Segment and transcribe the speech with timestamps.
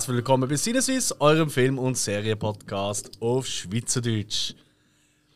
[0.00, 4.54] herzlich willkommen bei Sinneswiss, eurem Film- und Serienpodcast auf Schweizerdeutsch.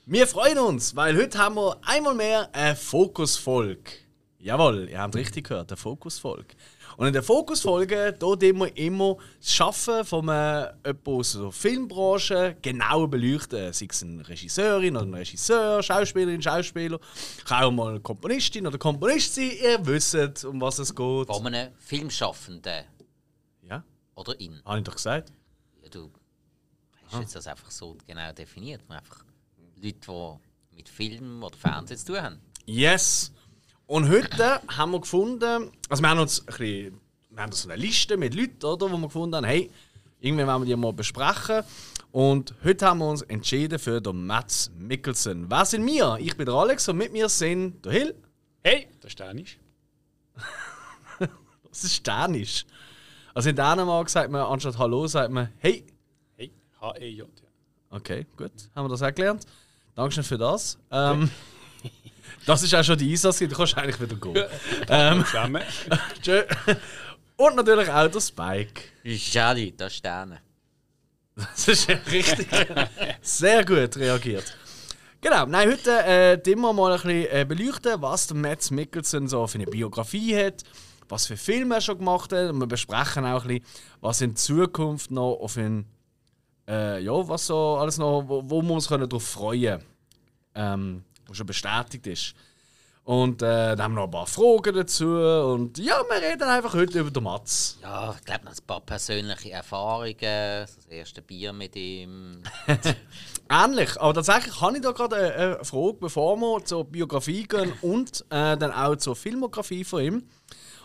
[0.06, 3.90] Wir freuen uns, weil heute haben wir einmal mehr eine Fokusfolge.
[4.38, 6.54] Jawohl, ihr habt richtig gehört, eine Fokusfolge.
[6.96, 13.10] Und in der Fokusfolge hier wir immer das Schaffen von einem aus der Filmbranche genauer
[13.10, 13.70] beleuchten.
[13.70, 16.98] Sei es eine Regisseurin oder ein Regisseur, Schauspielerin, Schauspieler.
[17.44, 19.52] Kann auch mal eine Komponistin oder Komponist sein.
[19.62, 21.26] Ihr wisst, um was es geht.
[21.26, 22.93] Von einem Filmschaffenden.
[24.14, 24.60] Oder in.
[24.64, 25.32] habe ich doch gesagt.
[25.82, 26.10] Ja, du
[27.10, 28.82] hast jetzt das einfach so genau definiert.
[28.88, 29.24] Einfach
[29.76, 32.40] Leute, die mit Film oder Fernsehen zu tun haben.
[32.66, 33.32] Yes!
[33.86, 37.00] Und heute haben wir gefunden, also wir haben uns ein bisschen,
[37.30, 39.70] wir haben so eine Liste mit Leuten, oder, wo wir gefunden haben, hey,
[40.20, 41.62] irgendwie wollen wir die mal besprechen.
[42.10, 45.50] Und heute haben wir uns entschieden für den Mats Mikkelsen.
[45.50, 46.16] Wer sind wir?
[46.20, 48.14] Ich bin der Alex und mit mir sind der Hill.
[48.62, 49.58] Hey, das ist Dänisch.
[51.68, 52.64] Das ist Dänisch.
[53.34, 55.84] Also in Dänemark sagt man, anstatt Hallo, sagt man Hey.
[56.36, 57.28] Hey, H-E-J.
[57.90, 59.44] Okay, gut, haben wir das auch gelernt.
[59.96, 60.78] Dankeschön für das.
[60.90, 61.28] Ähm,
[62.46, 64.44] das ist auch schon die Einsatz, du kannst eigentlich wieder gehen.
[64.88, 65.24] Ähm.
[65.24, 65.62] Zusammen.
[66.22, 66.44] Tschö.
[67.36, 68.82] Und natürlich auch der Spike.
[69.04, 70.40] Schade, das Sterne.
[71.34, 72.46] Das ist richtig.
[73.20, 74.56] Sehr gut reagiert.
[75.20, 79.44] Genau, nein, heute äh, wir mal ein bisschen äh, beleuchten, was der Mads Mikkelsen so
[79.48, 80.62] für eine Biografie hat,
[81.08, 82.50] was für Filme er schon gemacht hat.
[82.50, 83.64] Und wir besprechen auch ein bisschen,
[84.00, 85.86] was in Zukunft noch auf ihn,
[86.68, 89.82] äh, ja, was so alles noch, wo, wo wir uns können darauf freuen
[90.54, 92.34] ähm, was schon bestätigt ist.
[93.04, 95.06] Und äh, dann haben wir noch ein paar Fragen dazu.
[95.06, 97.78] Und ja, wir reden einfach heute über den Mats.
[97.82, 100.16] Ja, ich glaube, noch ein paar persönliche Erfahrungen.
[100.20, 102.42] Das erste Bier mit ihm.
[103.50, 107.74] Ähnlich, aber tatsächlich habe ich da gerade eine, eine Frage, bevor wir zur Biografie gehen
[107.82, 110.28] und äh, dann auch zur Filmografie von ihm.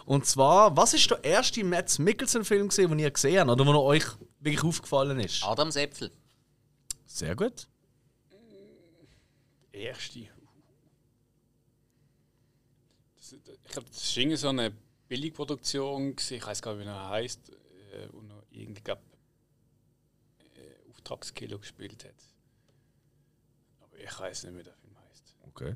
[0.09, 4.06] Und zwar, was ist der erste Mads Mikkelsen-Film, den ihr gesehen habt oder der euch
[4.40, 5.44] wirklich aufgefallen ist?
[5.44, 6.12] Adams Äpfel.
[7.06, 7.68] Sehr gut.
[9.72, 10.28] Erste.
[13.18, 14.72] Das, ich glaube, das war so eine
[15.09, 16.16] Billigproduktion.
[16.18, 17.52] Ich weiß gar nicht, wie er heißt.
[17.92, 19.03] Äh, und noch irgendwie glaub,
[20.56, 22.16] äh, Auftragskilo gespielt hat.
[23.81, 25.36] Aber ich weiß nicht, wie der Film heißt.
[25.50, 25.75] Okay.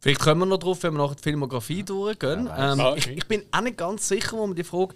[0.00, 2.48] Vielleicht kommen wir noch drauf, wenn wir nach der Filmografie durchgehen.
[2.56, 3.14] ähm, Ah, ich, okay.
[3.18, 4.94] ich bin auch nicht ganz sicher, wo man die Frage,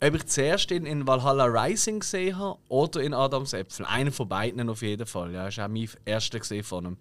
[0.00, 3.84] ob ich zuerst in, in Valhalla Rising gesehen habe oder in Adams Äpfel.
[3.86, 5.32] Einen von beiden auf jeden Fall.
[5.32, 6.96] Ja, das war auch mein erster gesehen von ihm.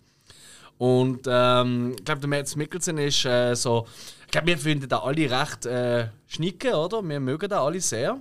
[0.79, 3.85] Und ähm, ich glaube, der Mads Mikkelsen ist äh, so.
[4.25, 7.03] Ich glaube, wir finden da alle recht äh, schnicke, oder?
[7.03, 8.17] Wir mögen da alle sehr.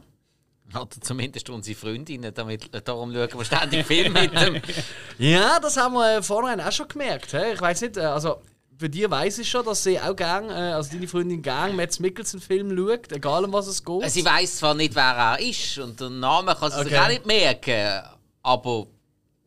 [0.75, 4.61] Oder zumindest unsere Freundinnen, damit, darum schauen wir ständig Film mit dem.
[5.19, 7.33] Ja, das haben wir äh, vorhin auch schon gemerkt.
[7.33, 7.55] Hä?
[7.55, 8.41] Ich weiß nicht, äh, also
[8.83, 12.01] für die weiß ich schon, dass sie auch gern, äh, also deine Freundin gern Mads
[12.01, 14.11] Mikkelsen Film schaut, egal um was es geht.
[14.11, 16.99] Sie weiß zwar nicht, wer er ist und den Namen kann sie sich Okay.
[16.99, 18.03] auch nicht merken,
[18.43, 18.87] aber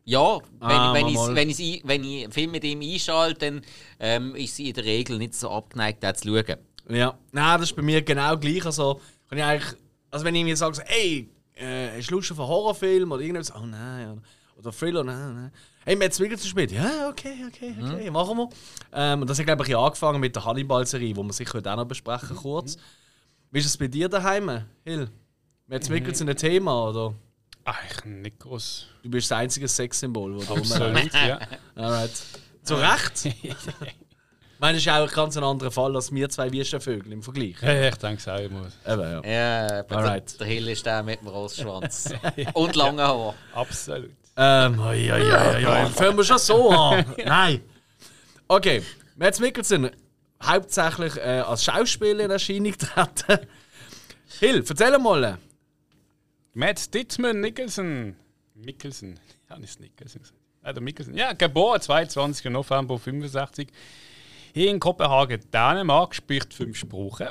[0.04, 3.62] ja, wenn, Ah, wenn, ich, wenn, ich, wenn ich einen Film mit ihm einschalte, dann
[4.00, 6.56] ähm, ist sie in der Regel nicht so abgeneigt, den zu schauen.
[6.88, 8.64] Ja, nein, das ist bei mir genau gleich.
[8.64, 9.74] Also, kann ich eigentlich,
[10.10, 13.52] also wenn ich mir sage, ey, äh, hast du Lust auf einen Horrorfilm oder irgendwas?
[13.54, 14.22] Oh nein, oder,
[14.58, 15.52] oder Thriller, nein, nein.
[15.88, 16.72] Hey, Mads Mikkelsen spielt.
[16.72, 18.48] Ja, okay, okay, okay, machen wir.
[18.92, 21.76] Ähm, und das hat, glaube ich, angefangen mit der Hannibal-Serie, die wir sicher heute auch
[21.76, 22.76] noch besprechen, kurz.
[23.52, 25.08] Wie ist es bei dir daheim, Hill?
[25.68, 27.14] Mads Mikkelsen ein Thema, oder?
[27.64, 28.88] Ach, nicht groß.
[29.04, 31.38] Du bist das einzige Sexsymbol, das da Absolut, ja.
[31.76, 32.22] Alright.
[32.64, 33.26] Zu Recht?
[33.44, 33.54] ich
[34.58, 37.62] meine, das ist auch ein ganz anderer Fall als wir zwei Wüstenvögel im Vergleich.
[37.62, 38.66] Ja, Ich denke es auch immer.
[38.84, 39.22] Eben, ja.
[39.24, 40.40] Ja, aber der, Alright.
[40.40, 42.12] der Hill ist der mit dem Rossschwanz.
[42.54, 43.34] und langen Haar.
[43.54, 44.25] Absolut.
[44.36, 45.86] Ähm, oi, oi, oi, oi.
[45.86, 47.04] Fangen wir schon so an?
[47.24, 47.62] Nein.
[48.48, 48.82] Okay,
[49.16, 49.90] Mads Mikkelsen,
[50.42, 53.46] hauptsächlich äh, als Schauspieler in Erscheinung treten.
[54.40, 55.38] Hill, erzähl mal.
[56.52, 58.16] Matt Dittman Nicholson.
[58.54, 59.18] Nicholson.
[59.48, 60.22] Ja, nicht Nicholson.
[60.22, 60.40] gesagt.
[60.64, 61.16] Ja, der Mikkelsen.
[61.16, 62.50] Ja, geboren 22.
[62.50, 63.68] November 65.
[64.52, 67.28] Hier in Kopenhagen, Dänemark, spricht fünf Sprachen.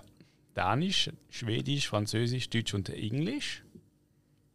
[0.56, 3.63] Dänisch, Schwedisch, Französisch, Deutsch und Englisch.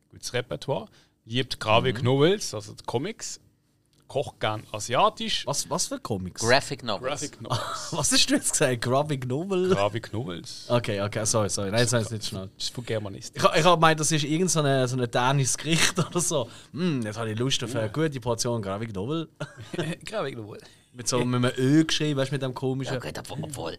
[0.08, 0.88] Gutes Repertoire.
[1.25, 3.40] Liebt Graphic Novels, also die Comics.
[4.08, 5.46] Kocht gern asiatisch.
[5.46, 6.43] Was, was für Comics?
[6.43, 7.20] Graphic Novels.
[7.20, 7.88] Graphic Novels.
[7.93, 8.82] was hast du jetzt gesagt?
[8.82, 9.70] Graphic Novel?
[9.70, 10.67] Graphic Novels.
[10.69, 11.70] Okay, okay, sorry, sorry.
[11.70, 12.50] Nein, das heißt nicht schnell.
[12.56, 13.37] Das ist von Germanist.
[13.37, 16.50] Ich, ich habe gemeint, das ist irgendein so eine, so dänisches Gericht oder so.
[16.72, 19.28] Hm, jetzt habe ich Lust auf eine gute Portion Graphic Novel.
[20.05, 20.64] Graphic Novels.
[20.93, 22.94] Mit so mit einem Ö geschrieben, weißt du, mit dem komischen.
[22.94, 23.78] Ja, gut, obwohl, obwohl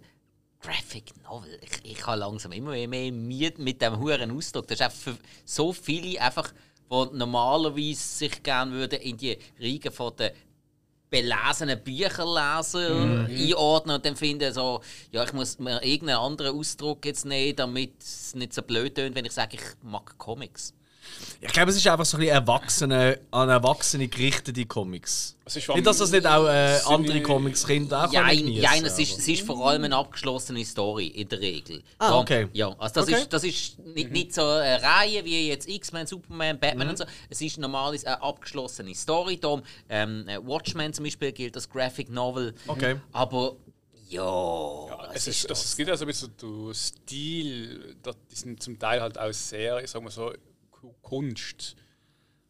[0.61, 4.67] Graphic Novel, ich, ich habe langsam immer mehr, mehr Mühe mit dem huren Ausdruck.
[4.67, 6.53] Das ist einfach für so viele einfach,
[6.91, 9.37] die normalerweise sich gerne würden in die
[9.91, 10.31] von den
[11.09, 12.95] belesenen Bücherleser
[13.27, 13.35] Mhm.
[13.37, 18.01] einordnen und dann finden, so, ja, ich muss mir irgendeinen anderen Ausdruck jetzt nehmen, damit
[18.01, 20.73] es nicht so blöd tönt, wenn ich sage, ich mag Comics.
[21.43, 25.35] Ich glaube, es ist einfach so ein bisschen Erwachsene, an Erwachsene gerichtete Comics.
[25.43, 28.99] Es ist Nicht, dass das nicht auch äh, andere Comics Kinder auch ja, geniessen, es,
[28.99, 31.81] ist, es ist vor allem eine abgeschlossene Story in der Regel.
[31.97, 32.47] Ah, okay.
[32.53, 33.21] Ja, also das Okay.
[33.21, 36.91] ist, das ist nicht, nicht so eine Reihe wie jetzt X-Men, Superman, Batman Mhm.
[36.91, 37.05] und so.
[37.29, 39.37] Es ist normalerweise eine abgeschlossene Story.
[39.37, 42.53] Darum, ähm, Watchmen zum Beispiel gilt als Graphic Novel.
[42.67, 42.97] Okay.
[43.11, 43.55] Aber
[44.09, 47.95] ja, Ja, es, ist, also, es gibt also ein bisschen der Stil,
[48.31, 50.31] die sind zum Teil halt auch sehr, ich sag mal so,
[51.01, 51.75] Kunst.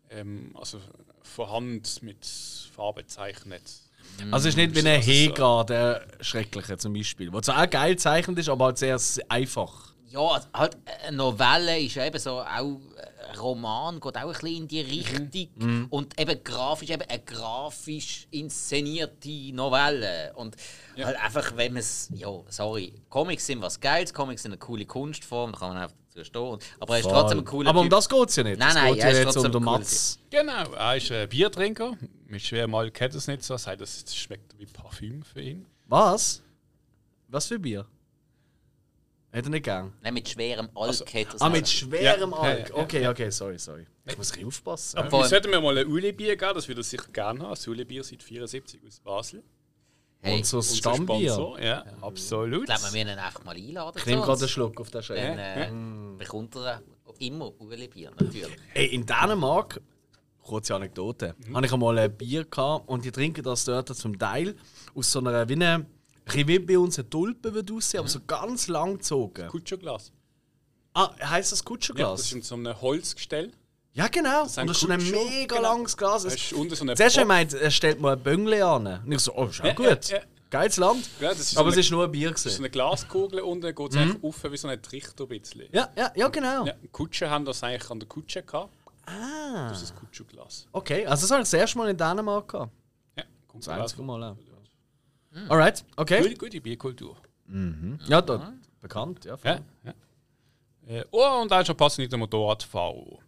[0.09, 0.79] Ähm, also
[1.23, 2.25] von Hand mit
[2.75, 3.61] Farbe gezeichnet.
[4.31, 7.63] Also es ist nicht wie ein Also so- Hegar, der Schreckliche zum Beispiel, der zwar
[7.63, 8.99] auch geil zeichnet ist, aber halt sehr
[9.29, 9.90] einfach.
[10.11, 14.47] Ja, halt eine Novelle ist ja eben so auch ein Roman, geht auch ein bisschen
[14.47, 15.87] in die Richtung.
[15.89, 20.33] Und eben grafisch, eben eine grafisch inszenierte Novelle.
[20.35, 20.57] Und
[20.97, 24.85] halt einfach, wenn man es, ja, sorry, Comics sind was Geiles, Comics sind eine coole
[24.85, 26.59] Kunstform, da kann man einfach dazu stehen.
[26.79, 28.59] Aber er ist trotzdem ein cooler aber um das geht es ja nicht.
[28.59, 30.19] Nein, es nein, geht er ist ja jetzt um trotzdem den Matz.
[30.29, 31.97] Genau, er ist ein Biertrinker.
[32.27, 33.53] Mit schwerem Mal kennt er es nicht so.
[33.53, 35.65] Er sagt, das schmeckt wie Parfüm für ihn.
[35.87, 36.41] Was?
[37.27, 37.85] Was für Bier?
[39.31, 39.93] Hätte er nicht gern.
[40.01, 42.69] Nein, mit schwerem Alk Also- hat er's Ah, mit schwerem Ja, Alk.
[42.69, 43.85] ja, ja, Okay, okay, sorry, sorry.
[44.05, 44.97] Ich muss ein bisschen aufpassen.
[44.99, 45.21] Aber Voll.
[45.21, 47.49] wir sollten mir mal ein Uli-Bier geben, das würde er sicher gerne haben.
[47.51, 49.43] Das Uli-Bier seit 74 aus Basel.
[50.23, 51.31] Hey, Und so ich das Unser Stammbier.
[51.33, 52.65] Sponsor, Ja, absolut.
[52.65, 53.97] glaube, wir müssen ihn einfach mal einladen.
[53.97, 55.37] Ich nehme gerade einen Schluck auf den Schreck.
[55.37, 56.81] Dann äh, bekommt er
[57.19, 58.47] immer Ueli-Bier, natürlich.
[58.73, 59.79] Ey, in Dänemark,
[60.43, 64.55] kurze Anekdote, habe ich einmal ein Bier gehabt und die trinken das dort zum Teil
[64.93, 65.85] aus so einer, ein
[66.31, 69.47] bisschen wie bei uns eine Tulpe würde aussehen, aber so ganz lang gezogen.
[69.47, 70.11] Kutschoglas.
[70.93, 71.63] Ah, heisst das
[71.95, 73.51] Ja, das ist in so einem Holzgestell.
[73.93, 74.45] Ja, genau.
[74.45, 75.73] ist ein und das ist schon ein mega genau.
[75.73, 76.23] langes Glas.
[76.23, 77.23] Da Es- ist unten so eine Zuerst Box.
[77.23, 78.87] gemeint, er stellt mal ein Böngli an.
[79.05, 80.07] Und ich so, oh, ist auch Ja, gut.
[80.09, 80.23] ja, ja.
[80.49, 81.09] Geiles Land.
[81.21, 82.31] Ja, das ist so aber eine- es ist nur ein Bier.
[82.31, 82.61] Das ist Gewesen.
[82.63, 85.63] eine Glaskugel unten, geht es eigentlich auf wie so ein Trichter ein bisschen.
[85.71, 86.65] Ja, ja, ja, genau.
[86.65, 88.73] Ja, Kutsche haben das eigentlich an der Kutsche gehabt.
[89.05, 89.69] Ah.
[89.69, 90.67] Das ist das Kutschoglas.
[90.73, 92.71] Okay, also das habe ich das erste Mal in Dänemark gehabt.
[93.17, 93.81] Ja, kommt Das raus.
[93.81, 94.35] einzige Mal auch.
[95.47, 96.21] Alright, okay.
[96.21, 97.17] Gute, gute Bierkultur.
[98.07, 99.37] Ja, da, bekannt, ja.
[99.43, 99.93] Ja, ja.
[100.87, 103.19] Äh, oh, und auch schon passend nicht der Motorradfahrer.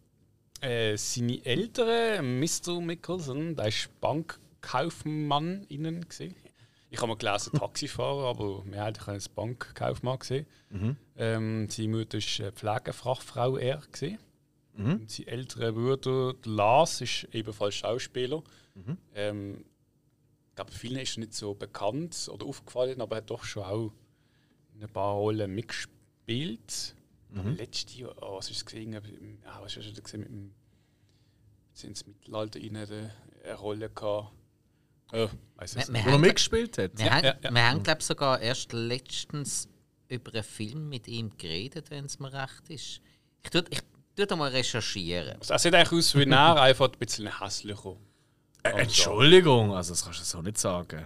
[0.61, 2.79] Äh, seine Eltern, Mr.
[2.81, 6.35] Mickelson, der ist Bankkaufmann innen gesehen.
[6.89, 10.45] Ich habe mal gelesen Taxifahrer, aber mehr eigentlich als Bankkaufmann gesehen.
[11.17, 14.19] Ähm, seine Mutter ist äh, Pflegefachfrau er gesehen.
[14.75, 18.41] Und sein älterer Bruder der Lars ist ebenfalls Schauspieler.
[19.13, 19.65] Ähm,
[20.53, 23.63] ich glaube, vielen ist er nicht so bekannt oder aufgefallen, aber er hat doch schon
[23.63, 23.91] auch
[24.75, 26.95] in ein paar Rollen mitgespielt.
[27.31, 27.55] Mhm.
[27.55, 28.95] Letztes Jahr, oh, was ist es gesehen?
[29.45, 30.53] Ah, was hast du gesehen mit dem
[31.73, 34.31] sind ins Mittelalter rein eine, Rolle gehabt.
[35.11, 35.89] Oh, weiß es.
[35.89, 36.99] Wo er haben, mitgespielt hat.
[36.99, 37.51] wir haben, ja, ja.
[37.51, 39.67] wir haben glaube ich, sogar erst letztens
[40.07, 43.01] über einen Film mit ihm geredet, wenn es mir recht ist.
[43.41, 43.81] Ich tue, ich
[44.15, 45.39] tue da mal recherchieren.
[45.39, 47.97] Also, er sieht eigentlich aus wie er, einfach ein bisschen hässlicher.
[48.63, 51.05] Äh, Entschuldigung, also das kannst du so nicht sagen.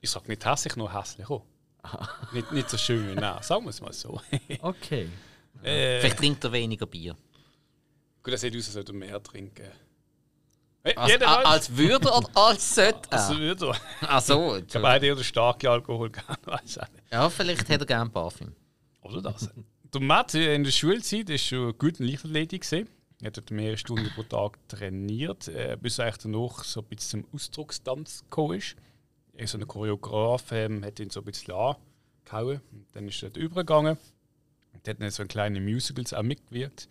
[0.00, 1.42] Ich sage nicht hässlich, nur hässlicher.
[2.32, 4.20] nicht, nicht so schön wie er, sagen wir es mal so.
[4.60, 5.08] Okay.
[5.62, 7.16] äh, Vielleicht trinkt er weniger Bier.
[8.22, 9.66] gut, er sieht aus, als würde er mehr trinken.
[10.86, 13.38] Hey, Als, jeder a- als würde er oder als sollte er?
[13.38, 13.80] würde er.
[14.02, 17.04] Ach so, Ich habe beide oder starke Alkohol gerne, weiß auch nicht.
[17.10, 18.54] ja, vielleicht hat er gerne Parfüm.
[19.00, 19.48] Oder das.
[19.94, 22.64] der Matt in der Schulzeit war schon gut in Leichtathletik.
[23.24, 27.34] Er hat mehrere Stunden pro Tag trainiert, äh, bis er danach so ein bisschen zum
[27.34, 28.76] Ausdruckstanz gekommen ist.
[29.32, 32.60] Er so ein Choreograf ähm, hat ihn so ein bisschen angehauen.
[32.92, 33.96] Dann ist er dort übergegangen.
[34.74, 36.86] Und hat dann so in kleinen Musicals auch mitgewirkt.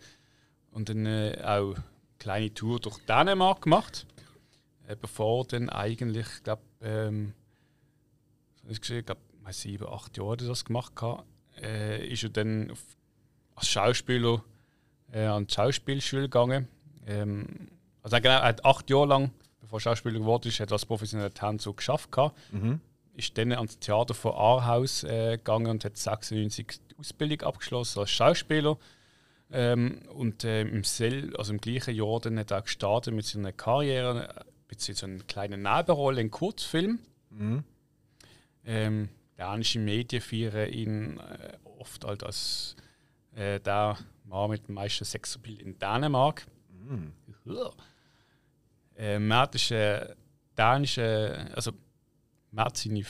[0.72, 1.84] Und dann äh, auch eine
[2.18, 4.04] kleine Tour durch Dänemark gemacht.
[4.88, 7.32] Äh, bevor dann eigentlich, ich glaube, ähm,
[8.68, 10.96] ich glaube, sieben, acht Jahre hat er das gemacht.
[10.96, 11.28] Gehabt,
[11.62, 12.82] äh, ist er dann auf,
[13.54, 14.42] als Schauspieler
[15.14, 16.68] äh, an die Schauspielschule gegangen.
[17.06, 17.68] Ähm,
[18.02, 19.30] also genau, er hat acht Jahre lang,
[19.60, 22.12] bevor er Schauspieler geworden ist, hat er als professioneller Tänzer geschafft.
[22.12, 22.38] Gehabt.
[23.16, 28.10] Ist dann ans Theater von Aarhus äh, gegangen und hat 96 die Ausbildung abgeschlossen als
[28.10, 28.76] Schauspieler.
[29.52, 33.52] Ähm, und äh, im, sel also im gleichen Jahr dann hat er gestartet mit seiner
[33.52, 36.98] Karriere, beziehungsweise so einer kleinen Nebenrolle in Kurzfilm.
[38.64, 42.74] Ähm, dänische Medien feiern ihn äh, oft halt als
[43.36, 46.46] äh, der Mann mit dem meisten Sexappeal in Dänemark.
[47.44, 47.70] Ja.
[48.96, 50.14] Äh, Matt ist äh,
[50.56, 51.72] dänische, also
[52.50, 53.02] Matt seine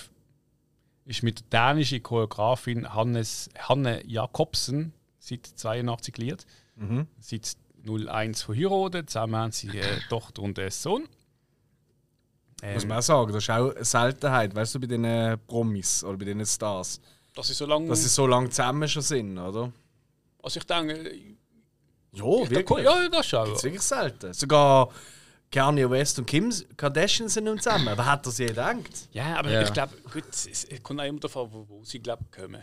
[1.07, 6.47] ist mit der dänischen Choreografin Hannes, Hanne Jakobsen seit 82 liiert.
[7.21, 7.57] Seit
[7.87, 11.07] 01 verheiratet, zusammen haben sie eine Tochter und einen Sohn.
[12.73, 16.17] Muss man auch sagen, das ist auch eine Seltenheit, weißt du, bei den Promis oder
[16.17, 16.99] bei den Stars.
[17.35, 17.89] Dass sie so lange.
[17.89, 19.71] Dass sie so lange zusammen schon sind, oder?
[20.45, 21.11] Also ich denke,
[22.13, 22.85] Ja, ja, wirklich.
[22.85, 23.49] ja, das schon.
[23.49, 24.33] Das ist wirklich selten.
[24.33, 24.91] Sogar
[25.51, 27.87] Kanye West und Kim Kardashian sind nicht zusammen.
[27.97, 29.09] Wer hat das je gedacht?
[29.13, 29.63] Ja, aber Ja.
[29.63, 32.63] ich glaube, gut, es kommt auch immer davon, wo, wo sie glaub, kommen.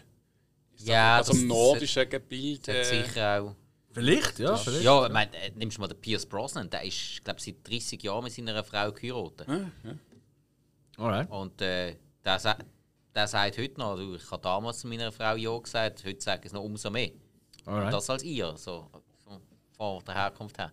[0.75, 2.67] Ich sag, Ja, also das- im das- nordischen Gebiet.
[2.67, 3.55] Äh, sicher auch.
[3.93, 4.55] Vielleicht, ja.
[4.55, 4.83] Vielleicht.
[4.83, 8.01] Ja, ich meine, äh, nimmst du mal den Pierce Brosnan, der ist, glaube seit 30
[8.03, 9.47] Jahren mit seiner Frau geheiratet.
[10.97, 11.29] Alright.
[11.29, 12.57] Und äh, der,
[13.15, 16.41] der sagt heute noch, du, ich habe damals zu meiner Frau Ja gesagt, heute sage
[16.41, 17.11] ich es noch umso mehr.
[17.65, 17.93] Alright.
[17.93, 18.87] das als ihr, so,
[19.77, 20.71] von der Herkunft her.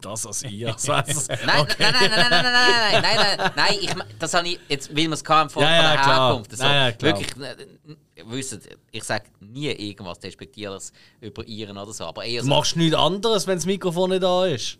[0.00, 0.68] Das als ihr.
[0.86, 4.60] Nein, nein, nein, nein, nein, nein, nein, nein, nein, nein, nein, ich, das habe ich,
[4.68, 6.28] jetzt, weil wir es kam von, Ja, ja, der klar.
[6.28, 6.56] Herkunft.
[6.56, 7.18] So, Ja, ja, klar.
[7.18, 12.46] Wirklich, äh, wisst, ich sage nie irgendwas Despektierliches über ihren oder so, aber eher Du
[12.48, 14.78] so, machst nichts anderes, wenn das Mikrofon nicht da ist.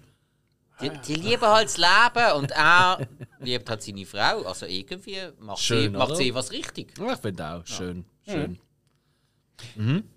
[0.80, 2.98] die, die lieben halt das Leben und er
[3.40, 6.16] liebt halt seine Frau, also irgendwie macht, sie, Schön, macht oder?
[6.16, 6.94] sie was richtig.
[6.98, 7.66] Ja, ich finde auch.
[7.66, 8.04] Schön.
[8.28, 8.58] Schön.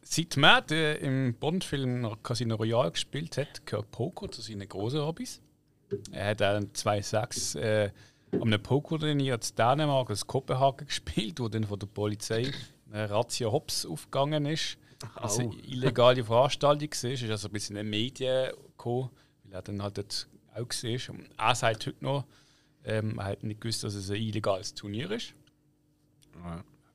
[0.02, 5.42] Seit Matt äh, im Bond-Film Casino Royale gespielt hat, gehört Poker zu seinen großen Hobbys.
[6.12, 7.92] Er hat auch 2006 äh,
[8.34, 12.52] an einem Pokerturnier in Dänemark aus Kopenhagen gespielt, wo dann von der Polizei
[12.92, 14.78] eine Razzia Hops aufgegangen ist.
[15.14, 19.10] Also eine illegale Veranstaltung war, ist also ein bisschen in den Medien gekommen,
[19.44, 21.16] weil er dann halt dort auch war.
[21.16, 22.26] Und er sagt heute noch,
[22.84, 25.34] ähm, er hat nicht gewusst, dass es ein illegales Turnier ist.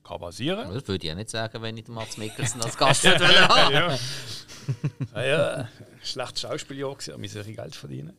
[0.04, 0.72] Kann passieren.
[0.72, 3.72] Das würde ich ja nicht sagen, wenn ich den Mats Mikkelsen als Gast hätte haben.
[3.72, 3.98] ja.
[5.14, 5.68] ah, ja,
[6.02, 8.16] schlechtes Schauspieljahr gewesen, aber wir Geld verdienen.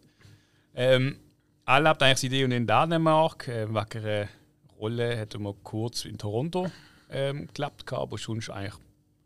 [0.75, 1.17] Ähm,
[1.65, 3.47] er lebt eigentlich eh und in Dänemark.
[3.47, 4.27] Äh, wegen einer
[4.77, 6.69] Rolle hat er mal kurz in Toronto
[7.09, 8.75] ähm, gelebt, aber sonst eigentlich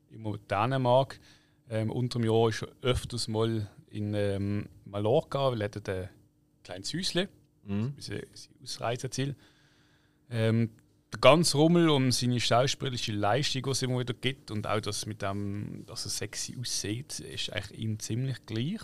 [0.10, 1.20] immer in Dänemark.
[1.70, 6.10] Ähm, unter dem Jahr ist er öfters mal in ähm, Mallorca, weil er hat ein
[6.64, 7.28] kleines Häuschen.
[7.64, 7.94] Mhm.
[7.96, 9.36] Das ist sein Ausreiseziel.
[10.30, 10.70] Ähm,
[11.14, 15.06] der ganze Rummel um seine schauspielerische Leistung, die es immer wieder gibt, und auch das
[15.06, 18.82] mit dem, dass er sexy aussieht, ist eigentlich ihm ziemlich gleich.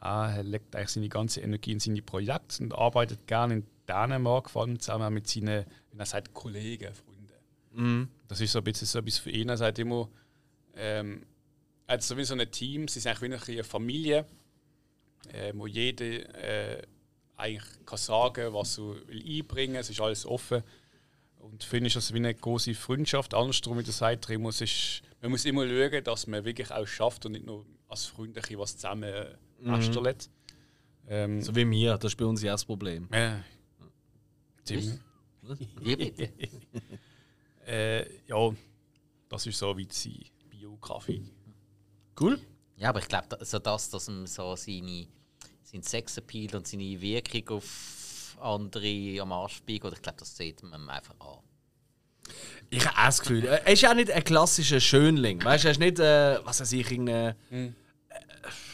[0.00, 4.62] Er legt eigentlich seine ganze Energie in seine Projekte und arbeitet gerne in Dänemark, vor
[4.62, 7.32] allem zusammen mit seinen, wie er sagt, Kollegen, Freunden.
[7.72, 8.08] Mhm.
[8.28, 9.48] Das ist so ein bisschen so etwas für ihn.
[9.48, 10.08] Er sagt immer,
[10.74, 11.24] ähm,
[11.86, 14.26] er hat so wie so ein Team, sie sind eigentlich wie eine Familie,
[15.32, 16.82] äh, wo jeder äh,
[17.36, 19.80] eigentlich kann sagen was er will einbringen will.
[19.80, 20.62] Es ist alles offen.
[21.50, 23.34] Und finde ich das wie eine große Freundschaft.
[23.34, 26.86] Andersrum, wie der sagt, er muss, ist, man muss immer schauen, dass man wirklich auch
[26.86, 30.16] schafft und nicht nur als Freunde ein bisschen was zusammen äh, basteln.
[31.08, 33.08] Ähm, So wie mir, das ist bei uns ja das Problem.
[33.12, 33.36] äh,
[35.82, 36.32] bitte?
[37.66, 38.54] Äh, ja,
[39.28, 41.24] das ist so wie die Biografie.
[42.20, 42.40] Cool.
[42.76, 45.08] Ja, aber ich glaube, so das, dass ihm so seine,
[45.64, 47.64] sein Sexappeal und seine Wirkung auf
[48.40, 51.38] andere am Arsch biegt, oder ich glaube, das sieht man einfach an.
[52.70, 55.42] Ich habe auch das Gefühl, er ist ja nicht ein klassischer Schönling.
[55.44, 57.36] Weißt du, er ist nicht, äh, was weiß ich, irgendein.
[57.50, 57.66] Äh,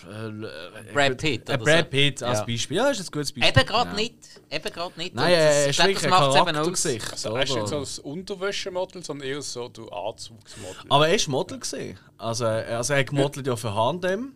[0.09, 1.91] äh, Brad Pitt Ein oder Brad so.
[1.91, 2.45] Pitt als Ja.
[2.45, 2.77] Beispiel.
[2.77, 3.45] Ja, ist ein gutes Beispiel.
[3.45, 3.97] Eben gerade ja.
[3.97, 4.17] nicht.
[4.51, 5.15] Eben gerade nicht.
[5.15, 6.35] Nein, er das- ich glaub, das ein eben aus.
[6.35, 7.13] Charaktergesicht.
[7.13, 10.85] Also, er ist nicht so das Unterwäschemodel, sondern eher so du Anzugsmodel.
[10.89, 11.99] Aber er ist Model gesehen.
[12.19, 14.35] Also, er- also er hat gemodelt ja für H&M.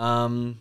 [0.00, 0.58] Ähm,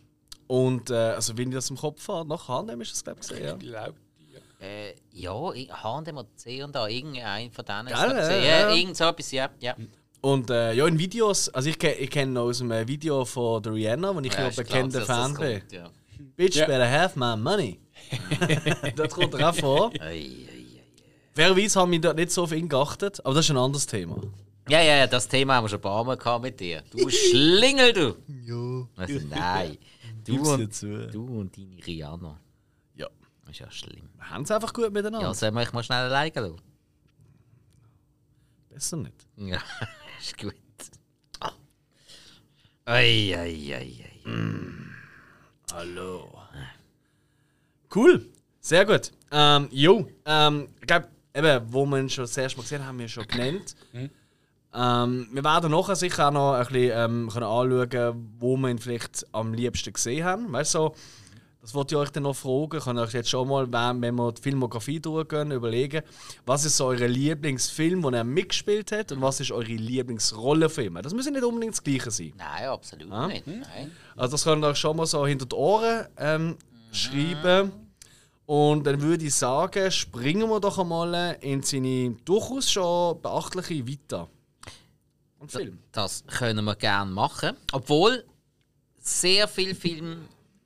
[0.48, 3.28] und äh, also wenn ich das im Kopf habe, nach H&M ist das glaube ich
[3.28, 3.46] gesehen.
[3.46, 3.54] Ja.
[3.56, 3.94] Ich glaube,
[4.34, 4.66] ja.
[4.68, 7.88] Äh, ja, ich- H&M oder C und da, irgendein von denen.
[7.88, 8.44] ist Gell, das ja, gesehen.
[8.44, 8.60] ja.
[8.70, 9.50] ja, irgend so etwas, ja.
[9.60, 9.76] ja.
[10.22, 14.16] Und äh, ja, in Videos, also ich, ich kenne aus einem Video von der Rihanna,
[14.16, 15.62] wo ich ja klar, bekannter Fan bin.
[15.72, 15.90] ja.
[16.36, 16.66] Bitch Ja.
[16.66, 17.80] better have my money.
[18.96, 19.92] das kommt er auch vor.
[20.00, 20.82] Ei, ei, ei.
[21.34, 24.18] Fairerweise haben wir dort nicht so auf ihn geachtet, aber das ist ein anderes Thema.
[24.70, 26.84] Ja, ja, ja, das Thema haben wir schon ein paar Mal gehabt mit dir.
[26.92, 28.16] Du Schlingel, du!
[28.46, 28.88] Ja.
[29.02, 29.78] Also, nein.
[30.28, 31.08] Du und, zu.
[31.08, 32.40] du und deine Rihanna.
[32.96, 33.08] Ja.
[33.42, 34.10] Das ist ja schlimm.
[34.16, 35.28] Wir haben es einfach gut miteinander.
[35.28, 36.62] Ja, sollen wir euch mal schnell alleine lassen?
[38.70, 39.28] Besser nicht.
[39.38, 39.62] Ja,
[40.20, 40.54] ist gut.
[42.86, 44.16] Ei, ei, ei, ei.
[45.74, 46.42] Hallo.
[47.94, 48.30] Cool.
[48.62, 49.12] Sehr gut.
[49.32, 52.88] Ähm, jo, ähm, ich glaube, eben, wo wir ihn schon das erste Mal gesehen haben,
[52.88, 53.76] haben wir schon genannt.
[54.78, 58.78] Ähm, wir werden nachher sicher auch noch ein bisschen ähm, können anschauen, wo wir ihn
[58.78, 60.52] vielleicht am liebsten gesehen haben.
[60.54, 60.96] Weißt du, so,
[61.62, 62.80] das wollte ich euch dann noch fragen.
[62.80, 66.02] Könnt ihr euch jetzt schon mal, wenn wir die Filmografie durchgehen, überlegen,
[66.46, 71.02] was ist so euer Lieblingsfilm, den er mitgespielt hat und was ist eure Lieblingsrollenfilme?
[71.02, 72.34] Das müssen nicht unbedingt das Gleiche sein.
[72.38, 73.28] Nein, absolut Ah.
[73.28, 73.48] nicht.
[73.48, 73.92] Nein.
[74.16, 76.58] Also das könnt ihr euch schon mal so hinter die Ohren ähm,
[76.92, 77.72] schreiben.
[78.46, 84.30] Und dann würde ich sagen, springen wir doch einmal in seine durchaus schon beachtliche Vita.
[85.40, 85.80] Und Film.
[85.92, 87.56] Das können wir gerne machen.
[87.72, 88.26] Obwohl,
[89.00, 90.18] sehr viele Filme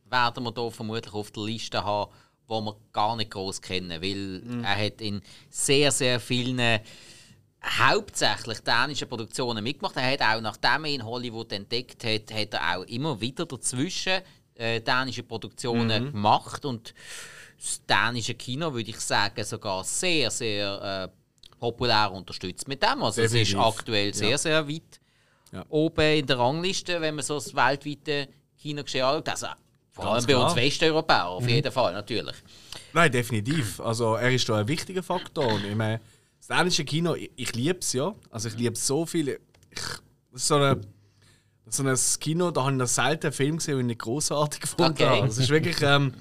[0.09, 2.11] werden wir hier vermutlich auf der Liste haben,
[2.47, 6.81] wo wir gar nicht groß kennen, weil er hat in sehr, sehr vielen
[7.63, 9.95] hauptsächlich dänischen Produktionen mitgemacht.
[9.95, 14.21] Er hat auch, nachdem er in Hollywood entdeckt hat, hat er auch immer wieder dazwischen
[14.55, 16.93] äh, dänische Produktionen gemacht und
[17.57, 21.20] das dänische Kino, würde ich sagen, sogar sehr, sehr äh,
[21.61, 23.03] populär unterstützt mit dem.
[23.03, 24.37] Also es ist aktuell sehr, Ja.
[24.37, 24.99] sehr weit
[25.53, 25.63] Ja.
[25.69, 28.27] oben in der Rangliste, wenn man so das weltweite
[28.59, 29.29] Kinogeschehen anschaut.
[29.29, 29.47] Also
[29.91, 30.65] vor allem bei uns klar.
[30.65, 32.35] Westeuropäer, auf jeden Fall, natürlich.
[32.93, 33.79] Nein, definitiv.
[33.79, 35.47] Also er ist da ein wichtiger Faktor.
[35.53, 36.01] Und ich meine,
[36.39, 38.13] das dänische Kino, ich, ich liebe es ja.
[38.31, 39.39] Also ich liebe so viele.
[39.69, 39.79] Ich,
[40.31, 40.81] das ist so eine
[41.67, 44.59] so ein Kino, da habe ich noch selten einen Film gesehen, den ich nicht großartig
[44.61, 45.05] gefunden Okay.
[45.05, 45.27] habe.
[45.27, 46.13] Es ist wirklich, ähm,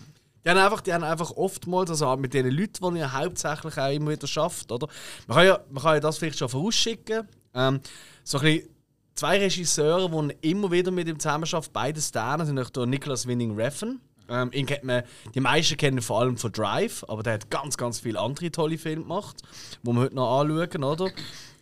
[0.44, 3.92] die haben einfach, die haben einfach oftmals, also mit den Leuten, die ich hauptsächlich auch
[3.92, 4.88] immer wieder schafft, oder?
[5.26, 7.28] Man kann ja, man kann ja das vielleicht schon vorausschicken.
[7.54, 7.80] Ähm,
[8.24, 8.68] so ein bisschen
[9.14, 14.00] zwei Regisseure, die immer wieder mit ihm zusammenarbeiten, beides Dänen, sind natürlich Nicholas Winning Refn.
[14.30, 15.02] Ähm, ihn kennt man,
[15.34, 18.78] die meisten kennen vor allem von Drive, aber der hat ganz, ganz viele andere tolle
[18.78, 19.42] Filme gemacht,
[19.82, 21.10] die wir heute noch anschauen, oder?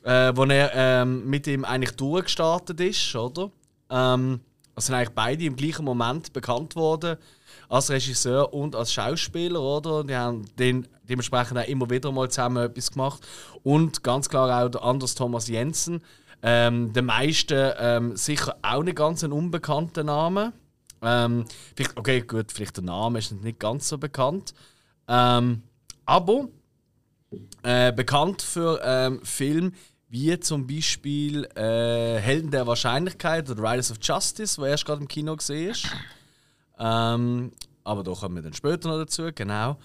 [0.05, 3.51] Äh, wo er ähm, mit ihm eigentlich durchgestartet ist, oder?
[3.91, 4.41] Ähm,
[4.75, 7.17] also sind eigentlich beide im gleichen Moment bekannt worden
[7.69, 10.05] als Regisseur und als Schauspieler, oder?
[10.05, 13.27] Die haben den, dementsprechend auch immer wieder mal zusammen etwas gemacht.
[13.63, 16.03] Und ganz klar auch der Anders Thomas Jensen.
[16.43, 20.53] Ähm, den meisten ähm, sicher auch nicht ganz ein unbekannter Name.
[21.03, 21.45] Ähm,
[21.97, 24.55] okay, gut, vielleicht der Name ist nicht ganz so bekannt.
[25.09, 25.63] Ähm,
[26.07, 26.49] aber
[27.63, 29.73] äh, bekannt für ähm, Filme
[30.09, 35.09] wie zum Beispiel äh, Helden der Wahrscheinlichkeit oder Riders of Justice, wo erst gerade im
[35.09, 35.87] Kino gesehen ist.
[36.79, 37.53] Ähm,
[37.85, 39.77] aber da kommen wir dann später noch dazu, genau.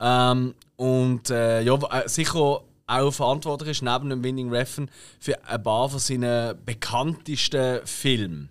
[0.00, 5.62] Ähm, und äh, ja, äh, sicher auch verantwortlich ist neben dem Winning Refn für ein
[5.62, 8.50] paar von seinen bekanntesten Filmen.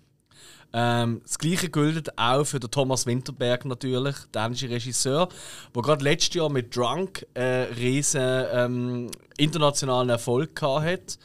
[0.72, 5.28] Ähm, das gleiche gilt auch für den Thomas Winterberg natürlich, dänische Regisseur,
[5.74, 11.18] der gerade letztes Jahr mit Drunk einen riesen ähm, internationalen Erfolg gehabt hat,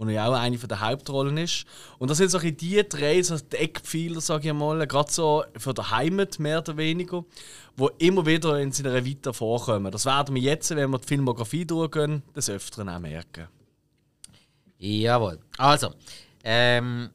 [0.00, 1.66] wo ja auch eine der Hauptrollen ist.
[1.98, 5.44] Und das sind so ein die drei so die Eckpfeiler, sage ich mal, gerade so
[5.58, 7.24] für die Heimat mehr oder weniger,
[7.76, 9.92] wo immer wieder in seiner Vita vorkommen.
[9.92, 13.48] Das werden wir jetzt, wenn wir die Filmografie durchgehen, des Öfteren auch merken.
[14.78, 15.38] Jawohl.
[15.58, 15.92] Also,
[16.42, 17.10] ähm,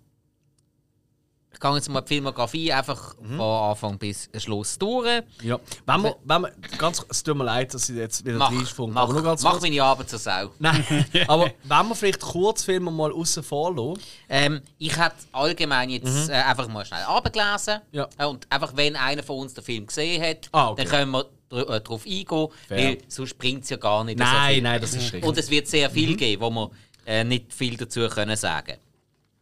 [1.65, 3.38] ich gehe jetzt mal die Filmografie einfach Mhm.
[3.38, 5.23] von Anfang bis Schluss durch.
[5.41, 5.60] Ja.
[5.86, 8.93] Wenn wir, wenn wir, ganz, es tut mir leid, dass ich jetzt wieder Mach, reinfunke,
[8.93, 9.63] mach, nur ganz mach kurz.
[9.63, 10.51] meine Arbeit zur Sau.
[10.60, 10.86] Nein,
[11.28, 13.95] aber wenn wir vielleicht Kurzfilme mal außen vor.
[14.30, 17.80] Ähm, ich hätte allgemein jetzt äh, einfach mal schnell abgelesen.
[17.91, 17.97] Mhm.
[17.97, 18.08] Ja.
[18.17, 20.84] Äh, Und einfach, wenn einer von uns den Film gesehen hat, Ah, okay.
[20.84, 22.25] dann können wir dr äh, darauf eingehen,
[22.67, 22.78] Fair.
[22.78, 25.23] weil sonst bringt es ja gar nicht Nein, nein, das ist richtig.
[25.23, 25.93] Und es wird sehr Mhm.
[25.93, 26.71] viel geben, wo wir
[27.06, 28.73] äh, nicht viel dazu können sagen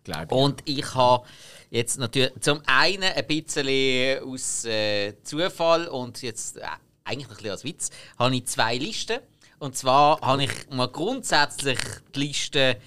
[0.05, 0.31] ich.
[0.31, 1.25] Und ich habe
[1.73, 6.61] jetzt natürlich zum einen ein bisschen aus äh, Zufall und jetzt äh,
[7.03, 9.19] eigentlich ein bisschen als Witz, habe ich zwei Listen.
[9.57, 11.79] Und zwar habe ich mal grundsätzlich
[12.13, 12.77] die Liste,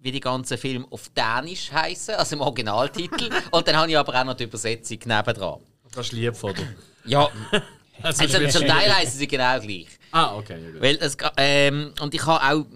[0.00, 3.30] wie die ganzen Filme auf Dänisch heißen, also im Originaltitel.
[3.52, 5.60] und dann habe ich aber auch noch die Übersetzung nebendran.
[5.92, 6.74] Das ist lieb von dir.
[7.04, 7.28] Ja,
[8.02, 9.88] Also, also zum Teil heißen sie genau gleich.
[10.12, 10.56] ah, okay.
[10.62, 10.80] Ja, gut.
[10.80, 12.66] Weil es, ähm, und ich habe auch,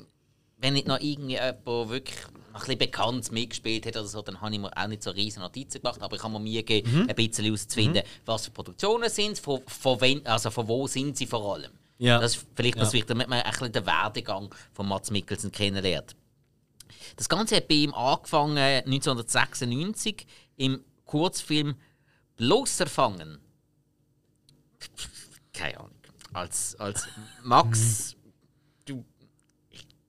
[0.58, 2.18] wenn nicht noch irgendwie jemand wirklich
[2.54, 5.40] ein bisschen bekannt mitgespielt hat oder so, dann habe ich mir auch nicht so riesen
[5.42, 9.38] Notizen gemacht, aber ich habe mir Mühe gegeben, ein bisschen herauszufinden, was für Produktionen sind
[9.38, 11.72] von, von, wen, also von wo sind sie vor allem.
[11.98, 12.18] Ja.
[12.18, 12.82] Das ist vielleicht Ja.
[12.82, 16.16] das Wichtige, damit man ein bisschen den Werdegang von Mats Mikkelsen kennenlernt.
[17.16, 21.76] Das Ganze hat bei ihm angefangen 1996 im Kurzfilm
[22.36, 23.38] Bloß erfangen.
[25.52, 25.90] Keine Ahnung.
[26.32, 27.06] Als, als
[27.42, 28.16] Max,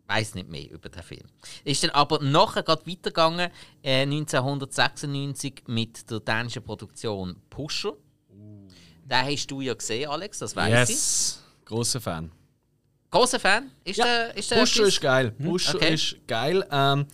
[0.07, 1.23] weiß nicht mehr über den Film.
[1.63, 3.49] Ist dann aber nachher gerade weitergegangen,
[3.81, 7.93] äh, 1996 mit der dänischen Produktion Pusher.
[9.05, 10.95] Den hast du ja gesehen, Alex, das weiß ich.
[10.95, 11.43] Yes.
[11.65, 12.31] Großer Fan.
[13.11, 13.69] Großer Fan?
[13.83, 15.31] Ist der, ist der Pusher etwas- ist geil.
[15.31, 15.93] Pusher Okay.
[15.93, 16.65] ist geil.
[16.71, 17.05] Ähm,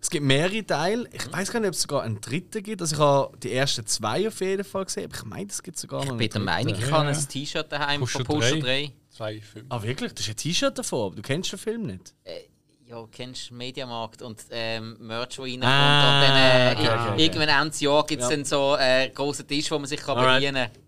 [0.00, 1.08] es gibt mehrere Teile.
[1.12, 2.80] Ich weiß gar nicht, ob es sogar einen dritten gibt.
[2.80, 5.78] Also ich habe die ersten zwei auf jeden Fall gesehen, aber ich meine, es gibt
[5.78, 6.44] sogar noch Ich einen bin der dritten.
[6.44, 8.60] Meinung, ich habe ein T-Shirt daheim Pusher von Pusher 3.
[8.60, 8.92] 3.
[9.20, 9.66] Zwei, fünf.
[9.68, 10.14] Ah, wirklich?
[10.14, 12.14] Das ist ein T-Shirt davon, aber du kennst den Film nicht.
[12.24, 12.44] Äh,
[12.88, 15.64] ja, kennst Mediamarkt und ähm, Merch, wo reinkommt.
[15.66, 18.36] Ah, und dann, äh, okay, okay, irgendwann Ende des Jahres gibt es Ja.
[18.36, 20.82] dann so einen großen Tisch, wo man sich kann bedienen kann.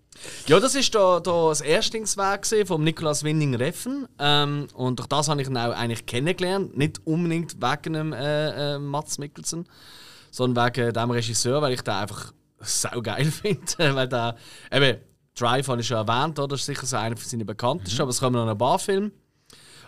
[0.47, 4.07] Ja, das ist da, da das Erstlingswerk vom Nikolaus Winning Reffen.
[4.17, 6.75] Ähm, und durch das habe ich ihn auch eigentlich kennengelernt.
[6.75, 9.69] Nicht unbedingt wegen dem äh, äh, Mats Mikkelsen,
[10.31, 13.93] sondern wegen dem Regisseur, weil ich den einfach sau geil finde.
[13.93, 14.35] weil der,
[14.71, 14.97] eben,
[15.35, 16.49] Drive habe ich schon erwähnt, oder?
[16.49, 19.11] das ist sicher so einer von seinen bekanntesten, aber es kommen noch ein paar Filme.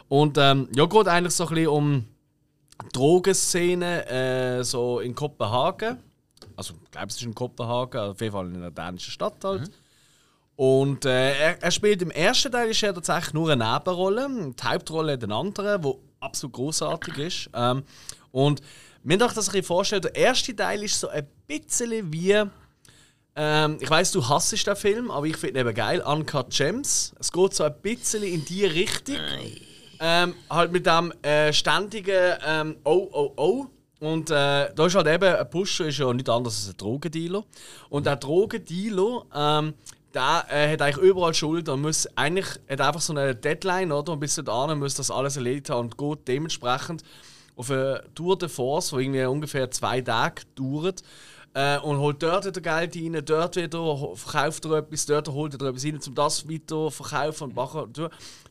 [0.08, 2.06] Und ähm, ja, geht eigentlich so ein bisschen um
[2.94, 5.98] Drogenszene äh, so in Kopenhagen.
[6.56, 9.72] Also, ich glaube, es ist in Kopenhagen, auf jeden Fall in einer dänischen Stadt halt.
[10.56, 14.64] Und äh, er, er spielt im ersten Teil ist er tatsächlich nur eine Nebenrolle, die
[14.64, 17.50] Hauptrolle den anderen, wo absolut großartig ist.
[17.54, 17.84] Ähm,
[18.32, 18.62] und
[19.04, 22.44] mir doch das ein bisschen vorstellen, der erste Teil ist so ein bisschen wie
[23.36, 26.02] ähm, ich weiß, du hasst den Film, aber ich finde ihn eben geil.
[26.02, 27.14] Uncut Gems.
[27.20, 29.18] Es geht so ein bisschen in die Richtung.
[30.00, 33.66] Ähm, halt mit dem äh, ständigen ähm, Oh, oh, oh.
[34.00, 37.44] Und äh, da ist halt eben, ein Pusher ist ja nicht anders als ein Drogendealer.
[37.90, 39.74] Und der Drogendealer, ähm,
[40.14, 44.14] der äh, hat eigentlich überall Schuld und muss eigentlich hat einfach so eine Deadline, oder?
[44.14, 47.04] Und bis dahin muss das alles erledigt haben und geht dementsprechend
[47.56, 51.02] auf eine Tour de Force, die irgendwie ungefähr zwei Tage dauert.
[51.58, 55.70] Äh, und holt dort wieder Geld rein, dort wieder verkauft er etwas, dort holt er
[55.70, 57.94] etwas rein, um das weiter verkaufen und machen.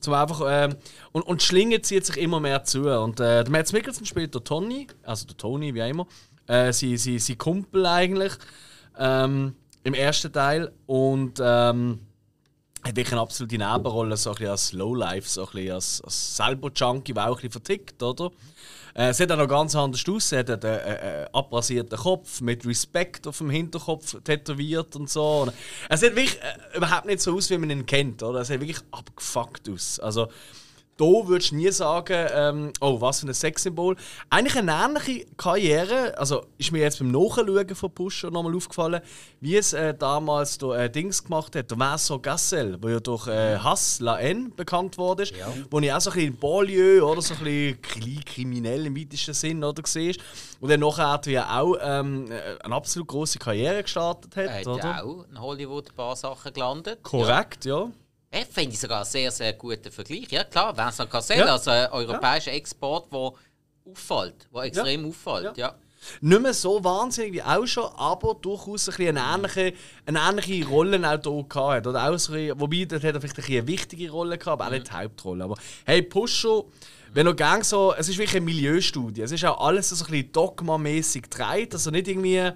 [0.01, 0.75] Zum einfach, äh,
[1.12, 2.88] und, und die Schlinge zieht sich immer mehr zu.
[2.88, 6.07] Und äh, der Mads Mikkelsen spielt der Tony, also der Tony, wie immer.
[6.47, 8.33] Äh, sie, sie, sie Kumpel eigentlich
[8.99, 10.73] ähm, im ersten Teil.
[10.87, 12.01] Und ähm,
[12.85, 16.37] hat wirklich eine absolute Nebenrolle, so ein bisschen als Lowlife, so ein bisschen als, als
[16.37, 18.31] selber Junkie, der auch ein bisschen vertickt, oder?
[18.95, 20.31] Äh, hat auch noch ganz anders aus.
[20.31, 25.49] Es hat einen äh, äh, abrasierten Kopf mit Respekt auf dem Hinterkopf tätowiert und so.
[25.89, 28.23] Es sieht wirklich äh, überhaupt nicht so aus, wie man ihn kennt.
[28.23, 28.41] Oder?
[28.41, 29.99] Es sieht wirklich abgefuckt aus.
[29.99, 30.29] Also,
[30.97, 33.97] da würdest du nie sagen, ähm, oh, was für ein Sexsymbol.
[34.31, 39.01] Eigentlich eine ähnliche Karriere, also ist mir jetzt beim Nachschauen von Pusher nochmal aufgefallen,
[39.41, 43.27] wie es äh, damals der äh, Dings gemacht hat, der Vincent Gassel, der ja durch
[43.27, 45.53] äh, Hass La N bekannt wurde, ja.
[45.71, 49.35] wo ich auch so ein bisschen in Banlieue oder so ein bisschen kriminell im weitesten
[49.35, 50.17] Sinn oder gesehen
[50.61, 52.31] und dann nachher hat er auch ähm,
[52.63, 54.47] eine absolut große Karriere gestartet hat.
[54.47, 55.05] Er hat oder?
[55.05, 57.03] auch in Hollywood ein paar Sachen gelandet.
[57.03, 57.81] Korrekt, ja.
[57.81, 57.91] ja.
[58.37, 60.31] Ich finde ich sogar einen sehr, sehr guten Vergleich.
[60.31, 61.44] Ja, klar, Vincent Cassel, ja.
[61.47, 62.57] also ein europäischer ja.
[62.57, 63.33] Export, der
[63.90, 65.09] auffällt, der extrem ja.
[65.09, 65.57] auffällt.
[65.57, 65.75] Ja.
[66.20, 69.73] Nicht mehr so wahnsinnig wie auch schon, aber durchaus ein eine, ähnliche,
[70.05, 71.87] eine ähnliche Rolle auch hier gehabt.
[71.87, 74.88] Oder auch so, wobei, dort hat er vielleicht eine wichtige Rolle gehabt, aber auch nicht
[74.88, 75.44] die Hauptrolle.
[75.44, 76.70] Aber hey, Pusho,
[77.12, 79.23] wenn er gang so, es ist wirklich eine Milieustudie.
[79.23, 82.51] Es ist auch alles so ein bisschen dogmamäßig gedreht, also nicht irgendwie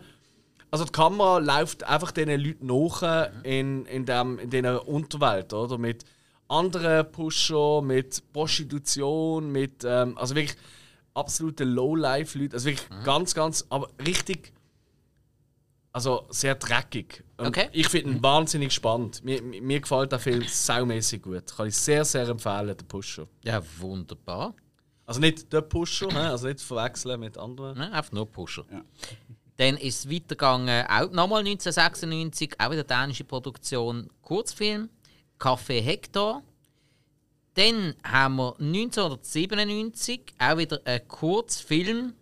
[0.70, 5.78] also die Kamera läuft einfach diesen Leuten nach in, in, dem, in dieser Unterwelt, oder?
[5.78, 6.04] Mit
[6.48, 10.56] anderen Pusher, mit Prostitution, mit ähm, also wirklich
[11.14, 12.54] absolute Low-Life-Leute.
[12.54, 13.04] Also wirklich mhm.
[13.04, 14.52] ganz, ganz, aber richtig,
[15.92, 17.24] also sehr dreckig.
[17.36, 17.68] Und okay.
[17.72, 18.22] Ich finde ihn mhm.
[18.22, 19.24] wahnsinnig spannend.
[19.24, 21.56] Mir, mir gefällt der Film saumäßig gut.
[21.56, 23.26] Kann ich sehr, sehr empfehlen, den Pusher.
[23.44, 24.54] Ja, wunderbar.
[25.06, 27.78] Also nicht der Pusher, also nicht verwechseln mit anderen.
[27.78, 28.66] Nein, einfach nur Pusher.
[28.70, 28.82] Ja.
[29.58, 34.88] Dann ist es weitergegangen, auch nochmal 1996, auch wieder dänische Produktion, Kurzfilm,
[35.36, 36.44] Café Hector.
[37.54, 42.14] Dann haben wir 1997 auch wieder einen Kurzfilm,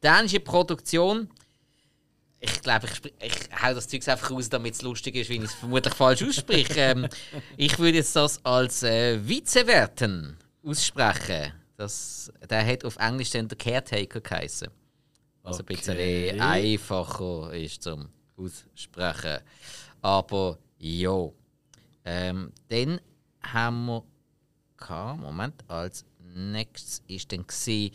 [0.00, 1.28] dänische Produktion.
[2.38, 5.42] Ich glaube, ich, ich hau das Zeug einfach raus, damit es lustig ist, wie ich
[5.42, 6.74] es vermutlich falsch ausspreche.
[6.76, 7.08] ähm,
[7.56, 11.52] ich würde jetzt das als äh, Vizewerten aussprechen.
[11.76, 14.68] Das, der hat auf Englisch dann der Caretaker geheißen.
[15.46, 15.74] Was okay.
[15.74, 19.38] ein bisschen einfacher ist zum Aussprechen.
[20.02, 21.28] Aber ja.
[22.04, 23.00] Ähm, dann
[23.42, 24.04] haben wir.
[24.78, 26.04] Gehabt, Moment, als
[26.34, 27.94] nächstes ist dann gewesen,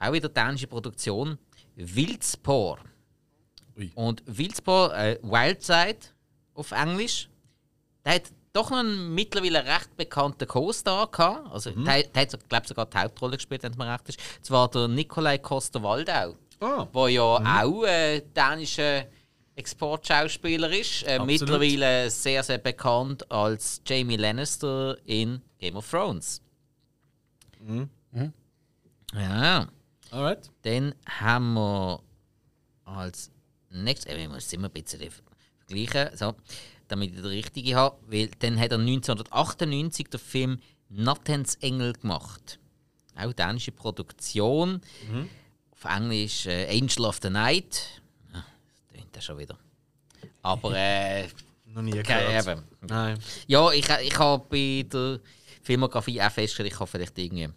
[0.00, 1.38] auch wieder dänische Produktion
[1.76, 2.80] Wildspor.
[3.78, 3.92] Ui.
[3.94, 6.00] Und Wildspor, äh, Wildside
[6.54, 7.28] auf Englisch,
[8.04, 11.52] der hat doch noch einen mittlerweile recht bekannten Co-Star gehabt.
[11.52, 11.84] Also, mhm.
[11.84, 14.20] der, der hat, glaube sogar die Hauptrolle gespielt, wenn es mir recht ist.
[14.42, 16.36] Zwar der Nikolai Coster-Waldau.
[16.60, 16.86] Ah.
[16.92, 17.46] Wo ja mhm.
[17.46, 19.06] auch äh, dänischer
[19.56, 21.04] Exportschauspieler ist.
[21.04, 26.42] Äh, mittlerweile sehr, sehr bekannt als Jamie Lannister in Game of Thrones.
[27.60, 27.88] Mhm.
[28.12, 28.32] Mhm.
[29.14, 29.68] Ja.
[30.10, 30.50] Alright.
[30.62, 32.00] Dann haben wir
[32.84, 33.30] als
[33.70, 35.10] nächstes, äh, ich muss immer ein bisschen
[35.66, 36.34] vergleichen, so,
[36.88, 42.60] damit ich den richtigen habe, weil dann hat er 1998 den Film Nattens Engel gemacht.
[43.16, 44.80] Auch dänische Produktion.
[45.10, 45.28] Mhm.
[45.84, 48.02] Englisch äh, Angel of the Night.
[48.32, 49.58] Ja, das klingt ja schon wieder.
[50.42, 51.28] Aber äh,
[51.66, 52.46] noch nie gehört.
[52.46, 52.64] Eben.
[52.80, 53.18] Nein.
[53.46, 55.20] Ja, ich, ich habe bei der
[55.62, 57.48] Filmografie auch festgestellt, ich habe vielleicht irgendwie,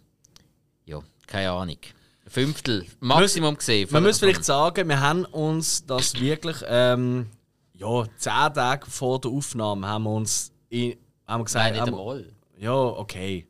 [0.84, 1.78] ja, keine Ahnung.
[2.24, 3.88] Ein Fünftel Maximum gesehen.
[3.90, 7.26] Man muss vielleicht sagen, wir haben uns das wirklich, ähm,
[7.74, 11.86] ja, zehn Tage vor der Aufnahme haben wir uns in, haben wir gesagt, Nein, nicht
[11.86, 12.32] einmal.
[12.58, 13.47] Ja, okay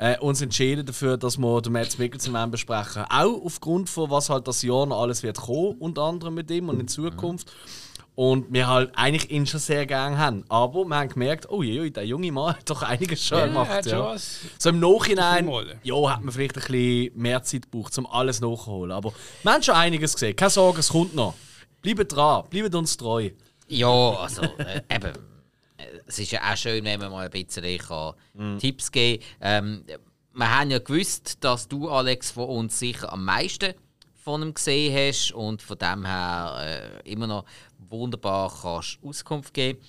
[0.00, 4.48] äh, uns entschieden dafür, dass wir den Mads Mikkelsen besprechen Auch aufgrund von was halt
[4.48, 7.52] das Jahr noch alles wird kommen, unter anderem mit ihm und in Zukunft.
[8.14, 10.44] Und wir halt eigentlich ihn schon sehr gerne haben.
[10.48, 13.86] Aber wir haben gemerkt, oh je, der junge Mann hat doch einiges schon ja, gemacht.
[13.86, 14.16] Ja.
[14.58, 15.50] So im Nachhinein,
[15.82, 18.92] ja, hat man vielleicht ein bisschen mehr Zeit gebraucht, um alles nachzuholen.
[18.92, 20.34] Aber wir haben schon einiges gesehen.
[20.34, 21.34] Keine Sorge, es kommt noch.
[21.82, 23.30] Bleibt dran, bleibt uns treu.
[23.68, 25.12] Ja, also äh, eben
[26.10, 29.64] es ist ja auch schön, wenn man mal ein bisschen kann Tipps geben kann.
[29.64, 29.84] Ähm,
[30.32, 33.74] wir haben ja gewusst, dass du, Alex, von uns sicher am meisten
[34.22, 37.44] von ihm gesehen hast und von dem her äh, immer noch
[37.78, 39.80] wunderbar kannst Auskunft geben.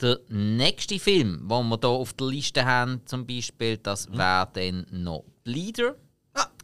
[0.00, 4.86] Der nächste Film, den wir hier auf der Liste haben, zum Beispiel, das wäre dann
[4.90, 5.96] noch Bleeder.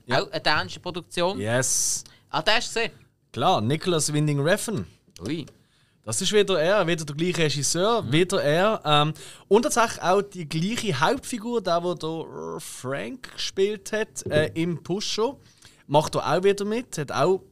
[0.06, 0.22] ja.
[0.22, 1.38] Auch eine dänische Produktion.
[1.38, 2.04] Yes.
[2.30, 2.98] Ah, der hast du gesehen?
[3.32, 4.86] Klar, Nicholas Winding Refn.
[5.26, 5.46] Ui.
[6.02, 8.80] Das ist wieder er, wieder der gleiche Regisseur, wieder er.
[8.84, 9.14] Ähm,
[9.48, 14.82] und tatsächlich auch die gleiche Hauptfigur, der, der hier äh, Frank gespielt hat, äh, im
[14.82, 15.38] Push-Show.
[15.86, 17.42] Macht er auch wieder mit, hat auch,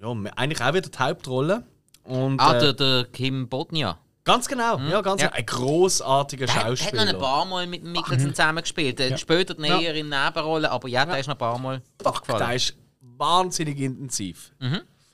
[0.00, 1.64] ja, eigentlich auch wieder die Hauptrolle.
[2.04, 3.98] Und, Ah, äh, der, der Kim Bodnia.
[4.24, 5.28] Ganz genau, ja, ganz Ja.
[5.28, 5.38] genau.
[5.38, 7.04] Ein großartiger Der hat- hat Schauspieler.
[7.06, 9.00] noch ein paar Mal mit Mikkelsen zusammengespielt.
[9.00, 9.16] Ja.
[9.18, 12.76] Später näher in Nebenrollen, aber ja, der ist noch ein paar Mal Fuck, der ist
[13.00, 14.52] wahnsinnig intensiv.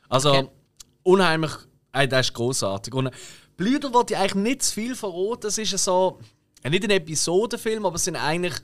[0.09, 0.49] Also, Okay.
[1.05, 1.53] unheimlich,
[1.95, 2.93] äh, der ist großartig.
[2.93, 3.11] Und
[3.57, 5.47] Blüder wollte ich eigentlich nicht zu viel verraten.
[5.47, 6.19] Es ist so,
[6.63, 8.55] äh, nicht ein Episodenfilm, aber es sind eigentlich,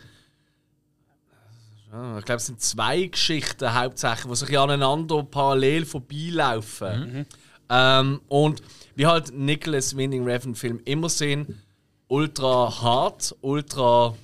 [1.92, 7.26] ja, ich glaube, es sind zwei Geschichten hauptsächlich, die sich aneinander parallel vorbeilaufen.
[7.68, 8.62] Ähm, und
[8.96, 11.62] wie halt Nicholas Winding Refn Film immer sehen,
[12.08, 14.16] ultra hart, ultra,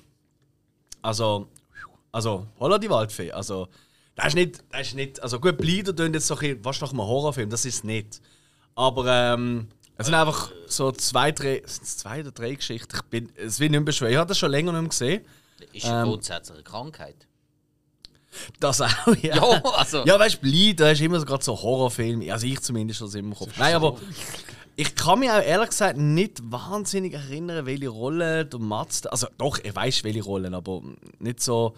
[1.01, 1.47] also,
[2.11, 3.31] also, holla die Waldfee.
[3.31, 3.69] Also,
[4.15, 6.81] das ist nicht, das ist nicht, also gut, Bleeder tönt jetzt so ein bisschen, was
[6.81, 8.21] nach einem Horrorfilm, das ist nicht.
[8.77, 12.95] Aber ähm, es sind einfach so zwei, drei, zwei oder drei Geschichten.
[12.95, 14.11] Ich bin, es wird nicht mehr beschweren.
[14.11, 15.25] Ich habe das schon länger nicht mehr gesehen.
[15.73, 17.27] ist eine grundsätzliche Krankheit.
[18.59, 19.35] Das auch, ja.
[19.35, 20.05] Ja, also.
[20.05, 22.29] Ja, weißt du, Bleed, da ist immer so gerade so Horrorfilm.
[22.29, 23.57] Also ich zumindest das immer im Kopf.
[23.57, 23.97] Nein, aber
[24.75, 29.07] ich kann mich auch ehrlich gesagt nicht wahnsinnig erinnern, welche Rolle der Mats.
[29.07, 30.83] Also doch, ich weiß welche Rollen, aber
[31.17, 31.73] nicht so.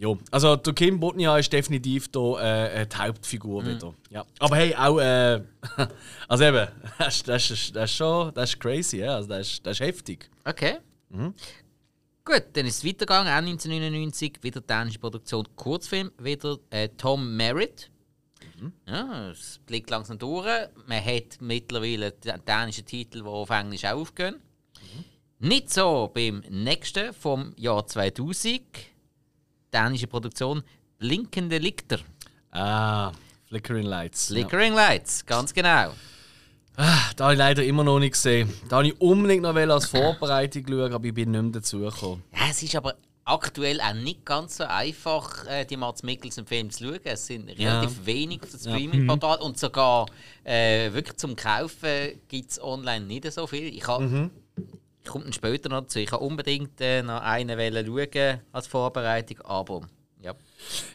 [0.00, 3.94] Ja, also der Kim Bodnia ist definitiv da, äh, die Hauptfigur wieder.
[4.10, 4.24] Ja.
[4.38, 5.42] Aber hey, auch, äh,
[6.28, 9.16] also eben, das, ist- das, ist, das ist schon, das ist crazy, ja.
[9.16, 10.30] Also das, ist, das ist heftig.
[10.44, 10.76] Okay.
[11.10, 17.90] Gut, dann ist es weitergegangen, auch 1999, wieder dänische Produktion, Kurzfilm, wieder äh, Tom Merritt.
[18.86, 20.46] Ja, es blickt langsam durch.
[20.86, 24.36] Man hat mittlerweile den dänischen Titel, die auf Englisch auch aufgehen.
[25.38, 28.60] Nicht so beim nächsten vom Jahr 2000.
[29.72, 30.62] Dänische Produktion
[30.98, 31.98] Blinkende Lichter.
[32.50, 33.12] Ah,
[33.46, 34.28] Flickering Lights.
[34.28, 34.34] ja.
[34.34, 35.92] Flickering Lights, ganz genau.
[36.76, 38.52] Da habe ich leider immer noch nicht gesehen.
[38.68, 42.22] Da habe ich unbedingt noch als Vorbereitung schauen, aber ich bin nicht mehr dazugekommen.
[42.32, 46.84] Ja, es ist aber aktuell auch nicht ganz so einfach, äh, die Mats Mikkelsen-Filme zu
[46.84, 47.00] schauen.
[47.04, 50.06] Es sind relativ wenig auf Streaming-Portal und sogar
[50.44, 53.74] äh, wirklich zum Kaufen gibt es online nicht so viel.
[53.74, 54.10] Ich habe ich
[55.08, 55.98] komme dann später noch dazu.
[55.98, 59.82] Ich habe unbedingt äh, noch einen schauen als Vorbereitung, aber
[60.20, 60.34] ja.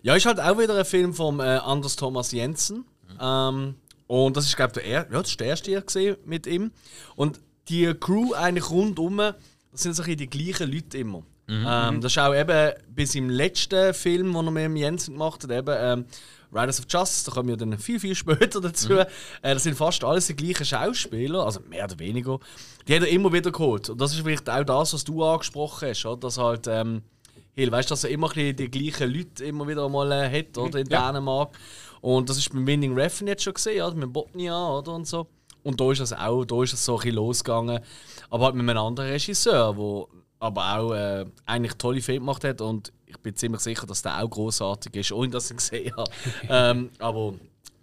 [0.02, 2.86] Ja, ist halt auch wieder ein Film von äh, Anders Thomas Jensen.
[3.19, 3.76] Ähm,
[4.08, 6.71] und das ist, glaube ich, der, er ja, das ist der erste gesehen mit ihm.
[7.15, 9.36] Und die Crew eigentlich rundum, das
[9.73, 11.23] sind so ein die gleichen Leute immer.
[11.47, 15.43] Ähm, das ist auch eben bis im letzten Film, den er mit dem Jensen gemacht
[15.43, 16.06] hat, eben ähm,
[16.53, 18.93] Riders of Justice, da kommen wir dann viel, viel später dazu.
[18.93, 19.05] Äh,
[19.41, 22.39] das sind fast alles die gleichen Schauspieler, also mehr oder weniger.
[22.87, 23.89] Die hat er immer wieder geholt.
[23.89, 26.17] Und das ist vielleicht auch das, was du angesprochen hast, oder?
[26.17, 27.01] dass halt ähm,
[27.53, 30.79] Hill, weißt du, dass er immer die gleichen Leute immer wieder mal äh, hat, oder
[30.79, 31.11] in ja.
[31.11, 31.57] Dänemark.
[32.01, 33.95] Und das ist beim Winning Refn jetzt schon gesehen, oder?
[33.95, 35.27] mit Botnia oder und so.
[35.63, 37.79] Und da ist das auch, da ist es so ein bisschen losgegangen.
[38.29, 42.59] Aber halt mit einem anderen Regisseur, der aber auch äh, eigentlich tolle Filme gemacht hat.
[42.59, 45.95] Und ich bin ziemlich sicher, dass der auch großartig ist, ohne dass ich ihn gesehen
[45.95, 46.12] habe.
[46.49, 47.36] ähm, aber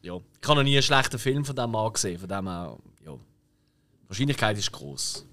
[0.03, 2.19] ja, ich habe noch nie einen schlechten Film von dem Mann gesehen.
[2.19, 3.13] Von dem her, ja.
[3.13, 5.27] Die Wahrscheinlichkeit ist groß.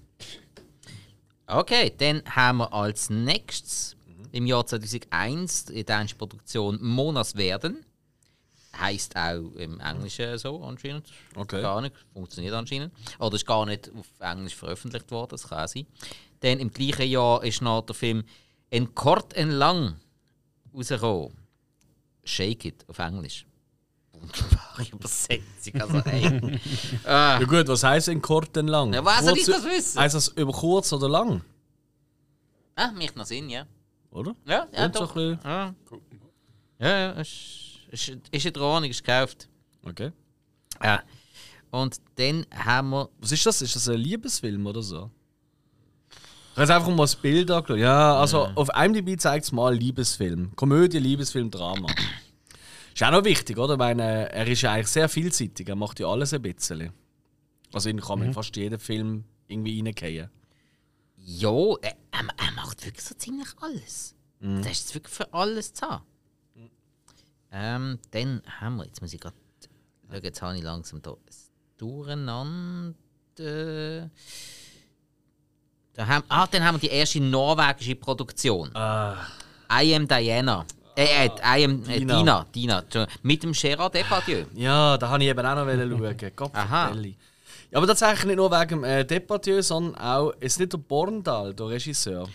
[1.46, 3.96] Okay, dann haben wir als nächstes
[4.32, 7.84] im Jahr 2001 die dänische Produktion Monas werden.
[8.78, 11.06] Heißt auch im Englischen so anscheinend.
[11.34, 11.62] Okay.
[11.62, 12.92] Gar nicht, funktioniert anscheinend.
[13.18, 15.86] Oder ist gar nicht auf Englisch veröffentlicht worden, das kann sein.
[16.40, 18.24] Dann im gleichen Jahr ist noch der Film
[18.70, 19.94] En kort en lang
[20.74, 21.36] rausgekommen.
[22.24, 23.46] Shake It auf Englisch.
[24.12, 25.80] Wunderbare Übersetzung.
[25.80, 26.60] Also, ey.
[27.04, 28.92] Ja gut, was heisst in kurz und lang?
[28.92, 29.98] Ja, was soll ich das wissen?
[30.00, 31.42] Heisst das über kurz oder lang?
[32.74, 33.66] ah, mich noch Sinn, ja.
[34.10, 34.34] Oder?
[34.46, 35.16] Ja, ja, Und so doch.
[35.16, 35.74] ein bisschen- Ja,
[36.80, 39.48] ja, ja ist, ist, ist in der Ordnung, ist gekauft.
[39.84, 40.12] Okay.
[40.82, 41.02] Ja.
[41.70, 43.08] Und dann haben wir.
[43.18, 43.62] Was ist das?
[43.62, 45.10] Ist das ein Liebesfilm oder so?
[46.58, 47.78] Ich habe einfach mal das Bild angeschaut.
[47.78, 50.56] Ja, also auf IMDb zeigt es mal Liebesfilm.
[50.56, 51.88] Komödie, Liebesfilm, Drama.
[52.92, 53.74] Ist auch noch wichtig, oder?
[53.74, 55.68] Ich meine, er ist ja eigentlich sehr vielseitig.
[55.68, 56.92] Er macht ja alles ein bisschen.
[57.72, 60.30] Also ihn kann man in fast jeden Film irgendwie reingehen.
[61.16, 64.16] Ja, er, er, macht wirklich so ziemlich alles.
[64.40, 64.62] Mhm.
[64.62, 66.04] Das ist wirklich für alles zu haben.
[67.52, 69.36] Ähm, dann haben wir, jetzt muss ich gerade.
[70.22, 71.18] Jetzt habe ich langsam da ein
[71.76, 72.94] Durcheinander.
[75.98, 78.70] Da haben, ah, dann haben wir die erste norwegische Produktion.
[78.70, 80.64] I am Diana.
[80.96, 82.46] Äh, äh, I am äh, Dina.
[82.54, 82.82] Dina.
[82.82, 83.06] Dina.
[83.22, 84.44] Mit dem Gerard Depardieu.
[84.54, 86.32] Ja, da habe ich eben auch noch schauen.
[86.36, 86.92] Gott Aha.
[86.94, 91.52] Ja, aber tatsächlich nicht nur wegen äh, Depardieu, sondern auch, es ist nicht der Borndal,
[91.52, 92.28] der Regisseur.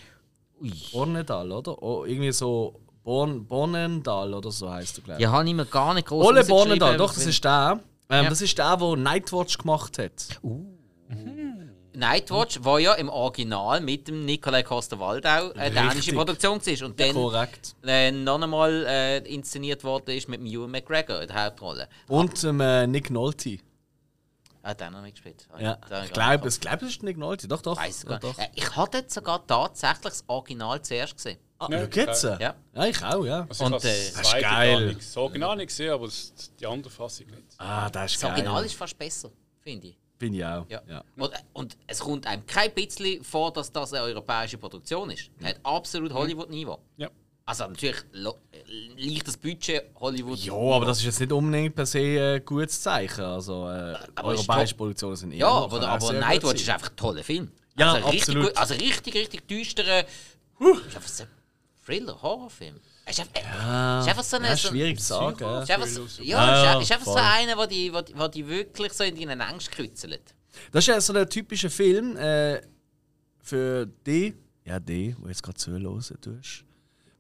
[0.91, 1.82] Bornedal, oder?
[1.82, 5.23] Oh, irgendwie so Born, Bornendal oder so heißt er, glaube ich.
[5.23, 7.80] Ja, habe ich mir gar nicht groß Ole Bornedal, doch, das ist der.
[8.10, 8.30] Ähm, Ja.
[8.30, 10.28] Das ist der, der Nightwatch gemacht hat.
[11.95, 16.15] Nightwatch, war ja im Original mit dem Nikolai Coster-Waldau eine dänische Richtig.
[16.15, 16.86] Produktion war.
[16.88, 17.75] Und dann Korrekt.
[17.86, 21.88] äh, noch einmal äh, inszeniert worden ist mit dem Ewan McGregor in der Hauptrolle.
[22.08, 23.60] Und ähm, äh, Nick Nolte.
[24.65, 25.45] Ah, den habe ich gespielt.
[25.60, 27.47] Ja, ich nicht glaube, es glaub, ist Nick Nolte.
[27.49, 27.77] Doch, doch.
[27.77, 28.38] Weiss gar doch.
[28.38, 28.47] nicht.
[28.47, 31.38] Äh, Ich hatte jetzt sogar tatsächlich das Original zuerst gesehen.
[31.60, 32.08] Ah, Ja, okay.
[32.39, 32.56] Ja.
[32.73, 33.45] ja, ich auch, ja.
[33.49, 34.88] Also Und, äh, das Das ist geil.
[34.88, 37.43] nicht Das Original nicht gesehen, aber das, die andere Fassung nicht.
[37.58, 38.32] Ah, das ist Das geil.
[38.32, 39.29] Original ist fast besser,
[39.62, 39.97] finde ich.
[40.23, 40.65] Bin ich auch.
[40.69, 40.81] Ja.
[40.88, 41.03] Ja.
[41.17, 45.29] Und, und es kommt einem kein bisschen vor, dass das eine europäische Produktion ist.
[45.38, 46.79] Es hat absolut Hollywood-Niveau.
[46.95, 47.09] Ja.
[47.45, 47.97] Also natürlich
[48.95, 50.39] leichtes Budget Hollywood.
[50.39, 53.25] Ja, aber das ist jetzt nicht unbedingt per se ein gutes Zeichen.
[53.25, 54.75] Also, äh, europäische.
[54.75, 57.51] Produktionen sind eher Ja, aber, aber Nightwatch ist einfach ein toller Film.
[57.75, 58.47] Ja, also richtig absolut.
[58.47, 60.05] Gut, also richtig, richtig düsterer.
[60.05, 61.29] Ist einfach so ein
[61.86, 62.79] Thriller, Horrorfilm.
[63.05, 64.47] Ist einfach, Ja, ist einfach so eine.
[64.47, 65.37] ja, so- schwierig zu sagen.
[65.43, 65.61] Ja.
[65.63, 68.47] ist einfach, so- ja, Ja, ist, einfach so einer, der die, wo die, wo die
[68.47, 70.33] wirklich so in deinen Angst kritzelt.
[70.71, 72.61] Das ist ja so ein typischer Film äh,
[73.41, 74.33] für die,
[74.65, 76.63] ja, die, die jetzt gerade zuhören tust.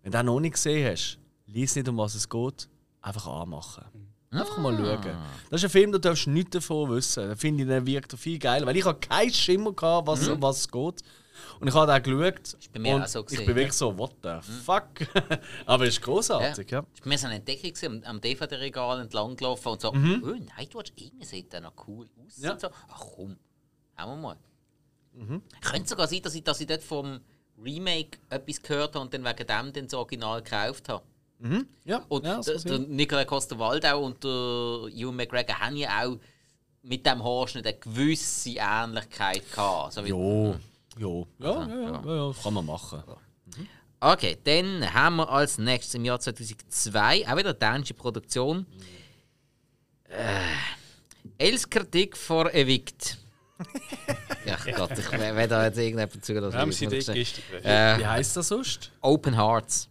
[0.01, 1.17] Wenn du den noch nicht gesehen hast,
[1.47, 2.69] lies nicht, um was es geht,
[3.01, 3.83] einfach anmachen.
[4.31, 5.17] Einfach mal schauen.
[5.51, 7.27] Das ist ein Film, da darfst du nichts davon wissen.
[7.29, 8.65] Da finde ich, der wirkt viel geil.
[8.65, 11.01] Weil ich habe keinen Schimmer gehabt, was, um was es geht.
[11.59, 12.57] Und ich habe den geschaut.
[12.73, 14.85] bei mir und auch so ich bin wirklich so, what the fuck?
[15.65, 16.85] Aber es ist großartig, ja.
[16.95, 20.23] Ich bin so eine Entdeckung gewesen, am, DVD-Regal entlang gelaufen und so, Mhm.
[20.25, 22.37] oh, Nightwatch, irgendwie sieht der noch cool aus.
[22.41, 22.51] Ja.
[22.53, 22.67] Und so.
[22.89, 23.37] Ach komm,
[23.95, 24.37] haben wir mal.
[25.13, 25.41] Mhm.
[25.61, 27.19] Könnte sogar sein, dass ich, dass ich dort vom
[27.63, 31.03] Remake etwas gehört habe und dann wegen dem dann das Original gekauft habe.
[31.83, 34.31] Ja, Und ja, der, der Nicola Coster-Waldau und der
[34.97, 36.17] Ewan McGregor haben ja auch
[36.83, 39.93] mit dem Haarschnitt eine gewisse Ähnlichkeit gehabt.
[39.93, 40.17] So wie- Jo,
[40.53, 40.55] jo.
[40.97, 41.07] Ja,
[41.39, 43.03] ja, ja, ja, ja, kann man machen.
[43.99, 48.65] Okay, dann haben wir als nächstes im Jahr 2002 auch wieder eine dänische Produktion.
[50.09, 50.41] Äh,
[51.37, 53.17] Els Kritik vor Evict.
[54.45, 57.31] ja, Gott, ich, wenn da jetzt irgendjemand das gestern geredet?
[57.63, 58.91] äh, Wie heißt das sonst?
[59.01, 59.89] Open Hearts.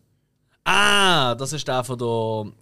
[0.64, 2.52] Ah, das ist der von der.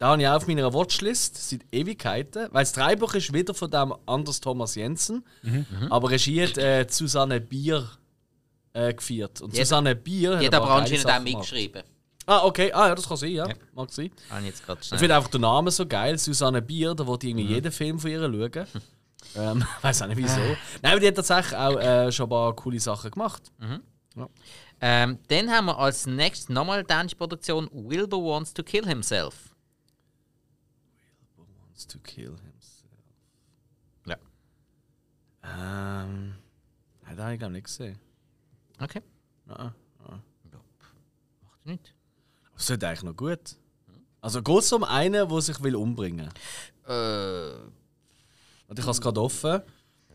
[0.00, 2.48] Ja, da habe ich auch auf meiner Watchlist seit Ewigkeiten.
[2.52, 5.24] Weil das Dreibuch ist wieder von dem Anders Thomas Jensen.
[5.90, 7.88] Aber Regie hat äh, Susanne Bier
[8.72, 9.40] äh, geführt.
[9.40, 11.82] Und hat- Susanne Bier hat paar geile anscheinend auch mitgeschrieben.
[12.26, 12.72] Ah, okay.
[12.72, 13.46] Ah, ja, das kann sein, ja.
[13.74, 14.10] Mag sein.
[14.40, 16.18] Ich jetzt gerade Ich finde einfach den Namen so geil.
[16.18, 17.38] Susanne Bier, da wollte ich Mhm.
[17.40, 18.66] irgendwie jeden Film von ihr schauen.
[19.36, 20.40] ähm, weiß auch nicht wieso.
[20.82, 23.42] Nein, aber die hat tatsächlich auch äh, schon ein paar coole Sachen gemacht.
[24.80, 29.34] Ähm, dann haben wir als nächstes nochmal eine dänische Produktion Wilbur Wants to Kill Himself.
[31.84, 32.92] Wants to kill himself.
[34.06, 34.16] Ja.
[35.42, 36.34] Ähm.
[37.02, 37.98] Nein, da habe ich glaube nicht gesehen.
[38.80, 39.02] Okay.
[39.46, 39.74] Nein.
[41.42, 41.90] Macht nichts.
[42.46, 43.56] Aber es ist eigentlich noch gut.
[44.20, 46.30] Also geht es um einen, der sich will umbringen
[46.86, 47.50] Äh,
[48.68, 49.60] Und ich habe es gerade offen.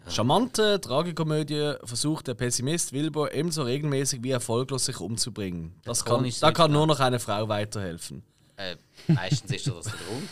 [0.07, 5.75] Charmante Tragikomödie versucht der Pessimist Wilbur ebenso regelmäßig wie erfolglos sich umzubringen.
[5.83, 8.23] Das kann, da kann nur noch eine Frau weiterhelfen.
[8.57, 8.75] äh,
[9.07, 10.29] meistens ist das der Grund.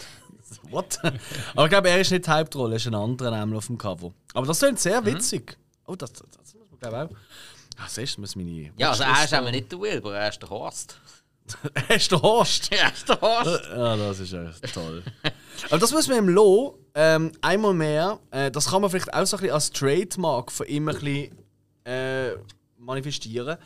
[0.71, 0.99] What?
[1.55, 3.77] Aber ich glaube, er ist nicht die Hauptrolle, er ist ein anderer nämlich auf dem
[3.77, 4.13] Cover.
[4.33, 5.57] Aber das klingt sehr witzig.
[5.85, 7.83] Oh, das, das, das muss man glaube ich auch.
[7.83, 8.71] Ah, siehst du, muss meine.
[8.77, 10.99] Ja, also er ist aber nicht der Wilbur, er ist der Horst.
[11.87, 12.71] Er ist der Horst.
[12.73, 13.61] Er ist der Horst.
[13.69, 15.01] Ja, das ist echt toll.
[15.69, 19.25] Aber das muss man im Lo ähm, einmal mehr, äh, das kann man vielleicht auch
[19.25, 21.37] so ein bisschen als Trademark von ihm ein bisschen
[21.85, 22.31] äh,
[22.77, 23.57] manifestieren.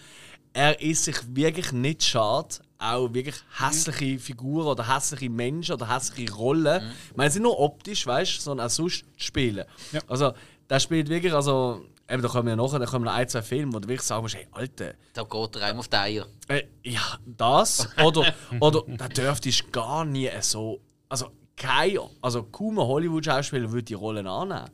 [0.53, 6.33] Er ist sich wirklich nicht schade, auch wirklich hässliche Figuren oder hässliche Menschen oder hässliche
[6.33, 9.65] Rollen, ich meine, nicht nur optisch, weißt du, sondern auch sonst zu spielen.
[10.07, 10.33] Also,
[10.69, 13.73] der spielt wirklich, also, eben, da kommen wir nachher, da kommen noch ein, zwei Filme,
[13.73, 16.25] wo du wirklich sagen musst, hey, Alter, Da geht er einem auf die Eier.
[16.47, 17.87] äh, ja, das.
[18.03, 20.79] Oder, oder da dürftest gar nie so.
[21.07, 21.27] Also,
[21.57, 24.69] kein, also kaum ein Hollywood-Schauspieler würde die Rollen annehmen.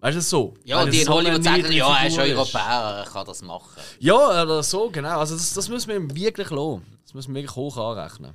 [0.00, 0.54] Weißt du so?
[0.64, 3.80] Ja, und die in Hollywood sagen, ja, er ist Europäer, er kann das machen.
[3.98, 5.18] Ja, oder so, genau.
[5.18, 6.86] Also, das, das müssen wir ihm wirklich lassen.
[7.04, 8.32] Das müssen wir wirklich hoch anrechnen.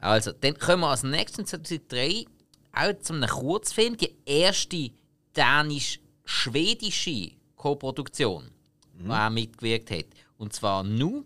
[0.00, 2.24] Also, dann kommen wir als nächstes 2003
[2.72, 4.90] auch zu einem Kurzfilm, die erste
[5.36, 8.50] dänisch-schwedische Co-Produktion,
[8.94, 10.06] die er mitgewirkt hat.
[10.38, 11.24] Und zwar Nu,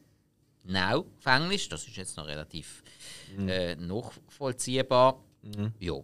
[0.64, 2.82] Now auf Englisch, das ist jetzt noch relativ
[3.38, 5.22] äh, nachvollziehbar.
[5.78, 5.94] Ja.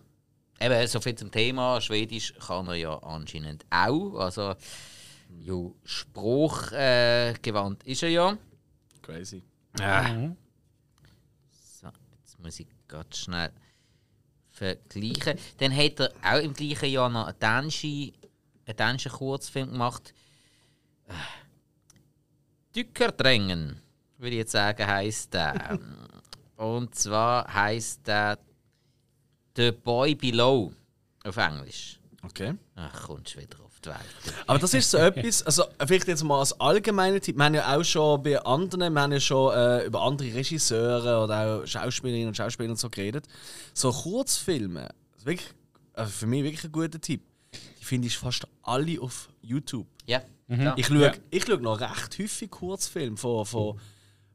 [0.62, 1.80] Eben, so viel zum Thema.
[1.80, 4.14] Schwedisch kann er ja anscheinend auch.
[4.14, 4.54] Also,
[5.40, 8.38] Jo, Spruch äh, gewandt ist er ja.
[9.00, 9.42] Crazy.
[11.80, 11.88] So,
[12.20, 13.50] jetzt muss ich ganz schnell
[14.50, 15.38] vergleichen.
[15.58, 18.12] Dann hat er auch im gleichen Jahr noch einen dänischen,
[18.66, 20.12] einen dänischen Kurzfilm gemacht.
[21.08, 21.12] Äh,
[22.76, 23.80] Dückerdrängen,
[24.18, 25.78] würde ich jetzt sagen, heisst der.
[26.56, 28.38] Und zwar heisst der
[29.56, 30.72] The Boy Below
[31.24, 31.98] auf Englisch.
[32.24, 32.54] Okay.
[32.76, 33.98] Ach, kommst du wieder auf die Welt.
[34.46, 37.76] Aber das ist so etwas, also vielleicht jetzt mal als allgemeiner Tipp, wir haben ja
[37.76, 42.28] auch schon bei anderen, wir haben ja schon äh, über andere Regisseure oder auch Schauspielerinnen
[42.28, 43.26] und Schauspieler und so geredet.
[43.74, 44.88] So Kurzfilme,
[45.24, 45.48] wirklich,
[45.94, 47.22] also für mich wirklich ein guter Tipp,
[47.80, 49.86] die finde ich fast alle auf YouTube.
[50.06, 50.74] Ja, ja.
[50.76, 51.12] Ich schaue, Ja.
[51.30, 53.80] ich schaue noch recht häufig Kurzfilme von, von,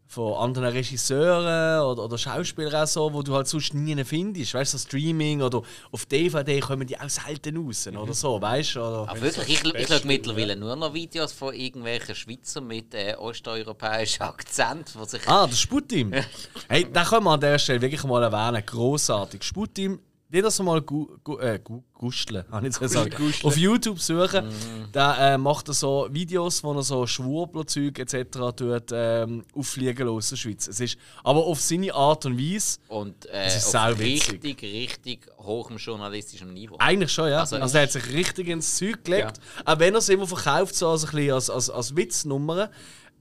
[0.07, 4.53] von anderen Regisseuren oder, oder Schauspielern auch so, wo du halt sonst nie findest.
[4.53, 8.75] Weißt du, so Streaming oder auf DVD kommen die auch selten raus oder so, weißt
[8.75, 8.79] du?
[8.79, 14.25] Aber wirklich, ich, ich schaue mittlerweile nur noch Videos von irgendwelchen Schweizer mit äh, osteuropäischem
[14.25, 16.13] Akzent, sich Ah, das Sputim.
[16.69, 18.65] hey, den können wir an der Stelle wirklich mal erwähnen.
[18.65, 19.43] Grossartig.
[19.43, 19.99] Sputim,
[20.29, 23.15] die das mal gu, gu, äh, gu, gusteln, kann ich jetzt sagen.
[23.43, 24.49] Auf YouTube suchen.
[24.93, 28.37] Der äh, macht er so Videos, wo er so Schwurbler-Zeug etc.
[28.55, 30.67] Tut, ähm, auffliegen lässt aus der Schweiz.
[30.67, 32.79] Es ist aber auf seine Art und Weise.
[32.89, 36.75] und äh, ist auf richtig, richtig hohem journalistischen Niveau.
[36.79, 37.39] Eigentlich schon, ja.
[37.39, 39.39] Also, Also- er hat sich richtig ins Zeug gelegt.
[39.65, 42.69] Auch wenn er es immer verkauft, so als, ein bisschen als, als, als Witznummer.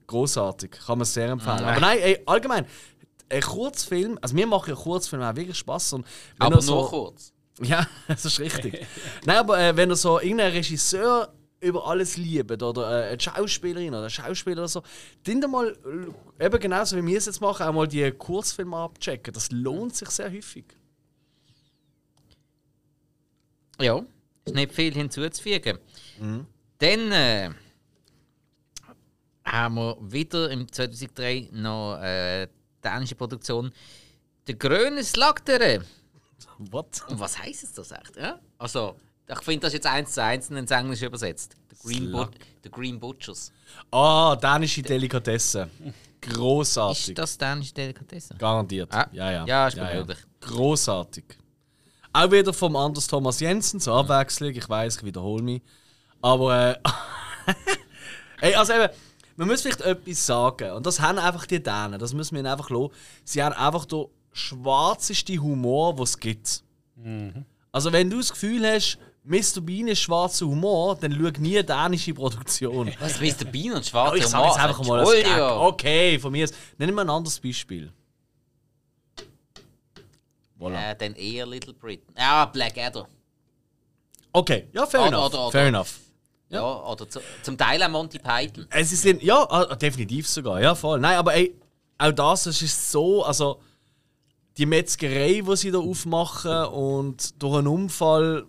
[0.07, 1.59] Großartig, kann man sehr empfehlen.
[1.65, 2.65] Aber nein, ey, allgemein,
[3.29, 5.95] ein Kurzfilm, also mir machen ja Kurzfilme auch wirklich Spaß.
[6.39, 7.33] Aber er so, nur kurz.
[7.61, 8.85] Ja, das ist richtig.
[9.25, 13.89] Nein, aber äh, wenn er so irgendeinen Regisseur über alles liebt oder äh, eine Schauspielerin
[13.95, 14.83] oder ein Schauspieler oder so,
[15.23, 15.75] dann mal,
[16.39, 19.33] äh, eben genauso wie wir es jetzt machen, auch mal die Kurzfilme abchecken.
[19.33, 20.65] Das lohnt sich sehr häufig.
[23.79, 24.03] Ja,
[24.45, 25.79] ist nicht viel hinzuzufügen.
[26.79, 27.49] Dann äh,
[29.43, 32.47] haben wir wieder im 2003 noch äh,
[32.83, 33.71] dänische Produktion
[34.47, 35.83] «Der grüne Slagtere».
[36.57, 37.03] What?
[37.07, 38.15] Und was heisst es das echt?
[38.15, 38.39] Ja?
[38.57, 38.95] Also,
[39.27, 41.55] ich finde das jetzt eins zu eins ins Englische übersetzt.
[41.69, 42.31] «The Green, But
[42.63, 43.51] The Green Butchers».
[43.91, 45.69] Ah, dänische Delikatessen.
[46.21, 47.09] Großartig.
[47.09, 48.33] Ist das dänische Delikatesse?
[48.35, 48.91] Garantiert.
[48.93, 49.45] Ah, Ja, ja.
[49.45, 50.17] ja, ist möglich.
[50.41, 51.23] Großartig.
[52.13, 54.49] Auch wieder vom Anders Thomas Jensen zur Abwechslung.
[54.49, 55.61] Ich weiß, ich wiederhole mich.
[56.21, 56.79] Aber, äh,
[58.41, 58.89] Ey, also eben,
[59.37, 60.71] man muss vielleicht etwas sagen.
[60.71, 61.97] Und das haben einfach die Dänen.
[61.99, 62.89] Das müssen wir ihnen einfach lassen.
[63.23, 66.63] Sie haben einfach den schwarzeste Humor, den es gibt.
[67.71, 69.61] Also, wenn du das Gefühl hast, Mr.
[69.61, 72.91] Bean ist schwarzer Humor, dann schau nie dänische Produktion.
[72.99, 73.45] Was, Mr.
[73.45, 75.39] Bean und schwarzer ich sage jetzt einfach mal als Gag.
[75.41, 76.55] Okay, von mir ist.
[76.77, 77.91] Nennen wir ein anderes Beispiel.
[80.59, 80.91] Voilà.
[80.91, 82.13] Äh, dann eher Little Britain.
[82.17, 83.07] Ja, Blackadder.
[84.33, 85.25] Okay, ja, fair Oder- enough.
[85.33, 85.99] oder- oder- fair enough.
[86.49, 88.67] Ja, oder zu, zum Teil auch Monty Python.
[88.69, 90.99] Es sind, ja, ah, definitiv sogar, ja, voll.
[90.99, 91.55] Nein, aber ey,
[91.97, 93.59] auch das es ist so, also
[94.57, 98.45] die Metzgerei, die sie da aufmachen und durch einen Unfall,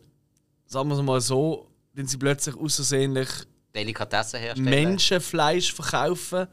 [0.66, 3.28] sagen wir es mal so, wenn sie plötzlich außersehentlich
[3.74, 4.70] Delikatessen herstellen.
[4.70, 6.46] Menschenfleisch verkaufen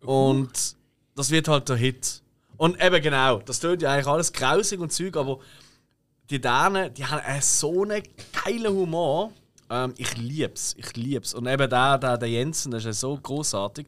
[0.00, 0.76] und
[1.14, 2.22] das wird halt der Hit.
[2.56, 5.38] Und eben genau, das tut ja eigentlich alles grausig und Zeug, aber
[6.30, 8.02] die Dänen, die haben so einen
[8.32, 9.32] geilen Humor.
[9.72, 11.32] Ähm, ich lieb's, ich lieb's.
[11.34, 13.86] Und eben der, der, der Jensen, das ist ja so großartig.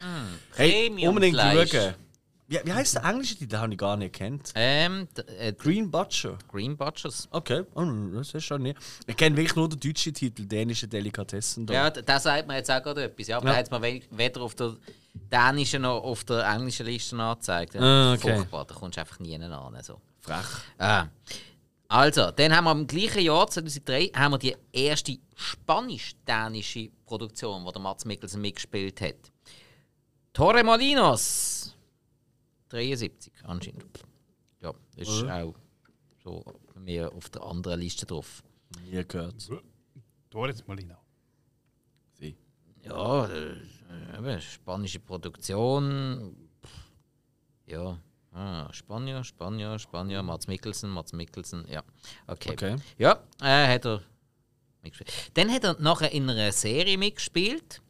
[0.57, 1.95] hey, unbedingt schauen.
[2.47, 3.51] Wie, wie heißt der englische Titel?
[3.53, 4.53] Den habe ich gar nicht kennt.
[4.55, 5.09] Ähm,
[5.39, 6.37] äh, Green Butcher.
[6.53, 7.27] Green Butchers.
[7.31, 8.77] Okay, oh, das ist schon nicht.
[9.07, 11.67] Ich kenne wirklich nur den deutschen Titel, dänische Delikatessen.
[11.67, 11.73] Da.
[11.75, 13.29] Ja, da sagt man jetzt auch gerade etwas.
[13.29, 13.63] Ja, aber Ja.
[13.63, 14.75] da hat we- weder auf der
[15.15, 17.75] dänischen noch auf der englischen Liste angezeigt.
[17.75, 17.81] Ja.
[17.81, 18.35] Ah, okay.
[18.37, 19.79] Furchtbar, da kommst du einfach nie an.
[19.83, 20.01] So.
[20.21, 20.45] Frech.
[20.79, 21.07] Ah.
[21.95, 27.71] Also, dann haben wir im gleichen Jahr, 2003, haben wir die erste spanisch-dänische Produktion, wo
[27.71, 29.31] der Mats Mikkelsen mitgespielt hat.
[30.33, 31.77] Torremolinos.
[32.71, 33.85] 73 anscheinend.
[34.61, 35.55] Ja, das ist auch
[36.25, 38.43] so bei mir auf der anderen Liste drauf.
[38.91, 39.49] Nie gehört.
[40.31, 40.99] Doris Molina.
[42.15, 42.37] Sie.
[42.83, 46.35] Ja, äh, spanische Produktion.
[46.61, 46.91] Pff,
[47.67, 48.01] Ja,
[48.35, 51.83] ah, Spanier, Spanier, Spanier, Mats Mikkelsen, Mats Mikkelsen, ja.
[52.27, 52.53] Okay.
[52.53, 52.77] Okay.
[52.99, 54.03] Ja, äh, hat er
[54.83, 55.31] mitgespielt.
[55.35, 57.81] Dann hat er nachher in einer Serie mitgespielt.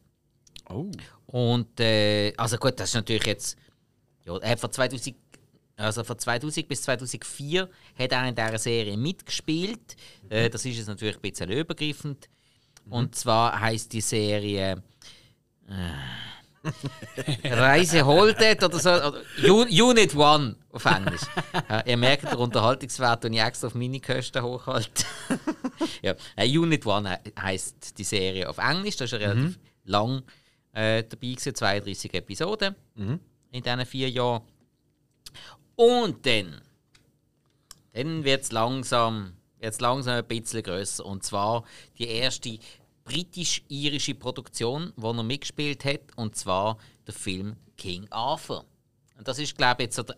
[0.69, 0.91] Oh.
[1.27, 3.57] Und, äh, also gut, das ist natürlich jetzt.
[4.25, 5.15] Ja, er hat von 2000,
[5.77, 7.69] also von 2000 bis 2004
[7.99, 9.95] hat er in dieser Serie mitgespielt.
[10.29, 12.29] Äh, das ist jetzt natürlich ein bisschen übergreifend.
[12.89, 14.83] Und zwar heißt die Serie.
[15.67, 15.91] Äh,
[17.43, 18.89] Reise Holdet oder so.
[18.89, 21.21] Oder Unit One auf Englisch.
[21.69, 25.05] Ja, ihr merkt den Unterhaltungswert, den ich extra auf meine Kosten hochhalte.
[26.01, 28.97] ja, äh, Unit One he heisst die Serie auf Englisch.
[28.97, 30.23] Das ist eine relativ lang
[30.73, 32.75] äh, dabei gewesen, 32 Episoden
[33.51, 34.43] in diesen vier Jahren.
[35.75, 36.61] Und dann,
[37.93, 41.05] dann wird es langsam, wird's langsam ein bisschen grösser.
[41.05, 41.63] Und zwar
[41.97, 42.59] die erste
[43.05, 46.77] britisch-irische Produktion, wo er mitgespielt hat, und zwar
[47.07, 48.65] der Film King Arthur.
[49.17, 50.17] Und das ist, glaube ich, jetzt so der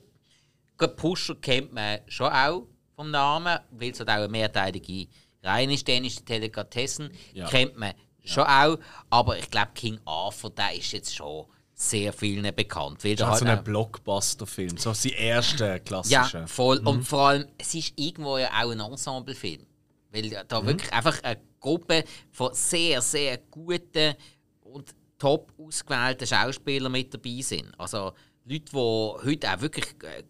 [0.79, 5.07] Gut, Pusher kennt man schon auch vom Namen, weil es halt auch eine mehrteilige
[5.43, 7.47] reine dänische Delikatessen Ja.
[7.47, 8.77] kennt man schon auch.
[9.09, 13.03] Aber ich glaube, King Arthur, der ist jetzt schon sehr vielen bekannt.
[13.03, 16.47] Weil Das ist so halt ein auch- Blockbuster-Film, so sein erster ja, klassischer.
[16.47, 16.77] voll.
[16.85, 19.65] Und vor allem, es ist irgendwo ja auch ein Ensemblefilm.
[20.23, 24.15] Weil da wirklich einfach eine Gruppe von sehr, sehr guten
[24.61, 27.71] und top ausgewählten Schauspielern mit dabei sind.
[27.77, 28.13] Also
[28.45, 30.23] Leute, die heute auch wirklich äh,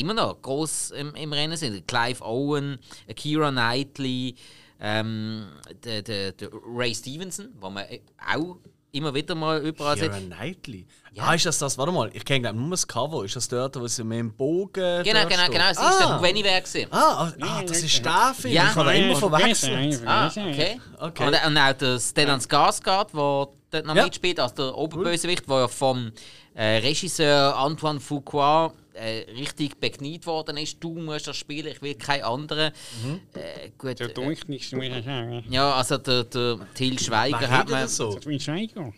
[0.00, 1.86] immer noch groß im, im Rennen sind.
[1.86, 2.78] Clive Owen,
[3.16, 4.34] Keira Knightley,
[4.80, 5.46] ähm,
[5.84, 8.00] der, der, der Ray Stevenson, wo man äh,
[8.34, 8.58] auch
[8.92, 10.30] immer wieder mal überall Keira sieht.
[10.30, 10.86] Knightley.
[11.14, 11.24] Ja.
[11.26, 11.78] Ah, ist das das?
[11.78, 13.24] Warte mal, ich kenne nur das Cover.
[13.24, 15.04] Ist das dort, wo sie mit dem Bogen.
[15.04, 15.70] Genau, genau, genau.
[15.70, 15.90] Es ah.
[15.90, 16.88] ist der Guinevere gewesen.
[16.90, 18.54] Ah, ah, ah, das ist der Film.
[18.54, 18.64] Ja.
[18.70, 20.02] Ich habe immer verwechselt.
[20.04, 20.80] Ah, okay.
[20.98, 21.26] Okay.
[21.26, 24.04] Und, und auch der Stellan Skarsgård, der dort noch Ja.
[24.04, 26.10] mitspielt, als der Oberbösewicht, der ja vom
[26.54, 30.82] äh, Regisseur Antoine Fuqua äh, richtig begniet worden ist.
[30.82, 32.72] Du musst das spielen, ich will keinen anderen.
[33.04, 33.20] Mhm.
[33.34, 35.44] Äh, gut, Der äh, muss ich sagen.
[35.48, 37.82] ja, also der, der Til Schweiger Wer hat man...
[37.82, 38.18] das so?
[38.20, 38.92] Schweiger.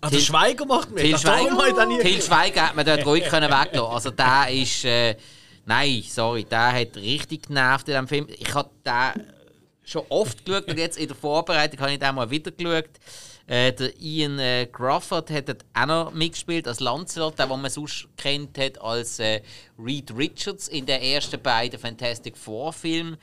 [0.00, 1.04] Ah, der Til- Schweiger macht mit.
[1.04, 2.22] Til Schweiger, Til gesehen.
[2.22, 3.94] Schweiger hat man dort ruhig können weglassen.
[3.94, 4.84] Also der ist...
[4.84, 5.16] Äh,
[5.66, 8.26] nein, sorry, der hat richtig genervt in diesem Film.
[8.28, 9.26] Ich habe den
[9.84, 12.90] schon oft geschaut und jetzt in der Vorbereitung habe ich den mal wieder geschaut.
[13.46, 17.70] Äh, der Ian äh, Crawford hat dort auch noch mitgespielt als Lancelot, der, den man
[17.70, 19.42] sonst kennt hat als äh,
[19.78, 23.16] Reed Richards in den ersten beiden Fantastic Four Filmen.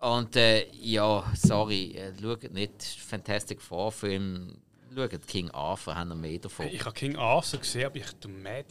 [0.00, 4.56] Und äh, ja, sorry, äh, schaut nicht Fantastic Four Film,
[4.94, 6.66] schaut King Arthur, haben wir mehr davon.
[6.66, 8.64] Ich habe King Arthur gesehen, aber ich du Mad,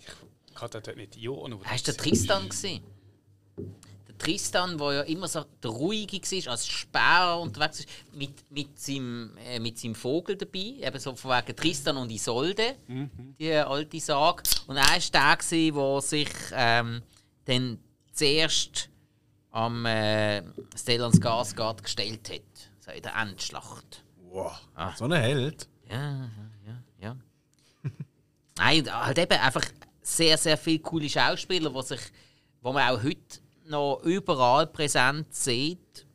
[0.48, 1.60] ich kann das dort nicht einordnen.
[1.66, 2.84] Hast du den Tristan gesehen?
[4.08, 8.80] Der Tristan, der ja immer so der Ruhige war, als Späher unterwegs ist, mit, mit,
[8.80, 10.76] seinem, äh, mit seinem Vogel dabei.
[10.82, 14.44] Eben so von wegen Tristan und Isolde, die alte Sage.
[14.68, 17.02] Und er war der, gewesen, der sich ähm,
[17.46, 17.80] dann
[18.14, 18.90] zuerst
[19.52, 20.42] am äh,
[20.76, 22.42] Stellan Skarsgård gestellt hat.
[22.80, 24.04] So in der Endschlacht.
[24.32, 24.96] Wow, Ah.
[24.96, 25.68] so ein Held.
[25.90, 26.30] Ja,
[26.66, 27.18] ja, ja.
[28.58, 29.66] Nein, halt eben einfach
[30.02, 32.02] sehr, sehr viele coole Schauspieler, die sich,
[32.62, 36.06] wo man auch heute noch überall präsent sieht.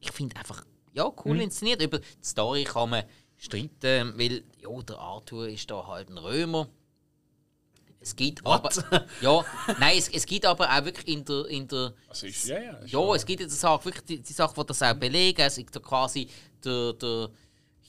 [0.00, 1.82] Ich finde einfach, ja, cool inszeniert.
[1.82, 3.04] Über die Story kann man
[3.36, 6.68] streiten, weil, ja, der Arthur ist da halt ein Römer.
[8.02, 8.70] Es gibt aber,
[9.20, 9.44] ja,
[9.78, 12.80] nein, es, es gibt aber auch wirklich in der, in der Also ist, ja, ja.
[12.86, 15.42] ja, es gibt jetzt Sache, wirklich die, die Sache, die das auch belegen.
[15.42, 16.26] Es ist da quasi
[16.64, 17.28] der, der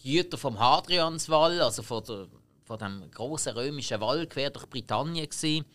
[0.04, 2.28] Hüter vom Hadrianswall, also von, der,
[2.64, 5.66] von dem großen römischen Wall quer durch Britannien gewesen.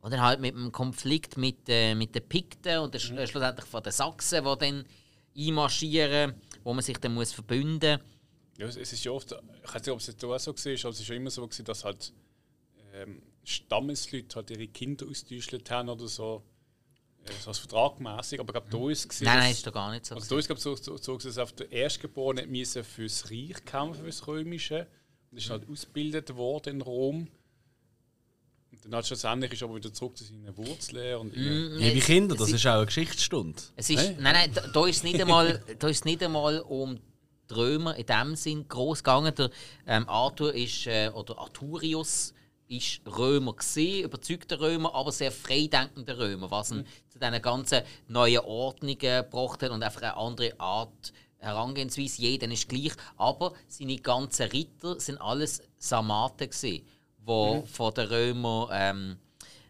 [0.00, 3.66] Und dann halt mit dem Konflikt mit, äh, mit den Pikten und dann sch- schlussendlich
[3.66, 4.84] von den Sachsen, die dann
[5.36, 7.98] einmarschieren, wo man sich dann muss verbünden
[8.58, 10.54] Ja, es es ist ja oft, ich weiß nicht, ob es jetzt auch so war,
[10.86, 12.12] aber es ist ja immer so, gewesen, dass halt
[12.94, 16.42] ähm, Stammesleute halt ihre Kinder ausgetäuscht haben oder so.
[17.30, 18.40] Äh, so als vertragmäßig.
[18.40, 19.20] Aber ich glaube, da ist es.
[19.20, 20.14] Nein, nein, dass- ist doch gar nicht so.
[20.14, 24.02] Also da ist glaube so, so, so dass auf der Erstgeborene müssen fürs Reich kämpfen,
[24.04, 24.86] fürs Römische.
[25.30, 27.28] Und ist halt ausgebildet worden in Rom.
[28.72, 31.16] Und dann halt schlussendlich ist er aber wieder zurück zu seinen Wurzeln.
[31.20, 33.60] Und Mm, Liebe es- Kinder, es das ist- ist auch eine Geschichtsstunde.
[33.76, 36.60] Es ist, nein, nein, da, da ist es nicht einmal, da ist es nicht einmal
[36.60, 36.98] um
[37.48, 39.34] die Römer in dem Sinn groß gegangen.
[39.34, 39.50] Der
[39.86, 42.32] ähm, Arthur ist, äh, oder Arthurius
[42.70, 48.38] ist Römer gesehen, überzeugter Römer, aber sehr freidenkender Römer, was ihn zu diesen ganzen neuen
[48.40, 52.22] Ordnungen gebracht hat und einfach eine andere Art Herangehensweise.
[52.22, 56.86] Jeder ist gleich, aber seine ganzen Ritter sind alles Sarmaten gesehen,
[57.24, 59.16] wo von den Römern ähm,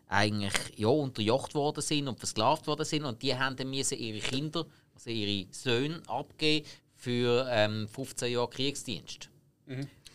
[0.06, 4.18] eigentlich ja, unterjocht worden sind und versklavt worden sind und die haben dann müssen ihre
[4.18, 9.30] Kinder, also ihre Söhne abgeben für ähm, 15 Jahre Kriegsdienst.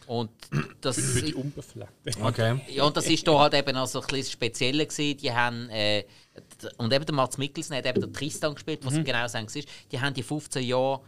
[0.08, 0.32] Und
[0.82, 2.24] das, für die Unbefleckten.
[2.24, 2.60] Okay.
[2.70, 5.18] ja, und das ist da halt eben also ein bisschen spezieller gewesen.
[5.18, 6.06] Die haben, äh,
[6.78, 9.68] und eben der Mats Mikkelsen hat eben den Tristan gespielt, was genau sagen ist.
[9.92, 11.02] Die haben die 15 Jahre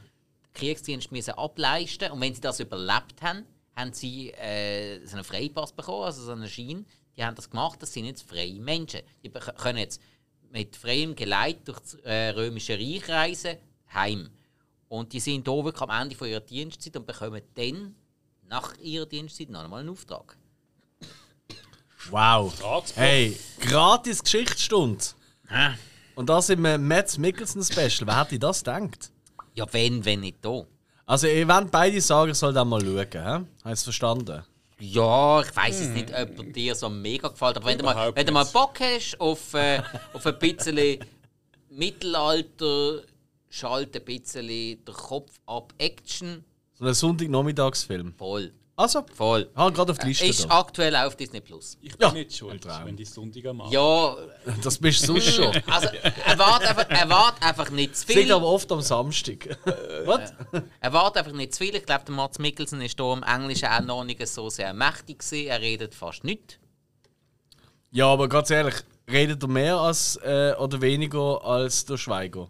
[0.58, 3.46] Kriegsdienst müssen ableisten und wenn sie das überlebt haben,
[3.76, 6.86] haben sie äh, so einen Freipass bekommen, also so einen Schein.
[7.16, 9.02] Die haben das gemacht, das sind jetzt freie Menschen.
[9.24, 10.02] Die können jetzt
[10.52, 13.58] mit freiem Geleit durch das äh, römische Reich reisen,
[13.94, 14.30] heim.
[14.88, 17.96] Und die sind hier wirklich am Ende von ihrer Dienstzeit und bekommen dann
[18.50, 20.38] nach ihrer Dienstzeit noch einmal einen Auftrag.
[22.10, 22.54] Wow.
[22.96, 25.04] Hey, gratis Geschichtsstunde.
[25.50, 25.76] Hä?
[26.16, 28.08] Und das im äh, Mads Mikkelsen Special.
[28.08, 29.12] Wer hätte das gedacht?
[29.56, 30.64] Ja, wenn, wenn nicht da.
[31.06, 33.08] Also, ihr wollt beide sagen, ich soll da mal schauen.
[33.12, 33.46] Hä?
[33.64, 34.44] Hast du es verstanden?
[34.80, 38.16] Ja, ich weiß jetzt nicht, ob dir so mega gefällt, aber wenn du mal, Überhaupt
[38.18, 38.54] wenn du mal nicht.
[38.54, 39.82] Bock hast auf, äh,
[40.14, 41.00] auf ein bisschen
[41.70, 43.02] Mittelalter,
[43.50, 46.46] schalt ein bisschen den Kopf ab Action,
[46.80, 48.14] So ein Sonntagnachmittagsfilm.
[48.18, 49.50] voll, Also, voll.
[49.56, 50.26] ah, gerade auf die Liste.
[50.28, 50.60] Ist da.
[50.60, 51.78] aktuell auf Disney Plus.
[51.82, 52.14] Ich bin Ja.
[52.14, 53.74] nicht schuld, wenn die Sonntag am Abend.
[53.74, 54.16] Ja,
[54.64, 55.48] Das bist du sonst schon.
[55.66, 55.88] also
[56.28, 58.32] erwart einfach, erwart einfach nicht zu viel.
[58.32, 59.58] aber oft am Samstag.
[60.06, 60.32] Was?
[60.80, 61.76] Erwart einfach nicht zu viel.
[61.76, 65.20] Ich glaube, der Mats Mikkelsen ist hier im Englischen auch noch nicht so sehr mächtig
[65.20, 65.48] gewesen.
[65.48, 66.60] Er redet fast nicht.
[67.90, 68.76] Ja, aber ganz ehrlich,
[69.10, 72.50] redet er mehr als, äh, oder weniger als der Schweiger?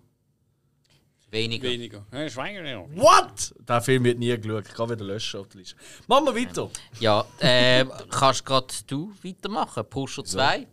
[1.29, 1.67] Weniger.
[1.67, 2.05] Weniger.
[2.13, 2.85] Ja, Schweiger, ja.
[2.95, 3.53] What?
[3.67, 4.65] Der Film wird nie geschaut.
[4.67, 5.75] Ich kann wieder löschen auf der Liste.
[6.07, 6.69] Machen wir weiter.
[6.99, 9.83] Ja, äh, kannst gerade du weitermachen?
[9.89, 10.67] Pusher 2?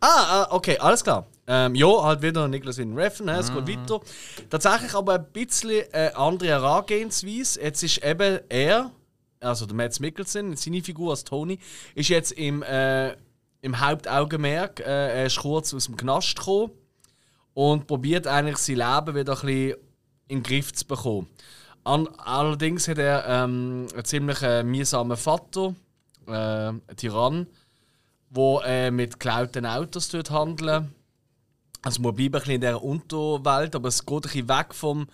[0.00, 1.26] Ah, ah, okay, alles klar.
[1.46, 4.00] Ähm, ja, halt wieder Niklas in Reffen, es geht weiter.
[4.48, 7.60] Tatsächlich aber ein bisschen eine andere Herangehensweise.
[7.60, 8.92] Jetzt ist eben er,
[9.40, 11.58] also der Mads Mikkelsen, seine Figur als Tony,
[11.94, 13.16] ist jetzt im, äh,
[13.60, 14.80] im Hauptaugenmerk.
[14.80, 16.72] Äh, er ist kurz aus dem Knast gekommen
[17.54, 19.76] und probiert eigentlich sein Leben wieder ein bisschen
[20.32, 21.28] in den Griff zu bekommen.
[21.84, 25.74] An, allerdings hat er ähm, einen ziemlich äh, mühsamen Vater,
[26.26, 27.46] äh, einen Tyrann,
[28.30, 30.94] wo äh, mit geklauten Autos dort handeln.
[31.82, 35.06] Also man bleibt ein bisschen in dieser Unterwelt, aber es geht ein bisschen weg vom,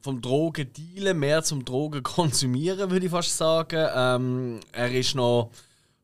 [0.00, 3.88] vom Drogendealen, mehr zum Drogenkonsumieren, würde ich fast sagen.
[3.94, 5.50] Ähm, er ist noch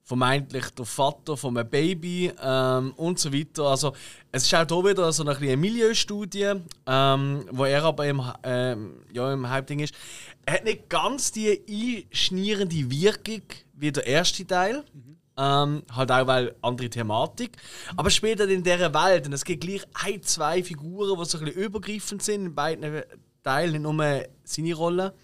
[0.05, 3.65] vermeintlich der Vater von einem Baby ähm, und so weiter.
[3.65, 3.95] Also
[4.33, 6.55] es ist auch hier wieder so eine kleine Milieustudie,
[6.87, 9.95] ähm, wo er aber im, ähm, ja, im Hauptding ist.
[10.45, 13.43] Er hat nicht ganz die einschnierende Wirkung
[13.75, 14.85] wie der erste Teil.
[15.35, 17.57] Ähm, halt auch weil andere Thematik.
[17.97, 21.45] Aber später in dieser Welt, und es gibt gleich ein, zwei Figuren, die so ein
[21.45, 23.03] bisschen übergreifend sind in beiden
[23.43, 25.15] Teilen, nicht nur seine Rolle.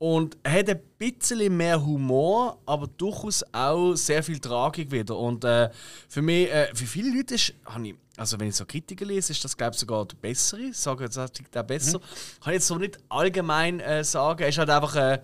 [0.00, 5.16] Und er hat ein bisschen mehr Humor, aber durchaus auch sehr viel Tragik wieder.
[5.16, 5.70] Und äh,
[6.08, 9.44] für mich, äh, für viele Leute ist, ich, also wenn ich so Kritiker lese, ist
[9.44, 10.60] das glaube ich sogar der bessere.
[10.60, 11.98] Ich sage jetzt, das ist der besser.
[12.40, 14.40] Kann ich jetzt so nicht allgemein äh, sagen.
[14.42, 15.20] Er ist halt einfach äh,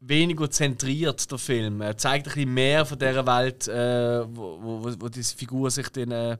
[0.00, 1.80] weniger zentriert, der Film.
[1.80, 5.88] Er zeigt ein bisschen mehr von dieser Welt, äh, wo, wo, wo- diese Figuren sich
[5.88, 6.38] dann äh,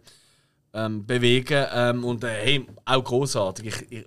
[0.73, 1.67] ähm, bewegen.
[1.73, 3.67] Ähm, und hey, auch großartig.
[3.67, 4.07] Ich, ich,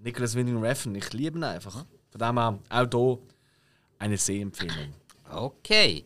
[0.00, 1.84] Nicholas Winding Refn, ich liebe ihn einfach.
[2.16, 3.18] Von dem her auch hier
[3.98, 4.94] eine Sehempfehlung.
[5.32, 6.04] Okay.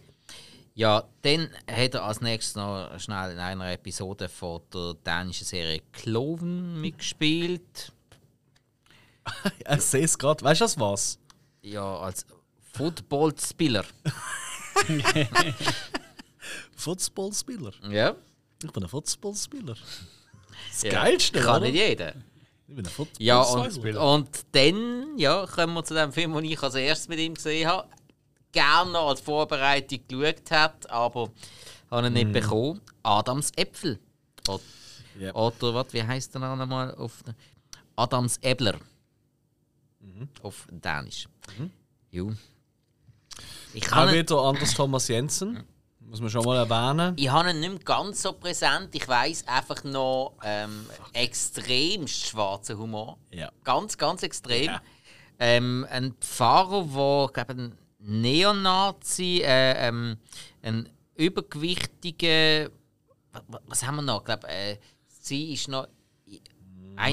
[0.75, 5.83] Ja, dann hat er als nächstes noch schnell in einer Episode von der dänischen Serie
[5.93, 7.93] Cloven mitgespielt.
[9.71, 10.43] Ich sehe es gerade.
[10.43, 11.19] Weißt du das was?
[11.61, 12.25] Ja, als
[12.73, 13.85] Footballspieler.
[16.77, 17.73] Fußballspieler.
[17.91, 18.17] Ja.
[18.63, 19.77] Ich bin ein Fußballspieler.
[20.71, 20.91] Das ja.
[20.91, 21.71] Geilste, Kann oder?
[21.71, 22.15] nicht jeder.
[23.19, 27.19] Ja, und, und dann ja, kommen wir zu dem Film, den ich als erstes mit
[27.19, 27.89] ihm gesehen habe.
[28.53, 31.31] Gerne noch als Vorbereitung geschaut hat, aber
[31.91, 32.81] habe ihn nicht bekommen.
[33.03, 33.99] Adams Äpfel.
[34.49, 36.95] Oder, oder was, wie heißt der nochmal?
[36.95, 37.25] Auf,
[37.97, 38.79] Adams Äbler.
[40.43, 41.29] Auf Dänisch.
[42.11, 42.33] Jo.
[43.75, 45.65] Ich Auch habe ihn, wieder Anders Thomas Jensen.
[46.09, 47.15] Muss man schon mal erwähnen.
[47.19, 48.95] ich habe ihn nicht mehr ganz so präsent.
[48.95, 53.19] Ich weiß einfach noch ähm, extremst schwarzen Humor.
[53.31, 53.51] Ja.
[53.63, 54.65] Ganz, ganz extrem.
[54.65, 54.83] Ja.
[55.39, 56.83] Ähm, ein Pfarrer,
[57.27, 60.17] der, glaube ein Neonazi, äh, ähm,
[60.63, 62.71] ein übergewichtiger.
[63.49, 64.21] Was, was haben wir noch?
[64.21, 65.89] Ich glaube, äh, sie ist noch.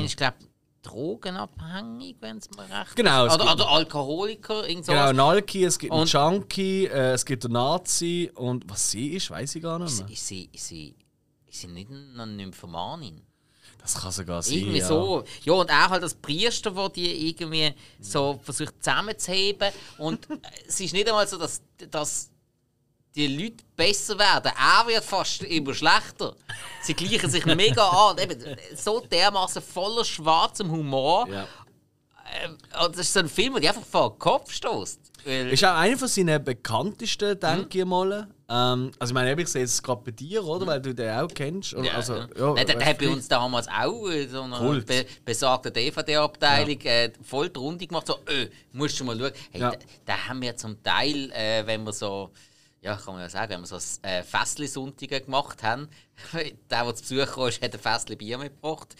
[0.03, 0.37] Ist, glaube
[0.85, 5.79] drogenabhängig, wenn es mir recht Genau, es Oder, oder Alkoholiker, irgend Genau, ein Alki, es
[5.79, 9.79] gibt einen Junkie, äh, es gibt einen Nazi und was sie ist, weiß ich gar
[9.79, 10.11] nicht Ist, mehr.
[10.11, 10.95] ist, sie, ist, sie,
[11.47, 13.21] ist sie nicht eine Nymphomanin?
[13.85, 14.57] Das kann sogar sein.
[14.57, 14.87] Irgendwie ja.
[14.87, 15.23] so.
[15.43, 19.71] Ja, und auch halt das Priester, der die irgendwie so versucht zusammenzuheben.
[19.99, 21.61] Und äh, es ist nicht einmal so, dass,
[21.91, 22.31] dass
[23.15, 24.51] die Leute besser werden.
[24.57, 26.35] Er wird fast immer schlechter.
[26.81, 28.17] Sie gleichen sich mega an.
[28.17, 28.37] Eben,
[28.75, 31.27] so dermaßen voller schwarzem Humor.
[31.29, 31.47] Ja.
[32.43, 34.99] Ähm, und das ist so ein Film, der dich einfach vor den Kopf stößt.
[35.25, 38.27] Ist auch einer von seinen bekanntesten, denke ich mal.
[38.47, 40.67] Ähm, also ich meine, ich sehe es gerade bei dir, oder?
[40.67, 41.73] Weil du den auch kennst.
[41.73, 41.85] Oder?
[41.85, 42.27] Ja, also, ja.
[42.37, 44.85] ja, Nein, der, der hat bei uns damals auch äh, so eine Kult.
[44.85, 48.05] be besagte DVD-Abteilung äh, voll die Runde gemacht.
[48.05, 49.31] So, äh, musst du mal schauen.
[49.51, 49.71] Hey, Ja.
[49.71, 52.29] da, da haben wir zum Teil, äh, wenn wir so,
[52.85, 55.89] ja, kann man ja sagen, wenn wir so äh, Fässli-Sonntage gemacht haben,
[56.69, 58.95] der, der zu Besuch kam, hat ein Fässli Bier mitgebracht.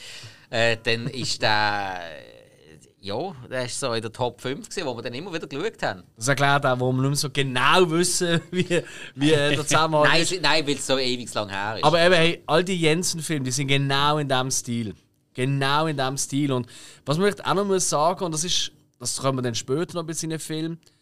[0.49, 4.97] Äh, dann ist der, äh, ja, der ist so in der Top 5 gewesen, wo
[4.97, 6.03] wir dann immer wieder geschaut haben.
[6.17, 8.81] Das erklärt auch, warum wir nicht mehr so genau wissen, wie,
[9.13, 10.41] wie äh, der Zusammenhang Nein, ist.
[10.41, 11.83] nein weil es so ewig lang her ist.
[11.83, 14.95] Aber eben, hey, all die Jensen-Filme, die sind genau in diesem Stil.
[15.36, 16.51] Genau in diesem Stil.
[16.51, 16.65] Und
[17.05, 19.95] was man vielleicht auch noch muss sagen, und das ist das kommen wir dann später
[19.95, 20.94] noch bei seinen Filmen, die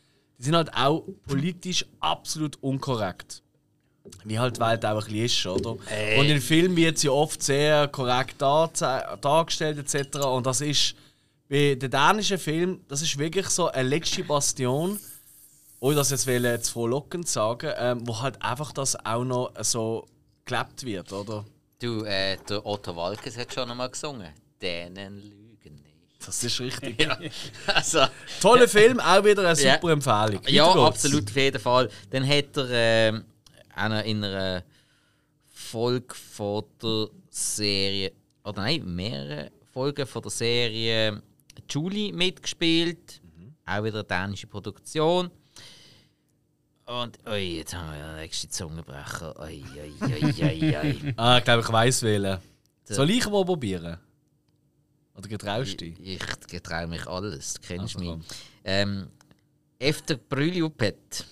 [0.44, 3.42] sind halt auch politisch absolut unkorrekt.
[4.26, 5.78] Wie halt die Welt auch ein bisschen ist, oder?
[5.90, 6.20] Äh.
[6.20, 10.18] Und in Filmen wird sie oft sehr korrekt dargestellt, etc.
[10.26, 10.96] Und das ist
[11.50, 15.00] bei den dänischen Film, das ist wirklich so eine letzte Bastion,
[15.80, 20.06] ohne das jetzt will, zu frohlockend sagen, ähm, wo halt einfach das auch noch so
[20.46, 21.46] gelebt wird, oder?
[21.80, 24.30] Du, äh, der Otto Walkes hat schon einmal gesungen.
[24.62, 25.43] Dänen.
[26.26, 27.02] Das ist richtig.
[27.02, 27.18] Ja,
[27.68, 28.06] also,
[28.42, 29.74] Toller Film, auch wieder eine Ja.
[29.76, 30.42] super Empfehlung.
[30.48, 30.88] ja Weiter geht's.
[31.06, 31.90] absolut, auf jeden Fall.
[32.12, 33.24] Dann hat er
[33.76, 34.64] einer in einer
[35.50, 38.12] Folge von der Serie,
[38.44, 41.22] oder nein, mehrere Folgen von der Serie
[41.70, 43.22] Julie mitgespielt.
[43.66, 45.32] Auch wieder eine dänische Produktion.
[46.86, 49.40] Und, ui, jetzt haben wir ja den nächsten Zungenbrecher.
[49.42, 51.14] Ui, ui, ui, ui, ui.
[51.16, 52.40] Ah, ich glaube, ich weiß wählen.
[52.84, 53.98] Soll ich mal probieren?
[55.16, 56.00] Oder getraust du dich?
[56.00, 58.10] Ich getraue mich alles, du kennst Also mich.
[58.10, 58.24] komm.
[58.64, 59.08] Ähm,
[59.80, 61.26] Efter Brylupet,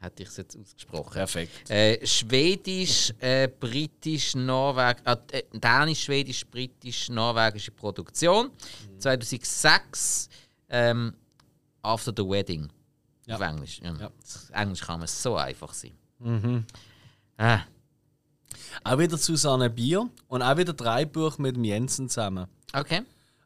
[0.00, 1.12] hätte ich es jetzt ausgesprochen.
[1.12, 1.70] Perfekt.
[1.70, 8.46] Äh, Schwedisch, äh, britisch, Norweg, äh, äh, dänisch, schwedisch, britisch, norwegische Produktion.
[8.46, 9.00] Mhm.
[9.00, 10.28] 2006,
[10.70, 11.14] ähm,
[11.82, 12.68] After the Wedding.
[13.26, 13.34] Ja.
[13.36, 13.80] Auf Englisch.
[13.82, 13.94] Ja.
[13.96, 14.10] Ja.
[14.60, 15.92] Englisch kann man so einfach sein.
[16.18, 16.64] Mhm.
[17.36, 17.60] Ah,
[18.84, 22.46] Auch wieder Susanne Bier und auch wieder drei Bücher mit dem Jensen zusammen.
[22.72, 23.02] okay.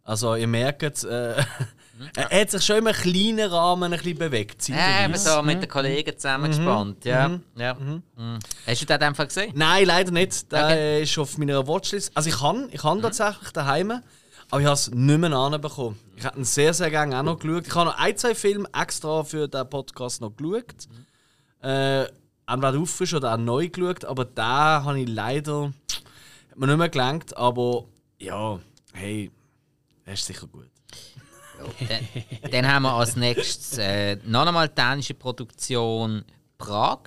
[0.09, 1.35] Also ihr merkt, äh,
[2.15, 4.69] er hat sich schon im kleinen Rahmen ein bisschen bewegt.
[4.69, 4.73] Äh,
[5.05, 5.31] eben zeitweise.
[5.37, 7.05] so mit den Kollegen zusammengespannt.
[7.05, 7.41] Ja.
[7.57, 7.75] ja.
[7.75, 8.03] Mhm.
[8.69, 9.51] Hast du das einfach gesehen?
[9.57, 10.53] Nein, leider nicht.
[10.53, 11.03] Der Okay.
[11.03, 12.13] ist auf meiner Watchlist.
[12.17, 14.01] Also ich kann, ich kann tatsächlich daheim,
[14.51, 15.99] aber ich habe es nicht mehr anbekommen.
[16.15, 17.67] Ich habe ihn sehr, sehr gerne auch noch geschaut.
[17.67, 20.87] Ich habe noch ein, zwei Filme extra für den Podcast noch geschaut.
[21.63, 22.05] Äh,
[22.47, 25.73] entweder aufrisch oder auch neu geschaut, aber da habe ich leider
[26.57, 27.37] hat mir nicht mehr gelangt.
[27.37, 27.85] Aber
[28.19, 28.59] ja,
[28.93, 29.31] hey,
[30.05, 30.71] er ist sicher gut.
[31.89, 36.25] dann, dann haben wir als nächstes äh, noch einmal dänische Produktion
[36.59, 37.01] Prag,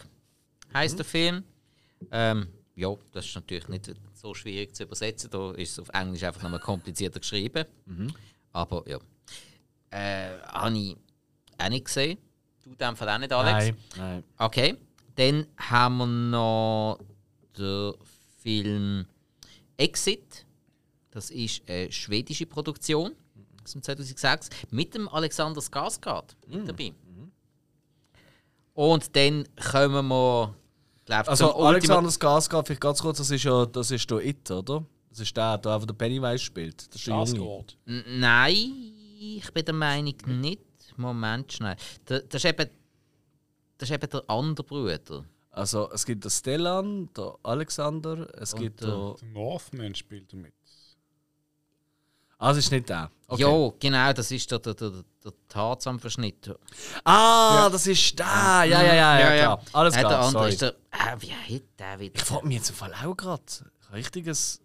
[0.74, 1.44] heißt der Film.
[2.12, 5.30] Ähm, ja, das ist natürlich nicht so schwierig zu übersetzen.
[5.30, 7.66] Da ist es auf Englisch einfach nochmal komplizierter geschrieben.
[8.52, 9.00] Aber ja.
[9.92, 10.98] Äh, habe ich
[11.58, 12.18] auch nicht gesehen.
[12.64, 13.78] Du dem Fall auch nicht, Alex?
[13.98, 14.24] Nein.
[14.38, 14.78] Okay.
[15.20, 17.00] Dann haben wir noch
[17.58, 17.94] den
[18.42, 19.06] Film
[19.76, 20.46] Exit.
[21.12, 23.12] Das ist eine schwedische Produktion
[23.64, 26.94] aus dem 2006 mit dem Alexander Skarsgård mit dabei.
[28.74, 30.56] Und dann kommen wir
[31.06, 34.86] glaub, Also Alexander Skarsgård, vielleicht ganz kurz, das ist ja das ist der It, oder?
[35.10, 36.88] Das ist der, der einfach der Pennywise spielt.
[36.88, 37.16] Das ist der.
[37.16, 37.76] Skarsgård.
[37.86, 40.62] Nein, ich bin der Meinung nicht.
[40.96, 41.76] Moment schnell.
[42.06, 42.70] Da- Das ist eben,
[43.80, 45.26] das ist eben der andere Bruder.
[45.52, 49.16] Also es gibt den Stellan, der Alexander, es Und gibt der- der...
[49.20, 50.54] Der Northman spielt damit.
[52.38, 53.12] Ah, es ist nicht der.
[53.28, 53.42] Okay.
[53.42, 54.92] Ja, genau, das ist der, der, der,
[55.24, 56.56] der Tarzan-Verschnitt.
[57.04, 58.26] Ah, das ist der.
[58.26, 59.62] Ja, ja, ja, ja, klar.
[59.74, 60.50] Alles ja, Der klar, andere sorry.
[60.54, 60.76] ist der.
[60.92, 62.16] Ah, wie heißt der wieder?
[62.16, 63.44] Ich frage mich jetzt im Fall auch gerade.
[63.92, 64.62] Richtiges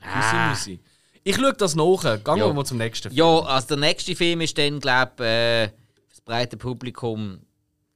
[0.00, 0.50] Ah.
[0.52, 0.78] Küssi
[1.24, 2.00] Ich schaue das nach.
[2.02, 2.52] Gehen wir Ja.
[2.52, 3.16] mal zum nächsten Film.
[3.18, 5.72] Ja, also der nächste Film ist dann, glaube ich, äh,
[6.10, 7.40] das breite Publikum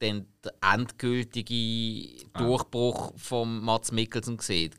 [0.01, 2.39] dann der endgültige Ah.
[2.43, 4.73] Durchbruch von Mats Mikkelsen gesehen.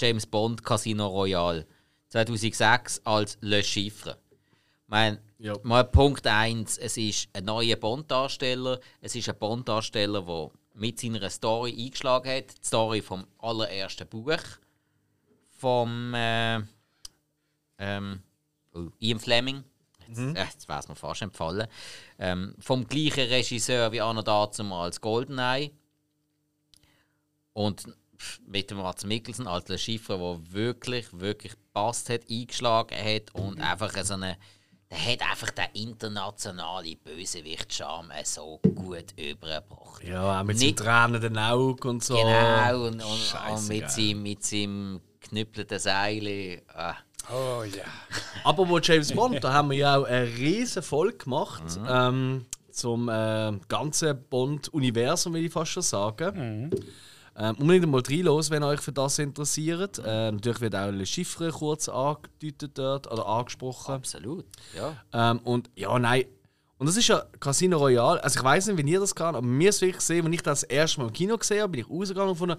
[0.00, 1.66] James Bond Casino Royale
[2.08, 4.18] 2006 als Le Chiffre.
[4.84, 5.54] Ich meine, Ja.
[5.62, 8.80] mal Punkt 1, es ist ein neuer Bond-Darsteller.
[9.00, 12.50] Es ist ein Bond-Darsteller, der mit seiner Story eingeschlagen hat.
[12.62, 14.38] Die Story vom allerersten Buch
[15.48, 16.60] vom äh,
[17.78, 18.22] ähm,
[18.74, 19.64] oh, Ian Fleming.
[20.16, 21.66] Jetzt, äh, jetzt wäre es mir fast empfallen.
[22.18, 25.70] Ähm, vom gleichen Regisseur wie Anna damals Goldeneye.
[27.52, 27.84] Und
[28.46, 33.60] mit dem Mats Mikkelsen als Le Chiffre, der wirklich, wirklich passt hat, eingeschlagen hat und
[33.60, 34.36] einfach so eine.
[34.90, 40.04] Der hat einfach den internationalen Bösewicht-Charme so gut übergebracht.
[40.04, 42.14] Ja, auch mit Nicht- seinem tränenden Auge und so.
[42.14, 46.62] Genau, und, und, und mit, seinem, mit seinem knüppelten Seil.
[46.68, 46.96] Ah.
[47.32, 47.84] Oh ja.
[48.44, 51.86] Aber wo James Bond, da haben wir ja auch eine riesen Folge gemacht Mhm.
[51.88, 56.70] ähm, zum äh, ganzen Bond-Universum, will ich fast schon sagen.
[57.36, 59.98] Ähm, unbedingt mal reinlos, wenn euch für das interessiert.
[60.04, 63.94] Äh, natürlich wird auch Le Chiffre kurz angedeutet dort oder angesprochen.
[63.94, 64.44] Absolut,
[64.76, 64.96] ja.
[65.12, 66.24] Ähm, und ja, nein.
[66.78, 68.22] Und das ist ja Casino Royale.
[68.22, 70.42] Also ich weiß nicht, wie ihr das kann, aber mir ist wirklich gesehen, wenn ich
[70.42, 72.56] das, erste Mal im Kino gesehen habe, bin ich rausgegangen und gefunden,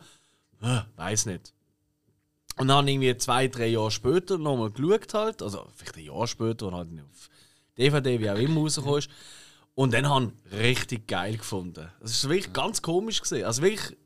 [0.61, 1.53] äh, weiß nicht.
[2.57, 6.67] Und dann irgendwie zwei, drei Jahre später nochmal geschaut halt, also vielleicht ein Jahr später
[6.67, 7.29] und halt auf
[7.77, 9.09] DVD, wie auch immer rausgekommen ist.
[9.73, 11.91] Und dann habe ich richtig geil gefunden.
[11.99, 13.45] Das ist wirklich ganz komisch gesehen.
[13.45, 13.97] Also wirklich,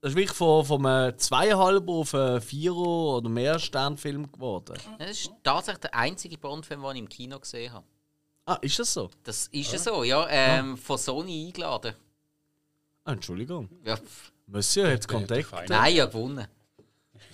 [0.00, 4.78] das ist wirklich von, von einem zweieinhalb auf einen Vierer oder mehr Sternfilm geworden.
[4.98, 7.84] Das ist tatsächlich der einzige Bond-Film, den ich im Kino gesehen habe.
[8.46, 9.10] Ah, ist das so?
[9.22, 10.26] Das ist ja so, ja.
[10.30, 11.94] Ähm, Von Sony eingeladen.
[13.04, 13.68] Ah, Entschuldigung.
[13.84, 13.98] Ja.
[14.46, 15.44] Monsieur hat Kontakt.
[15.46, 15.66] fein.
[15.68, 16.46] Nein, ja gewonnen.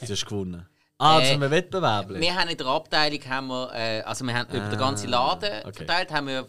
[0.01, 0.69] Du hast gewonnen.
[0.99, 2.09] Ah, Äh, zu einem Wettbewerb.
[2.09, 5.61] Wir haben in der Abteilung, haben wir, äh, also wir haben über den ganzen Laden
[5.61, 5.73] okay.
[5.73, 6.49] verteilt, haben wir,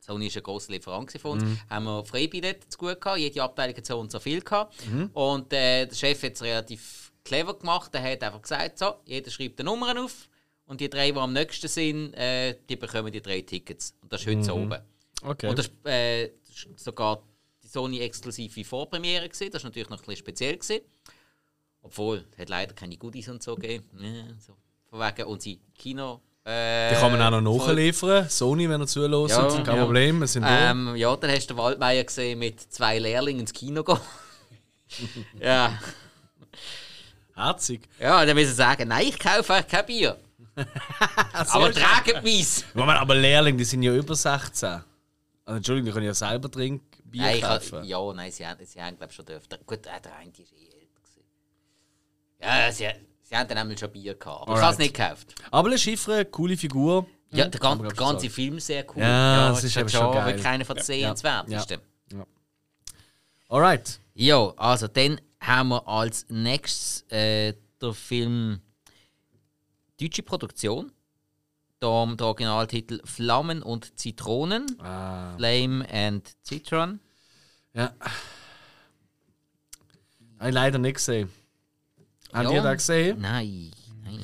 [0.00, 3.18] Sony ist ein grosser Lieferant von uns, haben wir Freibillett zu gut gehabt.
[3.20, 4.74] Jede Abteilung hat so und so viel gehabt.
[5.12, 7.94] Und äh, der Chef hat es relativ clever gemacht.
[7.94, 10.28] Er hat einfach gesagt, so, jeder schreibt die Nummern auf
[10.66, 13.94] und die drei, die am nächsten sind, äh, die bekommen die drei Tickets.
[14.02, 14.80] Und das ist heute so oben.
[15.22, 15.48] Okay.
[15.48, 16.30] Und das war äh,
[16.76, 17.22] sogar
[17.62, 19.28] die Sony-exklusive Vorpremiere.
[19.28, 19.50] Gewesen.
[19.52, 20.56] Das war natürlich noch ein bisschen speziell.
[20.56, 20.80] Gewesen.
[21.88, 23.84] Obwohl, es hat leider keine Goodies und so gegeben.
[23.98, 24.54] Ja, so.
[24.90, 26.20] Von wegen unsere Kino...
[26.44, 28.28] Äh, Die kann man auch noch nachliefern.
[28.28, 29.82] Sony, wenn er zulässt, Ja, kein ja.
[29.84, 30.20] Problem.
[30.20, 30.44] Wir sind.
[30.46, 33.98] Ähm, ja, dann hast du den Waldmeier gesehen mit zwei Lehrlingen ins Kino gehen.
[35.40, 35.78] ja.
[37.34, 37.88] Herzig.
[38.00, 40.16] ja, dann müssen sie sagen, nein, ich kaufe euch kein Bier.
[41.32, 42.64] Aber tragt meins.
[42.74, 44.68] Moment, aber Lehrlinge, die sind ja über 16.
[44.68, 47.78] Also, Entschuldigung, die können ja selber trinken, Bier Nein, kaufen.
[47.78, 49.46] ha, ja, nein, sie haben, sie haben glaube ich, schon dürfen.
[49.66, 50.67] Gut, äh, der eine ist eh.
[52.40, 52.88] Ja, sie,
[53.22, 54.48] sie haben dann einmal schon Bier gehabt.
[54.48, 55.34] Aber ich habe es nicht gekauft.
[55.50, 57.06] Aber Le Chiffre, coole Figur.
[57.30, 58.30] Ja, der, gan der ganze sagen.
[58.30, 59.02] Film sehr cool.
[59.02, 60.26] Ja, das ist eben schon geil.
[60.26, 61.80] wirklich einer von den sehenswertesten.
[63.48, 64.00] Alright.
[64.14, 68.60] Ja, also dann haben wir als nächstes äh, der Film
[70.00, 70.92] Deutsche Produktion.
[71.80, 74.66] Da der Originaltitel Flammen und Zitronen.
[74.80, 76.98] Ah, Flame and Citron.
[77.72, 77.94] ja.
[80.38, 81.30] Habe ich leider nicht gesehen.
[82.32, 82.54] Habt Ja.
[82.56, 83.20] ihr das gesehen?
[83.20, 83.70] Nein.
[84.04, 84.20] nein.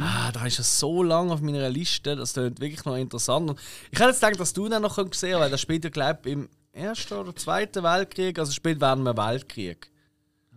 [0.00, 3.50] Ah, da ist ja so lange auf meiner Liste, das klingt wirklich noch interessant.
[3.50, 5.90] Und ich hätte jetzt gedacht, dass du den noch gesehen hast, weil das spielt ja,
[5.90, 9.90] glaube ich, im Ersten oder Zweiten Weltkrieg, also spielt während einem Weltkrieg.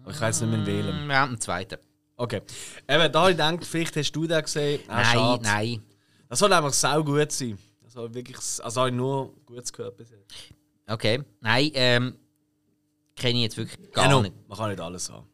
[0.03, 0.65] Aber ich weiß nicht mehr.
[1.07, 1.77] Wir haben einen zweiten.
[2.17, 2.41] Okay.
[2.87, 4.81] Eben, da habe ich gedacht, vielleicht hast du den gesehen.
[4.87, 5.43] Ah, nein, schade.
[5.43, 5.83] nein.
[6.29, 7.57] Das soll einfach sau gut sein.
[7.81, 10.31] Das soll wirklich, also habe ich nur Gutes gehört bis jetzt.
[10.87, 11.23] Okay.
[11.39, 12.15] Nein, ähm,
[13.15, 14.33] kenne ich jetzt wirklich gar Ja, no, nicht.
[14.47, 15.27] Man kann nicht alles haben.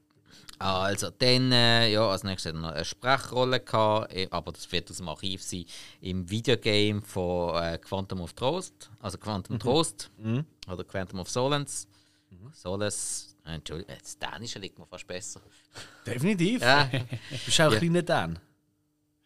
[0.59, 4.97] Also, dann, äh, ja, als nächstes noch eine Sprechrolle gehabt, eh, aber das wird aus
[4.97, 5.65] dem Archiv sein,
[6.01, 10.09] im Videogame von äh, Quantum of Trost, also Quantum Trost
[10.67, 11.87] oder Quantum of Solace.
[12.53, 15.41] Solace, äh, Entschuldigung, äh, das Dänische liegt mir fast besser.
[16.05, 16.61] Definitiv.
[16.61, 16.97] Ja, Du
[17.45, 17.69] bist auch Ja.
[17.71, 18.39] ein kleiner Dan.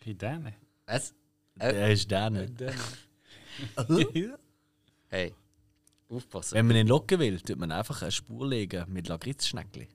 [0.04, 0.54] Wie denn?
[0.86, 1.12] was?
[1.60, 2.56] Äh, Der ist Dan.
[5.10, 5.34] hey,
[6.10, 6.56] aufpassen.
[6.56, 9.88] Wenn man ihn locken will, tut man einfach eine Spur legen mit Lakritzschneckli.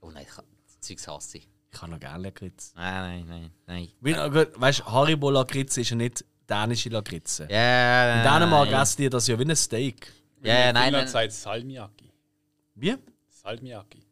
[0.00, 0.44] Oh nein, ich kann-
[0.90, 1.48] Zeugs hasse ich.
[1.72, 2.72] Ich habe noch gerne Lakritz.
[2.74, 3.88] Nein, nein, nein, nein.
[4.00, 7.46] Wie- gut, Weißt du, Haribo Lakritz ist ja nicht dänische Lakritze.
[7.48, 10.12] Ja, In Dänemark essen die das ja wie ein Steak.
[10.42, 12.10] Ja, ja, nein, Finnland sagt Salmiakki.
[12.74, 12.96] Wie?
[13.28, 14.02] Salmiakki.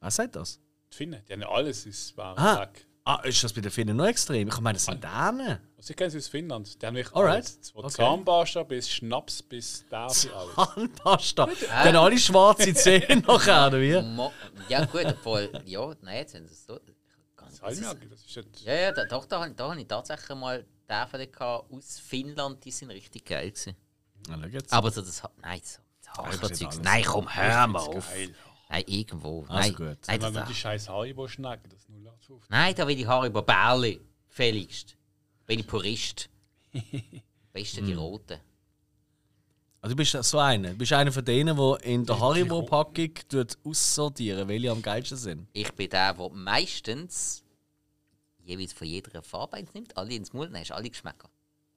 [0.00, 0.60] Was sagt das?
[0.92, 2.68] Die Finnen, die haben alles aus wahren Ah.
[3.10, 4.48] Ah, ist das bei den Finnen noch extrem?
[4.48, 5.58] Ich meine, das sind Dänen.
[5.78, 6.82] Also ich kenne sie aus Finnland.
[6.82, 7.36] Die haben wirklich Alright.
[7.36, 7.70] alles.
[7.70, 7.94] Von Okay.
[7.94, 10.54] Zahnpasta bis Schnaps bis Derby alles.
[10.54, 11.46] Zahnpasta.
[11.46, 14.02] Die haben alle schwarze Zähne nachher, oder wie?
[14.02, 14.30] Mo
[14.68, 16.78] ja, gut, obwohl, ja, nein, jetzt haben sie es so.
[17.34, 17.78] Ganz- das
[18.26, 18.60] ist jetzt...
[18.66, 22.70] Ja, ja, da, doch, da, da habe ich tatsächlich mal Tafel gehabt aus Finnland, die
[22.70, 23.74] sind richtig geil gewesen.
[24.28, 24.36] Na.
[24.68, 28.06] Aber so das, nein, so das das nein, komm, hör mal auf.
[28.10, 28.34] Geil.
[28.70, 29.86] Nein, irgendwo, Also nein, gut.
[29.86, 31.87] nein, Wenn das, man die scheiß Haribo-Schnecken, das 0815.
[32.48, 34.96] nein, da will ich Haribo Bärli, fälligst.
[35.46, 36.28] Bin ich Purist.
[37.52, 37.86] Besten Hm.
[37.86, 38.38] die roten.
[39.80, 40.70] Also du bist so einer.
[40.70, 43.10] Du bist einer von denen, der in der Haribo-Packung
[43.64, 45.48] aussortieren, welche am geilsten sind.
[45.52, 47.44] Ich bin der, der meistens
[48.44, 51.28] jeweils von jeder Farbe eins nimmt, alle ins Mund, dann hast du alle Geschmäcker.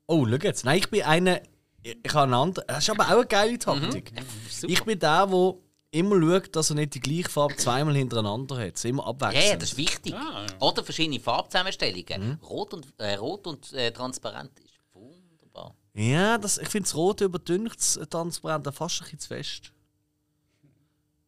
[0.08, 0.66] Oh, schau jetzt.
[0.66, 1.41] Nein, ich bin einer.
[1.84, 2.68] Ich ich habe einen anderen.
[2.68, 4.12] Das ist aber auch eine geile Taktik.
[4.49, 4.74] Super.
[4.74, 5.54] Ich bin der, der
[5.92, 8.76] immer schaut, dass er nicht die gleiche Farbe zweimal hintereinander hat.
[8.76, 9.46] Es ist immer Ja, abwechselnd.
[9.48, 10.14] ja, das ist wichtig.
[10.14, 10.68] Ah, ja.
[10.68, 12.30] Oder verschiedene Farbzusammenstellungen.
[12.30, 12.46] Mhm.
[12.46, 15.76] Rot und, äh, rot und äh, transparent ist wunderbar.
[15.94, 19.72] Ja, das, ich finde das Rote überdünkt das Transparente fast ein bisschen zu fest.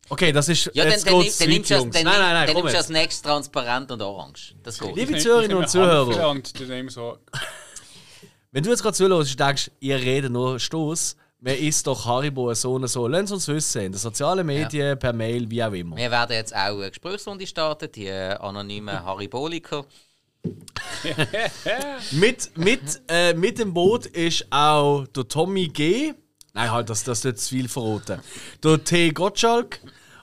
[0.10, 0.70] Okay, das ist.
[0.74, 2.78] Ja, dann, jetzt dann, geht's dann, nimmst du dann, Nein, nein, nein, dann nimmst du
[2.78, 4.56] als nächstes transparent und orange.
[4.62, 4.96] Das geht.
[4.96, 7.18] Liebe Zuhörerinnen und Zuhörer, Und dann so...
[8.52, 12.54] wenn du jetzt gerade zuhörst und denkst, ihr redet nur Stoß, wer ist doch Haribo
[12.54, 13.06] so und so?
[13.08, 15.98] Lass uns wissen, in den sozialen Medien, per Mail, wie auch immer.
[15.98, 19.86] Wir werden jetzt auch eine Gesprächsrunde starten, die äh, anonymen Hariboliker.
[22.12, 26.14] Mit, mit, äh, mit dem Boot ist auch der Tommy G.
[26.54, 28.20] Nein, halt, das, das wird zu viel verraten.
[28.62, 29.12] Der T.
[29.12, 29.80] Gottschalk.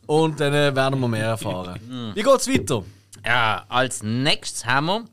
[0.07, 2.13] Und dann äh, werden wir mehr erfahren.
[2.15, 2.85] Wie geht's weiter?
[3.25, 5.07] Ja, als nächstes haben wir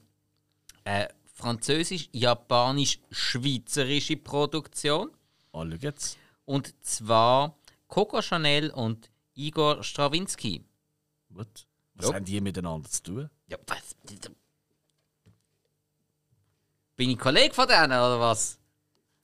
[0.84, 5.10] eine französisch-japanisch-schweizerische Produktion.
[5.58, 6.18] Oh, schau jetzt.
[6.46, 7.56] Und zwar
[7.88, 10.64] Coco Chanel und Igor Strawinski.
[11.30, 11.68] What?
[11.96, 12.16] Was Ja.
[12.16, 13.30] haben die miteinander zu tun?
[13.48, 13.96] Ja, was?
[16.96, 18.60] Bin ich Kollege von denen oder was?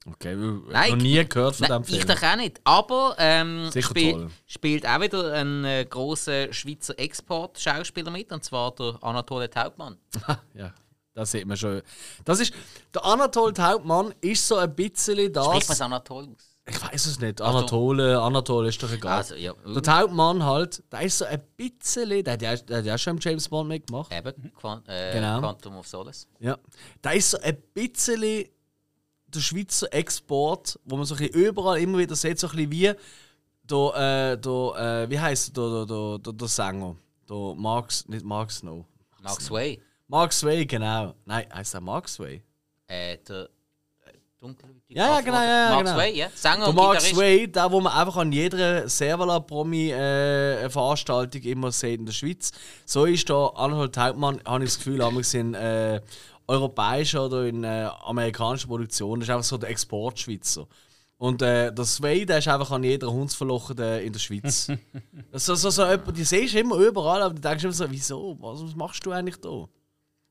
[0.06, 2.00] Okay, Nein, noch nie gehört von Nein, dem Film.
[2.00, 2.60] ich doch auch nicht.
[2.66, 8.98] Aber ähm, spiel, spielt auch wieder ein äh, großer Schweizer Export-Schauspieler mit, und zwar der
[9.02, 9.98] Anatole Taubmann.
[10.56, 10.74] ja,
[11.14, 11.82] das sieht man schon.
[12.26, 12.54] Das ist,
[12.94, 15.68] der Anatol Hauptmann ist so ein bisschen Spricht man das.
[15.68, 16.50] das Anatol aus?
[16.66, 17.42] Ich weiß es nicht.
[17.42, 19.18] Anatole, Anatole ist doch egal.
[19.18, 19.54] Also, ja.
[19.66, 22.24] Der Hauptmann halt, der ist so ein bisschen.
[22.24, 24.14] Der hat ja, der hat ja schon im James Bond mitgemacht.
[24.14, 25.40] Eben, Quant äh, Genau.
[25.40, 26.28] Quantum of Solace.
[26.40, 26.58] Ja.
[27.04, 28.46] Der ist so ein bisschen
[29.28, 32.72] der Schweizer Export, wo man so ein bisschen überall immer wieder sieht, so ein bisschen
[32.72, 32.94] wie
[33.64, 36.96] der, äh, der äh, wie heißt der, der, der, der, der Sänger?
[37.30, 38.86] Der Mark, nicht Mark Snow.
[39.22, 39.82] Mark Sway.
[40.14, 41.16] Mark Sway, genau.
[41.26, 42.44] Nein, heißt der Mark Sway?
[42.86, 43.50] Äh, der
[44.06, 45.98] äh, dunkelhäutige Ja, ja, genau, ja, Mark genau.
[45.98, 46.30] Sway, ja.
[46.36, 47.02] Sänger Der Mark.
[47.02, 52.52] Sway, der, wo man einfach an jeder Servala-Promi-Veranstaltung immer sieht in der Schweiz.
[52.86, 56.00] So ist da Anhalt Hauptmann, habe ich das Gefühl, haben in äh,
[56.46, 59.22] europäischen oder in äh, amerikanischen Produktionen.
[59.22, 60.68] Das ist einfach so der Exportschweizer.
[61.18, 64.68] Und äh, der Sway, der ist einfach an jeder Hundsverlochen in der Schweiz.
[65.32, 67.90] das ist so, so, so die siehst du immer überall, aber du denkst immer so,
[67.90, 68.38] wieso?
[68.40, 69.68] Was machst du eigentlich da?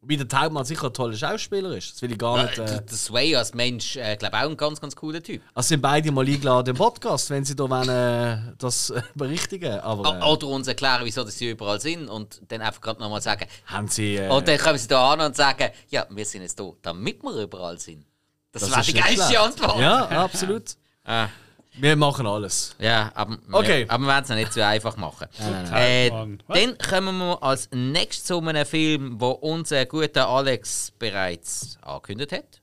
[0.05, 1.93] Wobei der Taubmann sicher ein toller Schauspieler ist.
[1.95, 2.59] Das will ich gar nicht.
[2.59, 5.41] Der, Äh, der Sway als Mensch, äh, glaube auch ein ganz, ganz cooler Typ.
[5.55, 9.79] also sind beide mal eingeladen im Podcast, wenn sie da wollen, äh, das äh, berichtigen.
[9.79, 13.21] Aber äh, Oder uns erklären, wieso dass sie überall sind und dann einfach gerade nochmal
[13.23, 13.47] sagen.
[13.67, 14.17] haben sie.
[14.17, 17.23] Äh, Und dann kommen sie da an und sagen, ja, wir sind jetzt da, damit
[17.23, 18.05] wir überall sind.
[18.51, 19.39] Das, das wäre ist die geilste schlecht.
[19.41, 19.79] Antwort.
[19.81, 20.65] Ja, absolut.
[21.05, 21.29] Ah.
[21.75, 22.77] Wir machen alles.
[22.79, 23.87] Ja, aber, Okay.
[23.87, 25.27] wir, aber wir werden es nicht so einfach machen.
[25.75, 26.11] Äh,
[26.49, 32.61] dann kommen wir als nächstes zu einem Film, wo unser guter Alex bereits angekündigt hat.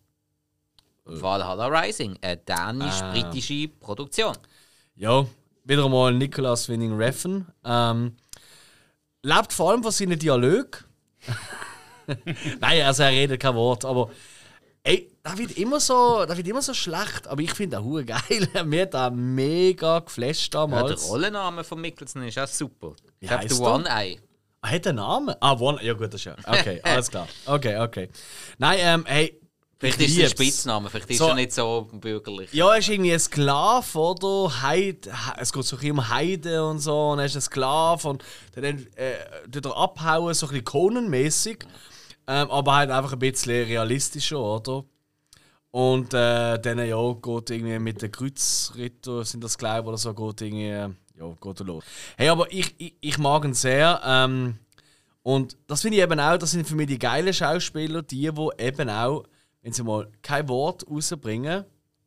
[1.05, 4.35] Valhalla Rising, eine dänisch-britische Produktion.
[4.95, 5.25] Ja,
[5.63, 7.47] wieder einmal Nicholas Winning Refn.
[7.65, 8.15] Ähm,
[9.23, 10.85] lebt vor allem von seinen Dialogen.
[12.59, 14.11] Nein, also er redet kein Wort, aber
[14.89, 18.47] ey, der wird immer so, wird immer so schlecht, aber ich finde den geil.
[18.65, 21.07] Mir hat der mega geflasht Ja, der damals.
[21.09, 22.93] Rollenname von Mickelson ist auch super.
[23.19, 23.73] Wie Ich heisst The er?
[23.75, 24.19] One Eye.
[24.61, 25.35] Ah, hat er einen Namen?
[25.39, 25.83] Ah, One.
[25.83, 26.35] Ja, gut, das ist ja.
[26.45, 27.27] Okay, alles klar.
[27.45, 28.09] Okay, okay.
[28.57, 29.35] Nein, ähm, hey.
[29.81, 30.29] Vielleicht ich ist es ein.
[30.31, 32.51] Spitzname, vielleicht ist So- er nicht so bürgerlich.
[32.51, 34.61] Ja, er ist irgendwie ein Sklave, oder?
[34.61, 35.09] Heide,
[35.39, 38.21] es geht so ein um Heide und so, und er ist ein Sklave und
[38.55, 38.65] dann
[38.97, 39.13] äh,
[39.49, 41.59] tut er abhauen, so ein bisschen Conan-mäßig,
[42.29, 44.85] ähm, aber halt einfach ein bisschen realistischer, oder?
[45.71, 50.41] Und äh, dann ja, geht irgendwie mit den Kreuzritter, sind das glaube oder so, geht
[50.41, 51.83] irgendwie, äh, ja, geht los.
[52.17, 54.59] Hey, aber ich, ich, ich mag ihn sehr, ähm,
[55.23, 58.49] und das finde ich eben auch, das sind für mich die geilen Schauspieler, die, die
[58.59, 59.23] eben auch,
[59.63, 61.65] wenn sie mal kein Wort rausbringen,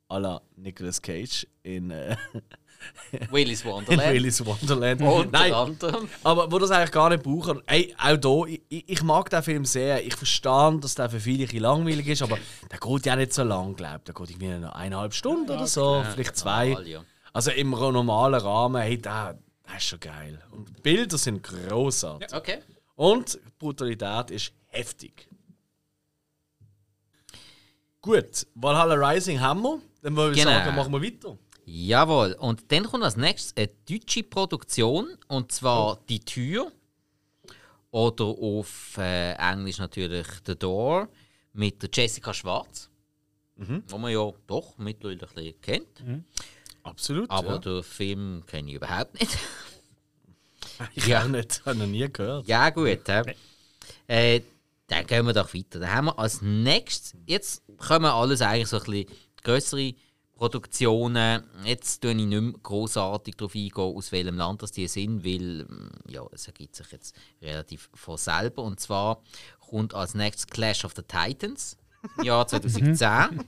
[0.08, 2.16] à la Nicolas Cage in, äh,
[3.30, 4.12] Willy's Wonderland.
[4.14, 5.00] Willy's Wonderland.
[5.02, 6.08] Unter Nein, anderem.
[6.22, 7.60] aber wo das eigentlich gar nicht brauchen.
[7.66, 10.04] Ey, auch hier, ich, ich mag den Film sehr.
[10.04, 12.38] Ich verstehe, dass der für viele ein langweilig ist, aber
[12.70, 14.04] der geht ja nicht so lang, glaube ich.
[14.04, 16.68] Der geht irgendwie noch eineinhalb Stunden oder so, vielleicht zwei.
[16.70, 17.04] normal, ja.
[17.32, 20.38] Also im normalen Rahmen, hey, der, der ist schon geil.
[20.50, 22.32] Und die Bilder sind großartig.
[22.34, 22.58] Okay.
[22.94, 25.28] Und die Brutalität ist heftig.
[28.00, 29.78] Gut, Valhalla Rising haben wir.
[30.02, 30.56] Dann würde ich Genau.
[30.58, 31.38] sagen, machen wir weiter.
[31.64, 32.36] Jawohl.
[32.38, 36.72] Und dann kommt als nächstes eine deutsche Produktion, und zwar Die Tür.
[37.90, 41.08] Oder auf äh, Englisch natürlich The Door
[41.52, 42.88] mit der Jessica Schwarz.
[43.88, 46.02] Wo man ja doch mittlerweile ein bisschen kennt.
[46.82, 47.30] Absolut.
[47.30, 47.58] Aber ja.
[47.58, 49.38] den Film kenne ich überhaupt nicht.
[50.94, 51.22] Ich ja.
[51.22, 51.64] auch nicht.
[51.64, 52.48] Habe noch nie gehört.
[52.48, 53.06] Ja, gut.
[53.06, 53.34] Hä?
[54.08, 54.40] Äh,
[54.88, 55.78] dann gehen wir doch weiter.
[55.78, 59.06] Dann haben wir als nächstes, jetzt kommen alles eigentlich so ein bisschen
[59.42, 59.94] größere
[60.42, 61.44] Produktionen.
[61.62, 65.66] Jetzt tue ich nicht mehr grossartig darauf eingehen, aus welchem Land das die sind, weil
[65.66, 68.64] mm, ja, es ergibt sich jetzt relativ von selber.
[68.64, 69.22] Und zwar
[69.60, 71.76] kommt als nächstes Clash of the Titans
[72.18, 72.98] im Jahr 2010.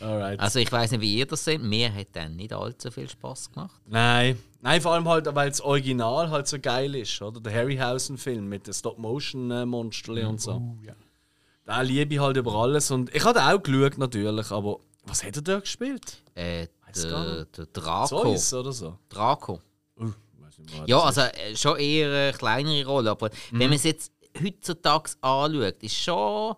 [0.00, 0.40] Alright.
[0.40, 1.62] also ich weiß nicht, wie ihr das seht.
[1.62, 3.80] Mir hat dann nicht allzu viel Spaß gemacht.
[3.86, 4.36] Nein.
[4.62, 7.40] Nein, vor allem halt, weil das Original halt so geil ist, oder?
[7.40, 10.54] Der Harryhausen-Film mit den Stop-Motion-Monsterli und so.
[10.54, 10.94] Oh, ja.
[11.72, 12.90] Da liebe ich halt über alles.
[12.90, 16.22] Und ich hatte auch geschaut, natürlich, aber was hat er da gespielt?
[16.34, 18.06] Äh, der, der Draco.
[18.22, 18.98] Zeus oder so?
[19.08, 19.58] Draco.
[19.98, 20.10] Uh,
[20.86, 23.58] Ja, also äh, schon eher eine kleinere Rolle, aber Mhm.
[23.58, 24.12] wenn man es jetzt
[24.44, 26.56] heutzutage anschaut, ist schon,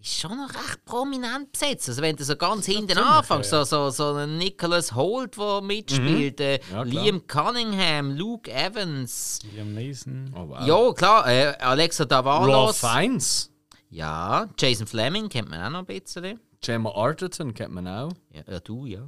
[0.00, 1.88] ist schon noch recht prominent besetzt.
[1.88, 6.40] Also wenn du so ganz hinten anfängst, so, so, so ein Nicholas Holt, der mitspielt,
[6.40, 6.74] äh, Mhm.
[6.74, 7.04] Ja, klar.
[7.04, 10.34] Liam Cunningham, Luke Evans, Liam Neeson.
[10.36, 10.66] Oh, wow.
[10.66, 13.52] ja klar, äh, Alexa Raw Davalos, Fiennes.
[13.90, 16.40] Ja, Jason Fleming kennt man auch noch ein bisschen.
[16.60, 18.12] Gemma Arterton kennt man auch.
[18.32, 19.06] Ja, ja du, ja.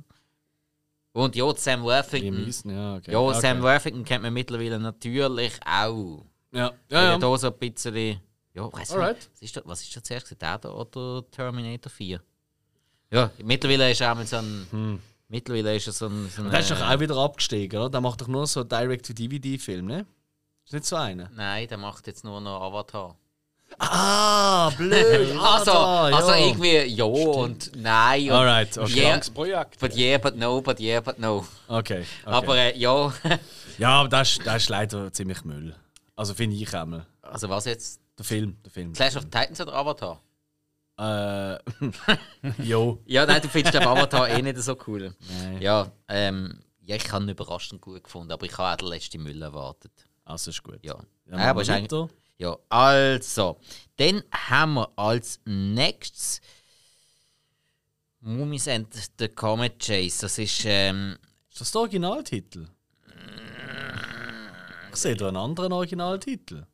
[1.12, 2.44] Und ja, Sam Worthington.
[2.44, 3.12] Neeson, ja, okay.
[3.12, 3.40] Ja, okay.
[3.40, 6.24] Sam Worthington kennt man mittlerweile natürlich auch.
[6.52, 8.20] Ja, Ja, ja, da so ein bisschen.
[8.52, 9.16] Ja, Alright.
[9.16, 9.30] nicht.
[9.32, 10.40] Was ist, da, was ist da zuerst?
[10.40, 12.20] Der da oder Terminator 4?
[13.12, 15.00] Ja, mittlerweile ist er auch mit so ein.
[15.28, 16.28] Mittlerweile ist er so ein.
[16.28, 17.90] So ein Der ist doch auch wieder abgestiegen, oder?
[17.90, 20.06] Der macht doch nur so Direct-to-DVD-Film, ne?
[20.64, 21.30] Ist nicht so einer?
[21.34, 23.16] Nein, der macht jetzt nur noch Avatar.
[23.78, 25.36] Ah, blöd!
[25.40, 26.36] Also, Ah, also ja.
[26.46, 28.24] irgendwie ja und nein.
[28.24, 29.00] Und Alright, okay.
[29.00, 29.78] Yeah, Das Projekt.
[29.80, 31.46] but yeah, but no, but yeah, but no.
[31.68, 32.06] Okay, okay.
[32.24, 33.12] Aber äh, ja.
[33.78, 35.74] ja, aber das ist, das ist leider ziemlich Müll.
[36.16, 37.06] Also finde ich einmal.
[37.22, 38.00] also was jetzt?
[38.18, 38.92] Der Film, der Film.
[38.92, 40.20] Clash of Titans oder Avatar?
[40.98, 41.58] Äh,
[42.62, 42.98] jo.
[43.06, 45.14] Ja, nein, du findest den Avatar eh nicht so cool.
[45.42, 45.62] Nein.
[45.62, 49.22] Ja, ähm, ja, ich habe ihn überraschend gut gefunden, aber ich habe auch den letzten
[49.22, 49.92] Müll erwartet.
[50.26, 50.80] Also ist gut.
[50.82, 50.96] Ja.
[51.30, 52.12] Ja, Ja, aber ist eigentlich, weiter.
[52.40, 53.60] Ja, also.
[53.96, 56.40] Dann haben wir als nächstes
[58.20, 58.88] Mummies and
[59.18, 60.22] the Comet Chase.
[60.22, 61.16] Das ist, ähm,
[61.50, 62.66] Ist das der Originaltitel?
[64.92, 66.66] Ich sehe da einen anderen Originaltitel.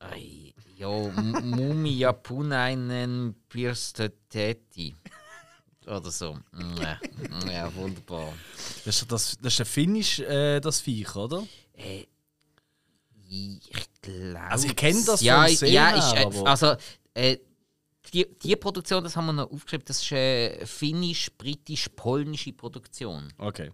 [0.00, 4.94] ei, ja, M- Mumia Punainen Pirsteteti.
[5.86, 6.38] Oder so.
[6.80, 7.00] Ja,
[7.50, 8.32] ja, wunderbar.
[8.84, 11.46] Das ist, das, das ist ein Finnisch, äh, das Viech, oder?
[11.74, 12.04] Äh,
[13.28, 14.40] ich glaube.
[14.40, 16.76] Also ich kenn das ja, vom Sehen ja, ist, äh, also
[17.14, 17.38] äh,
[18.12, 23.32] die, die Produktion, das haben wir noch aufgeschrieben, das ist eine finnisch-britisch-polnische Produktion.
[23.36, 23.70] Okay.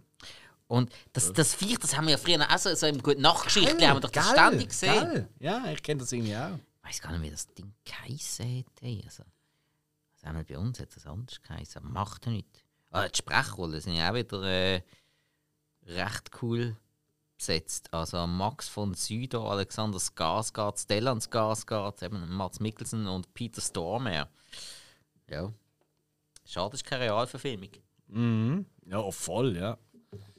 [0.67, 3.87] Und das, das Viech, das haben wir ja früher auch so, so im guten Nachtgeschichte,
[3.87, 4.95] haben wir doch das ständig gesehen.
[4.95, 5.29] Geil.
[5.39, 6.57] Ja, ich kenne das irgendwie auch.
[6.83, 9.05] Ich weiß gar nicht, wie das Ding geheißen hätte.
[9.05, 9.23] Also,
[10.13, 12.59] also einmal bei uns hat das anders geheißen, macht ja nichts.
[12.89, 14.81] Ah, die Sprechrollen sind ja auch wieder äh,
[15.85, 16.75] recht cool
[17.37, 17.93] besetzt.
[17.93, 24.27] Also Max von Süder, Alexander Skarsgård, Stellan Skarsgård, eben Mats Mikkelsen und Peter Stormare.
[25.29, 25.51] Ja.
[26.45, 27.69] Schade, ist keine Realverfilmung.
[28.07, 28.65] Mhm.
[28.85, 29.77] Ja, oh, voll, ja.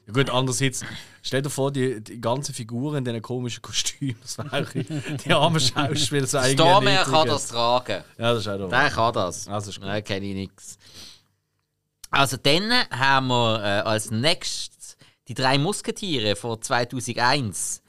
[0.06, 0.84] Ja gut, andererseits,
[1.20, 4.64] stell dir vor, die, die ganzen Figuren in diesen komischen Kostümen, das wäre
[5.24, 8.04] die armen Schauspieler so eigentlich Stormare kann das tragen.
[8.16, 9.48] Ja, das ist auch Der kann das.
[9.48, 9.88] Also ist gut.
[9.88, 10.78] Nein, kenne ich nichts.
[12.10, 14.75] Also dann haben wir äh, als nächstes
[15.28, 17.82] die drei Musketiere von 2001,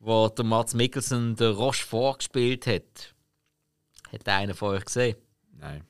[0.00, 3.14] wo der Mats Mikkelsen der Rochefort gespielt hat.
[4.12, 5.16] Hat einer von euch gesehen?
[5.58, 5.82] Nein.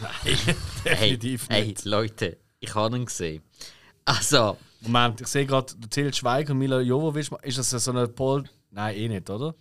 [0.00, 0.36] Nein, Hey,
[0.84, 1.84] definitiv hey, nicht.
[1.84, 3.42] Leute, ich habe ihn gesehen.
[4.04, 8.14] Also, Moment, ich sehe gerade, der Til Schweiger und Mila Jovovich, ist das so ein
[8.14, 8.44] Paul...
[8.70, 9.54] Nein, eh nicht, oder?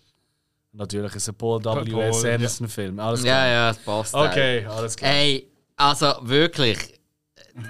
[0.71, 1.91] Natürlich ist es ein Paul W.
[1.91, 2.23] Paul, S.
[2.23, 2.35] ja.
[2.35, 2.99] Anderson-Film.
[2.99, 3.47] Alles ja, klar.
[3.47, 4.13] ja, es passt.
[4.13, 5.11] Okay, alles klar.
[5.11, 6.98] Ey, also wirklich,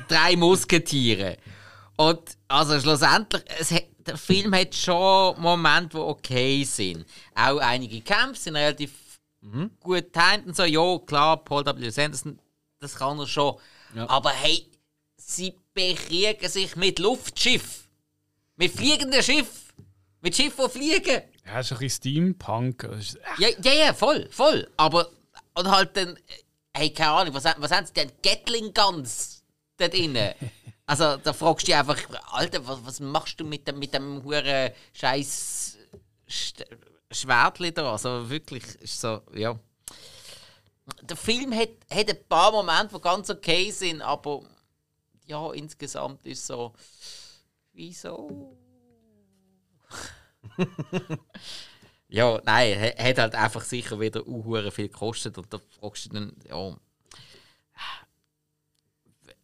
[0.07, 1.37] drei Musketiere.
[1.97, 7.05] Und also schlussendlich, es hat, der Film hat schon Momente, die okay sind.
[7.35, 8.91] Auch einige Kämpfe sind relativ
[9.81, 10.63] gut timed und so.
[10.63, 11.89] Ja, klar, Paul W.
[11.89, 12.39] Sanderson,
[12.79, 13.55] das kann er schon.
[13.95, 14.09] Ja.
[14.09, 14.65] Aber hey,
[15.17, 17.87] sie bekriegen sich mit Luftschiff.
[18.55, 19.73] Mit fliegenden Schiff.
[20.21, 21.21] Mit Schiff, die fliegen.
[21.45, 22.87] Ja, ist ein bisschen Steampunk.
[23.37, 24.69] Ja, ja, ja, voll, voll.
[24.77, 25.09] Aber,
[25.55, 26.19] und halt dann, äh,
[26.75, 28.11] hey, keine Ahnung, was, was haben sie denn?
[28.21, 29.38] Gatling Guns
[29.79, 30.33] da drinnen?
[30.85, 31.97] Also, da fragst du dich einfach,
[32.31, 35.77] Alter, was, was machst du mit dem, mit dem huren scheiß
[37.11, 37.91] Schwertli da?
[37.91, 39.57] Also, wirklich, ist so, ja.
[41.03, 44.43] Der Film hat, hat ein paar Momente, die ganz okay sind, aber
[45.27, 46.73] ja, insgesamt ist so,
[47.73, 48.57] wieso?
[52.07, 56.09] Ja, nein, ha- hat halt einfach sicher wieder unhure viel gekostet und da fragst du
[56.09, 56.75] dann, ja.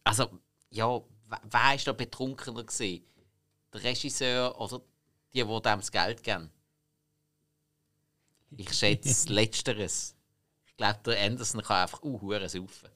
[0.06, 0.30] Also,
[0.70, 3.04] ja, wer- war da betrunkener gewesen?
[3.72, 4.80] Der Regisseur oder
[5.34, 6.50] die, die dem das Geld geben?
[8.56, 10.14] Ich schätze Letzteres.
[10.66, 12.88] Ich glaube, der Anderson kann einfach unhure saufen.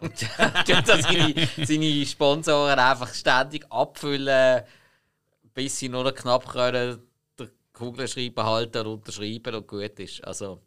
[0.00, 0.12] Und
[0.66, 4.62] tut seine, seine Sponsoren einfach ständig abfüllen,
[5.52, 7.02] bis sie nur noch knapp können
[7.38, 10.22] den Kugelschreiber halten und unterschreiben und gut ist.
[10.24, 10.62] Also,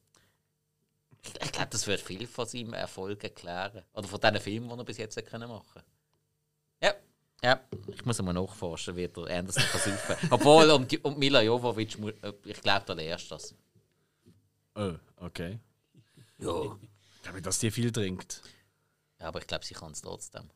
[1.43, 3.83] ich, glaube, das wird viel von seinem Erfolg erklären.
[3.93, 5.81] Oder von diesen Filmen, die er bis jetzt können machen
[6.81, 6.93] Ja,
[7.43, 7.59] ja.
[7.93, 10.15] Ich muss mal nachforschen, wie der Anderson kann saufen.
[10.31, 13.55] Obwohl, um, die, um Mila Jovovich, mu- äh, ich glaube, der lernst das.
[14.75, 15.59] Oh, okay.
[16.39, 16.77] Ja.
[17.15, 18.41] Ich glaube, dass die viel trinkt.
[19.19, 20.49] ja aber ich glaube, sie kann es trotzdem.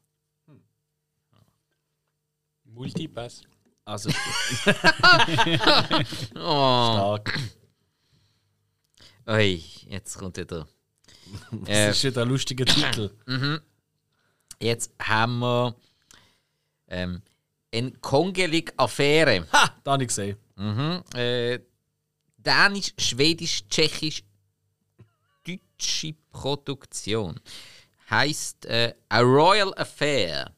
[2.65, 3.41] Multipass.
[3.83, 4.09] Also,
[6.35, 7.39] Oh, stark.
[9.27, 9.61] oi,
[9.91, 10.67] jetzt kommt wieder.
[11.51, 13.11] Das Äh, ist wieder ein lustiger Titel.
[14.59, 15.75] jetzt haben wir
[16.87, 17.21] ähm,
[17.73, 19.45] eine kongelige Affäre.
[19.51, 19.75] Ha!
[19.83, 20.37] Da habe ich gesehen.
[20.55, 21.03] Mhm.
[21.15, 21.59] Äh,
[22.37, 24.23] Dänisch, Schwedisch, Tschechisch,
[25.45, 27.39] deutsche Produktion.
[28.09, 30.51] Heißt äh, A Royal Affair.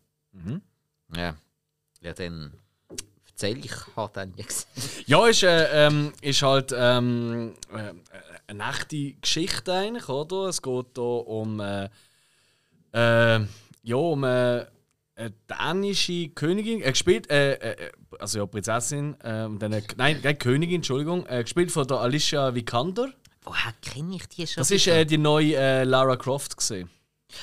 [1.15, 1.35] Ja.
[2.01, 2.53] Ja, dann
[3.27, 4.67] erzähl ich halt dann jetzt.
[5.05, 7.93] Ja, ist, äh, ähm, ist halt ähm, äh,
[8.47, 10.47] eine echte Geschichte eigentlich, oder?
[10.47, 11.89] Es geht hier um, äh,
[12.93, 13.39] äh,
[13.83, 14.65] ja, um äh,
[15.15, 21.25] eine dänische Königin, äh, gespielt, äh, äh, also ja, Prinzessin, dann, nein, nicht Königin, Entschuldigung,
[21.25, 23.11] gespielt von der Alicia Vikander.
[23.43, 24.61] Woher kenne ich die schon?
[24.61, 26.89] Das ist äh, die neue Lara Croft gesehen.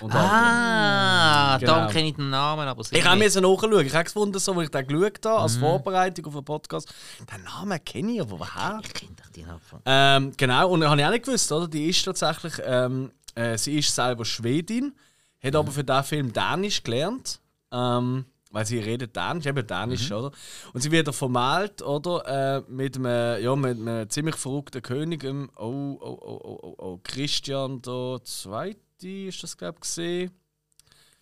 [0.08, 1.86] Ah, Genau.
[1.88, 3.86] kenne ich den Namen, aber Ich habe mir nachschauen.
[3.86, 6.92] Ich habe gefunden, so, als ich den geschaut habe, als Vorbereitung auf den Podcast.
[7.20, 8.80] Den Namen kenne ich, aber woher?
[8.84, 9.60] Ich kenne die Namen.
[9.84, 11.68] Ähm, genau, und habe ich auch nicht gewusst, oder?
[11.68, 14.94] Die ist tatsächlich, ähm, äh, sie ist selber Schwedin,
[15.42, 17.40] hat aber für diesen Film Dänisch gelernt.
[17.72, 20.32] Ähm, weil sie redet Dänisch, eben Dänisch, oder?
[20.72, 22.56] Und sie wird vermählt, oder?
[22.58, 26.74] Äh, mit, einem, ja, mit einem ziemlich verrückten König, ähm, oh, oh, oh, oh, oh,
[26.78, 27.80] oh, Christian
[28.24, 30.30] Zweite, ist das, glaube ich, gesehen.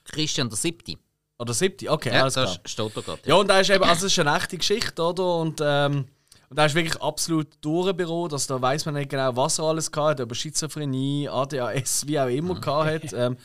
[0.05, 0.95] Christian der Siebte.
[1.39, 2.59] Oder Siebte, okay, Ja, alles klar.
[2.65, 3.21] steht da gerade.
[3.25, 5.37] Ja, und da ist eben, also es ist eine echte Geschichte, oder?
[5.37, 6.07] Und, ähm,
[6.49, 9.91] und da ist wirklich absolut Büro, dass da weiß man nicht genau, was er alles
[9.95, 13.13] hat, ob er Schizophrenie, ADHS, wie auch immer gehabt hat.
[13.13, 13.37] Ähm,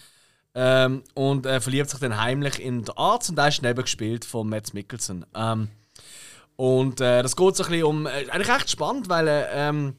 [0.55, 4.23] ähm, und er verliebt sich dann heimlich in den Arzt und da ist neben gespielt
[4.23, 5.25] von Matt Mikkelsen.
[5.35, 5.69] Ähm,
[6.55, 9.97] und äh, das geht so ein bisschen um, äh, eigentlich recht spannend, weil äh, ähm,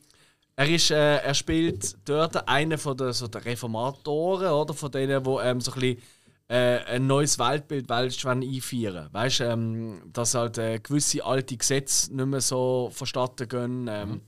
[0.56, 4.74] er ist, äh, er spielt dort einen von der, so der Reformatoren, oder?
[4.74, 6.02] Von denen, wo ähm, so ein bisschen
[6.48, 12.14] äh, ein neues Weltbild willst, einführen Weißt du, ähm, dass halt äh, gewisse alte Gesetze
[12.14, 13.88] nicht mehr so verstatten gehen.
[13.90, 14.20] Ähm,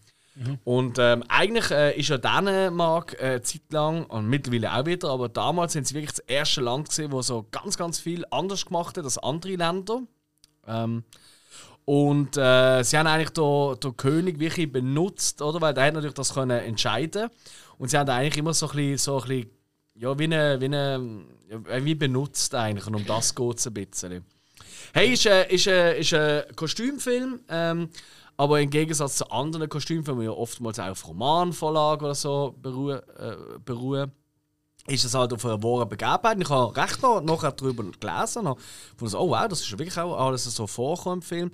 [0.64, 5.08] Und ähm, eigentlich äh, ist ja Dänemark äh, eine Zeit lang, und mittlerweile auch wieder,
[5.08, 8.66] aber damals sind sie wirklich das erste Land gesehen, wo so ganz, ganz viel anders
[8.66, 10.02] gemacht hat als andere Länder.
[10.66, 11.04] Ähm,
[11.86, 15.60] und äh, sie haben eigentlich den, den König wirklich benutzt, oder?
[15.60, 17.30] Weil der hat natürlich das können entscheiden.
[17.78, 19.50] Und sie haben eigentlich immer so ein bisschen, so ein bisschen
[19.94, 21.24] ja, wie eine, wie eine,
[21.80, 22.88] wie benutzt eigentlich.
[22.88, 24.24] Und um das geht es ein bisschen.
[24.92, 27.88] Hey, ist, äh, ist, äh, ist ein Kostümfilm, ähm,
[28.36, 32.98] aber im Gegensatz zu anderen Kostümfilmen, die ja oftmals auch auf Romanvorlagen oder so beruhen,
[33.16, 34.10] äh, beruhen
[34.88, 36.40] ist es halt auf einer wahren Begebenheit.
[36.40, 38.46] Ich habe recht noch nachher darüber gelesen.
[38.46, 38.60] Und
[38.96, 41.52] fand oh wow, das ist wirklich auch alles so vorgekommen im Film.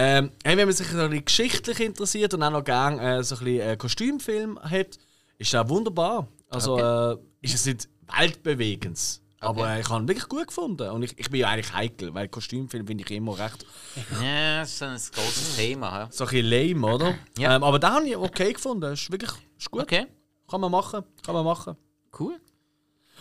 [0.00, 3.34] Ähm, hey, wenn man sich ein bisschen geschichtlich interessiert und auch noch gerne äh, so
[3.34, 4.96] ein bisschen äh, Kostümfilm hat,
[5.38, 6.28] ist das wunderbar.
[6.48, 9.20] Also äh, ist es nicht weltbewegend.
[9.40, 10.88] Aber äh, ich habe ihn wirklich gut gefunden.
[10.90, 13.66] Und ich, ich bin ja eigentlich heikel, weil Kostümfilm finde ich immer recht
[14.22, 15.98] Ja, das ist ein großes Thema.
[15.98, 16.08] Ja.
[16.12, 17.14] so ein bisschen lame, oder?
[17.36, 17.56] Ja.
[17.56, 18.92] Ähm, aber den habe ich okay gefunden.
[18.92, 19.82] Ist wirklich ist gut.
[19.82, 20.06] Okay,
[20.48, 21.02] Kann man machen.
[21.24, 21.76] Kann man machen.
[22.20, 22.38] cool.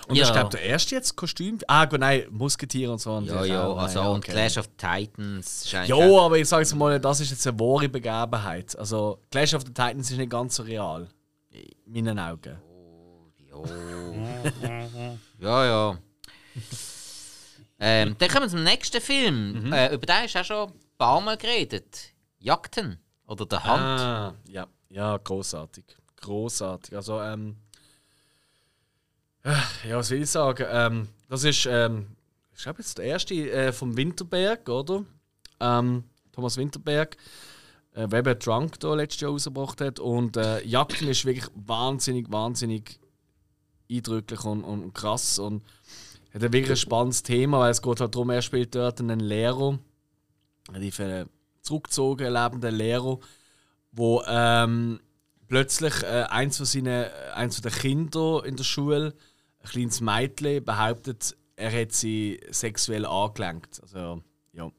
[0.07, 0.21] Und Ja.
[0.21, 1.59] das ist, glaube der erste jetzt Kostüm.
[1.67, 3.11] Ah, gut, nein, Musketiere und so.
[3.11, 3.77] Ja, natürlich ja, auch.
[3.77, 4.31] also Nein, und okay.
[4.31, 8.77] Clash of Titans Ja, aber ich sage jetzt mal, das ist jetzt eine wahre Begebenheit.
[8.79, 11.09] Also, Clash of the Titans ist nicht ganz so real.
[11.51, 12.57] In meinen Augen.
[15.39, 15.97] Ja, ja.
[17.79, 19.71] ähm, dann kommen wir zum nächsten Film.
[19.73, 22.13] Äh, über den ist auch schon ein paar Mal geredet.
[22.39, 23.81] Jagden oder der Hand.
[24.01, 25.85] Ah, ja, ja, großartig.
[26.21, 26.95] Großartig.
[26.95, 27.57] Also, ähm.
[29.47, 30.65] Äh, Ja, was will ich sagen?
[30.69, 32.07] Ähm, das ist, ähm,
[32.55, 35.03] ich glaube jetzt der erste äh, vom Winterberg, oder?
[35.59, 37.17] Ähm, Thomas Winterberg,
[37.95, 39.99] äh, eben Drunk da letztes Jahr rausgebracht hat.
[39.99, 42.99] Und äh, Jagden ist wirklich wahnsinnig, wahnsinnig
[43.89, 45.39] eindrücklich und, und krass.
[45.39, 45.63] Und
[46.33, 49.79] hat ein wirklich spannendes Thema, weil es geht halt darum, er spielt dort einen Lehrer,
[50.71, 51.29] einen
[51.61, 53.19] zurückgezogen lebenden Lehrer,
[53.91, 54.99] wo ähm,
[55.47, 59.13] plötzlich äh, eins, von seinen, eins von den Kindern in der Schule,
[59.67, 63.81] ein kleines Mädchen, behauptet, er hätte sie sexuell angelenkt.
[63.81, 64.21] Also,
[64.53, 64.71] ja.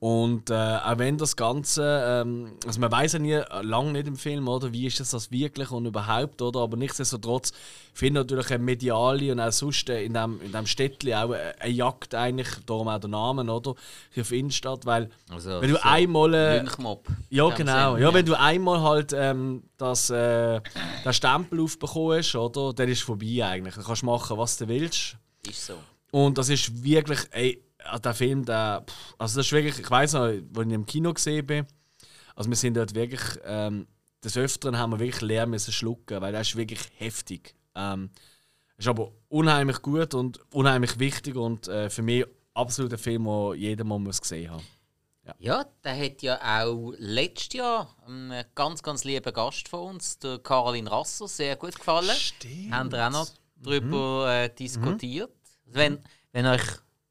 [0.00, 4.08] Und äh, auch wenn das Ganze, ähm, also man weiß ja nie, äh, lange nicht
[4.08, 7.52] im Film, oder, wie ist das, das wirklich und überhaupt, oder, aber nichtsdestotrotz
[7.92, 11.52] findet natürlich eine mediale und auch sonst äh, in dem, in dem Städtchen auch äh,
[11.58, 13.74] eine Jagd eigentlich, darum auch der Name, oder,
[14.10, 16.32] hier auf Innenstadt, weil Also, wenn du so einmal...
[16.32, 16.64] Äh,
[17.28, 17.92] ja, genau.
[17.96, 20.62] Sinn, Ja, wenn du einmal halt ähm, das, äh,
[21.04, 23.74] den Stempel aufbekommst, oder, dann ist es vorbei eigentlich.
[23.74, 25.18] Dann kannst du machen, was du willst.
[25.46, 25.74] Ist so.
[26.10, 28.84] Und das ist wirklich, ey, äh, der Film, der,
[29.18, 31.66] also das ist wirklich, ich weiß noch, als ich im Kino gesehen bin,
[32.34, 33.86] also wir sind dort wirklich, ähm,
[34.22, 37.54] des Öfteren haben wir wirklich leer müssen schlucken, weil das ist wirklich heftig.
[37.74, 38.10] Ähm,
[38.76, 42.24] ist aber unheimlich gut und unheimlich wichtig und äh, für mich
[42.54, 44.64] absolut ein Film, den jeder mal muss gesehen haben.
[45.38, 50.38] Ja, der hat ja auch letztes Jahr einen ganz, ganz lieben Gast von uns, der
[50.38, 52.10] Caroline Rasser, sehr gut gefallen.
[52.16, 52.72] Stimmt.
[52.72, 55.30] Haben wir auch noch darüber äh, diskutiert.
[55.66, 55.98] Also wenn,
[56.32, 56.62] wenn euch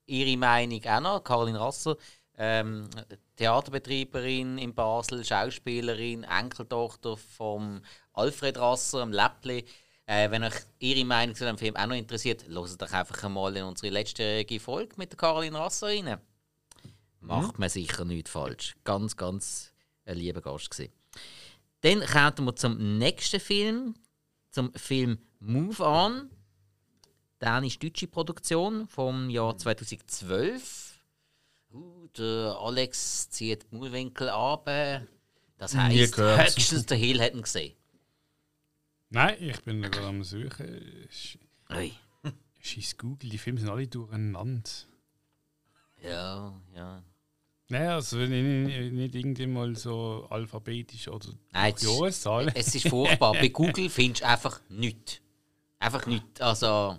[0.10, 1.98] ihre Meinung auch noch, Caroline Rasser,
[2.38, 2.90] ähm,
[3.36, 7.82] Theaterbetreiberin in Basel, Schauspielerin, Enkeltochter von
[8.14, 9.66] Alfred Rasser, am Läppli.
[10.06, 13.56] Äh, wenn euch ihre Meinung zu dem Film auch noch interessiert, hört doch einfach einmal
[13.56, 16.18] in unsere letzte Folge mit der Caroline Rasser rein.
[17.22, 18.76] Macht man sicher nichts falsch.
[18.84, 19.74] Ganz, ganz
[20.06, 20.94] ein lieber Gast gewesen.
[21.82, 23.96] Dann kommen wir zum nächsten Film,
[24.52, 26.30] zum Film Move On.
[27.42, 31.00] Dänisch-deutsche Produktion vom Jahr 2012.
[31.72, 34.66] Uh, der Alex zieht die Mundwinkel ab.
[35.58, 37.76] Das heisst, höchstens der Hill hat ihn gesehen.
[39.10, 41.08] Nein, ich bin gerade am Suchen.
[41.72, 41.94] Ui.
[42.62, 44.70] Scheiß Google, die Filme sind alle durcheinander.
[46.04, 47.04] Ja, ja.
[47.70, 52.52] Nein, also nicht, nicht irgendwie mal so alphabetisch oder Nein, Jahreszahlen.
[52.56, 53.34] Es ist furchtbar.
[53.34, 55.22] Bei Google findest du einfach nichts.
[55.78, 56.42] Einfach nichts.
[56.42, 56.98] Also,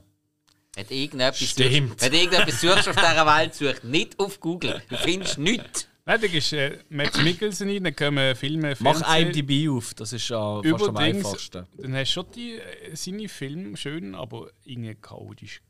[0.75, 1.91] wenn du irgendetwas Stimmt.
[1.91, 4.83] suchst, wenn irgendetwas suchst auf dieser Welt, such nicht auf Google.
[4.89, 5.87] Du findest nichts.
[6.07, 10.13] Nein, da gehst äh, Matt Mikkelsen rein, dann kommen Filme, Mach Fernsehen- IMDb auf, das
[10.13, 11.67] ist ja fast am einfachsten.
[11.77, 15.61] dann hast du schon die, äh, seine Filme schön, aber irgendwie chaotisch.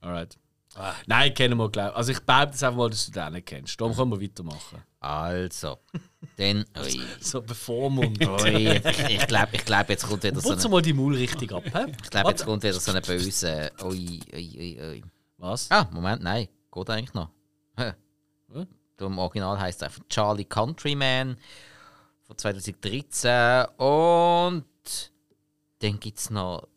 [0.00, 0.38] Alright.
[1.06, 3.78] Nein, kennen wir, glaube Also ich behaupte jetzt einfach mal, dass du den nicht kennst.
[3.78, 4.82] Darum können wir weitermachen.
[5.02, 5.80] Also,
[6.36, 6.64] dann.
[6.78, 7.02] Ui.
[7.20, 8.28] So bevormundet.
[8.42, 10.70] Ui, ich ich glaube, ich glaub, jetzt kommt wieder so Putz eine.
[10.70, 11.92] mal die Maul richtig ab, hä?
[12.00, 13.72] Ich glaube, jetzt kommt wieder so eine böse.
[13.82, 15.04] Ui, ui, ui, ui.
[15.38, 15.68] Was?
[15.72, 16.46] Ah, Moment, nein.
[16.70, 17.30] Geht eigentlich noch.
[17.76, 17.94] Hä?
[18.52, 18.68] Hm?
[19.00, 21.36] Im Original heißt es einfach Charlie Countryman
[22.22, 23.66] von 2013.
[23.78, 24.64] Und
[25.80, 26.68] dann gibt es noch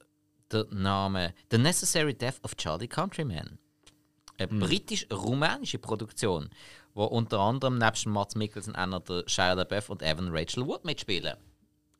[0.52, 3.60] den Namen The Necessary Death of Charlie Countryman.
[4.39, 6.49] Eine britisch-rumänische Produktion,
[6.95, 11.38] wo unter anderem nebst Mats Mikkelsen einer der Shia LaBeouf und Evan Rachel Wood mitspielen.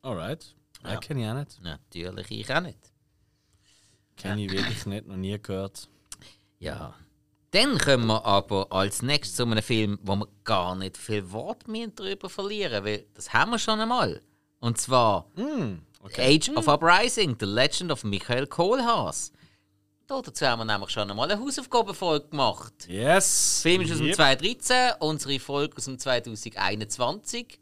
[0.02, 0.56] Alright.
[0.82, 1.62] Ja, kenne ich auch nicht.
[1.62, 2.78] Natürlich ich auch nicht.
[4.16, 5.88] Kenne ich wirklich nicht, noch nie gehört.
[6.58, 6.94] Ja.
[7.50, 11.68] Dann kommen wir aber als nächstes zu einem Film, wo wir gar nicht viel Wort
[11.68, 14.20] mehr darüber verlieren, weil das haben wir schon einmal.
[14.60, 15.26] Und zwar
[16.16, 19.32] Age of Uprising, The Legend of Michael Kohlhaas.
[20.08, 22.86] Da dazu haben wir nämlich schon einmal eine Hausaufgabenfolge gemacht.
[22.86, 23.62] Yes!
[23.64, 24.14] Der Film ist aus dem Yep.
[24.16, 27.58] 2013, unsere Folge aus dem 2021.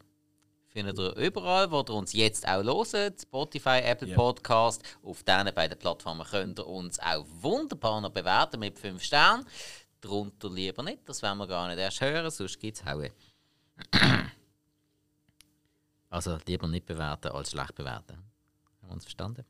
[0.69, 3.23] Findet ihr überall, wo ihr uns jetzt auch hört.
[3.23, 4.17] Spotify, Apple Yep.
[4.17, 4.83] Podcast.
[5.03, 9.47] Auf diesen beiden Plattformen könnt ihr uns auch wunderbar noch bewerten mit 5 Sternen.
[10.03, 13.11] Darunter lieber nicht, das wollen wir gar nicht erst hören, sonst gibt es Haue.
[16.11, 18.19] Also lieber nicht bewerten als schlecht bewerten.
[18.83, 19.47] Haben wir uns verstanden?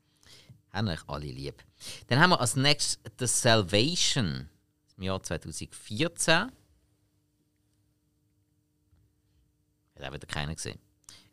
[0.75, 1.63] Haben euch alle lieb.
[2.07, 4.49] Dann haben wir als nächstes The Salvation
[4.97, 6.33] im Jahr 2014.
[6.35, 6.51] Hat
[10.01, 10.79] auch wieder keiner gesehen.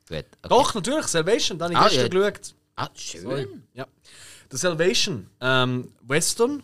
[0.09, 0.19] Gut.
[0.19, 0.49] Okay.
[0.49, 2.55] Doch, natürlich, Salvation, da habe ich Ah, gestern geschaut.
[2.77, 3.23] Ah, schön.
[3.23, 3.49] Sorry.
[3.75, 3.87] Ja.
[4.51, 6.63] The Salvation, ähm, Western.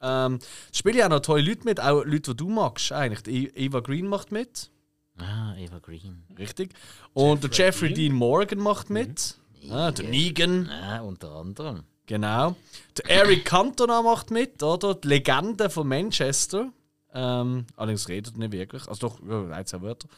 [0.00, 0.38] Ähm,
[0.72, 3.22] spielen ja auch noch tolle Leute mit, auch Leute, die du magst eigentlich.
[3.22, 4.70] Die Eva Green macht mit,
[5.16, 6.24] Ah, Eva Green.
[6.38, 6.72] richtig.
[7.14, 8.10] Und der Jeffrey Dean.
[8.10, 9.38] Dean Morgan macht mit.
[9.70, 11.82] Ah, der Negan, Ah, unter anderem.
[12.08, 12.56] Genau.
[12.96, 14.94] Der Eric Cantona macht mit, oder?
[14.96, 16.72] Die Legende von Manchester.
[17.14, 18.86] Ähm, allerdings redet er nicht wirklich.
[18.86, 20.08] Also doch, ja, ein, zwei Wörter.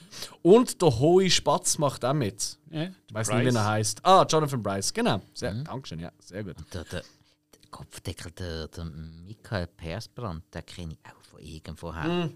[0.43, 2.59] Und der Hohe Spatz macht auch mit.
[2.71, 4.05] Ja, Ich weiß nicht, wie er heißt.
[4.05, 5.21] Ah, Jonathan Bryce, genau.
[5.35, 6.57] Sehr, Dankeschön, ja, sehr gut.
[6.75, 12.31] Der, der, der Kopfdeckel, der, der Michael Persbrandt, den kenne ich auch von irgendwoher.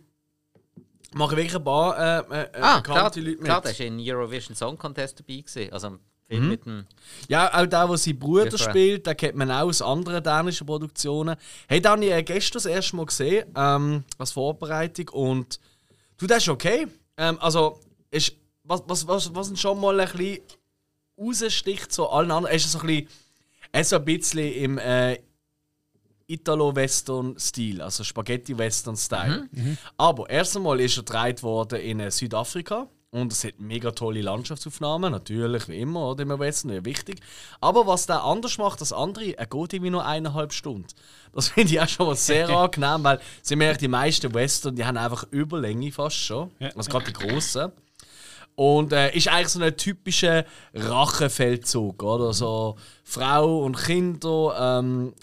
[1.14, 3.44] Machen wirklich ein paar äh, äh, Ah, bekannte klar, Leute mit.
[3.44, 5.40] klar, der war in Eurovision Song Contest dabei.
[5.40, 5.72] Gewesen.
[5.72, 5.98] Also
[6.30, 6.86] dem.
[7.28, 8.70] Ja, auch der, der sein Bruder Different.
[8.70, 11.36] spielt, den kennt man auch aus anderen dänischen Produktionen.
[11.68, 15.08] Hey, den habe ich äh, gestern das erste Mal gesehen, ähm, als Vorbereitung.
[15.10, 15.60] Und
[16.16, 16.86] du, das ist okay.
[17.16, 17.80] Ähm, also,
[18.10, 20.40] ist, was, was, was, was schon mal ein bisschen
[21.18, 23.08] raussticht, so allen anderen, ist so ein bisschen,
[23.72, 25.18] ist so ein bisschen im äh,
[26.26, 29.48] Italo-Western-Stil, also Spaghetti-Western-Style.
[29.98, 34.22] Aber erst einmal ist er gedreht worden in äh, Südafrika und es hat mega tolle
[34.22, 37.20] Landschaftsaufnahmen, natürlich, wie immer, oder im Western, ja wichtig.
[37.60, 40.88] Aber was der anders macht als andere, er geht irgendwie nur eineinhalb Stunden.
[41.32, 44.84] Das finde ich auch schon mal sehr angenehm, weil sie merken, die meisten Western, die
[44.84, 47.70] haben einfach Überlänge fast schon, also gerade die grossen.
[48.56, 52.32] Und äh, ist eigentlich so ein typischer Rachefeldzug, oder?
[52.32, 55.14] So Frau und Kinder ähm,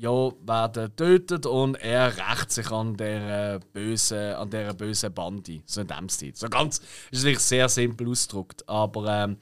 [0.00, 5.60] ja, werden getötet und er rächt sich an der bösen, der bösen Bande.
[5.66, 6.34] So in dem Stil.
[6.34, 8.66] So ganz, ist natürlich sehr simpel ausgedrückt.
[8.66, 9.36] Aber ähm,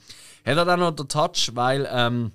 [0.44, 2.32] hat er dann noch den Touch, weil ähm,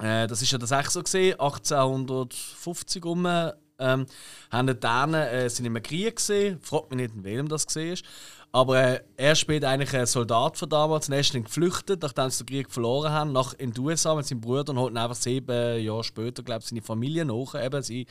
[0.00, 3.26] äh, das ist ja das echt so gesehen, 1850 rum.
[3.26, 4.06] Ähm,
[4.52, 6.60] haben die Dänen äh, sind im Krieg gesehen.
[6.60, 8.04] Fragt mich nicht, in welchem das gesehen ist.
[8.54, 11.08] Aber äh, er spielt eigentlich ein Soldat von damals.
[11.08, 14.26] Er ist dann geflüchtet, nachdem sie den Krieg verloren haben, nach in die USA mit
[14.26, 18.04] seinem Bruder und holt einfach sieben Jahre später, glaube ich, seine Familie nach, eben seine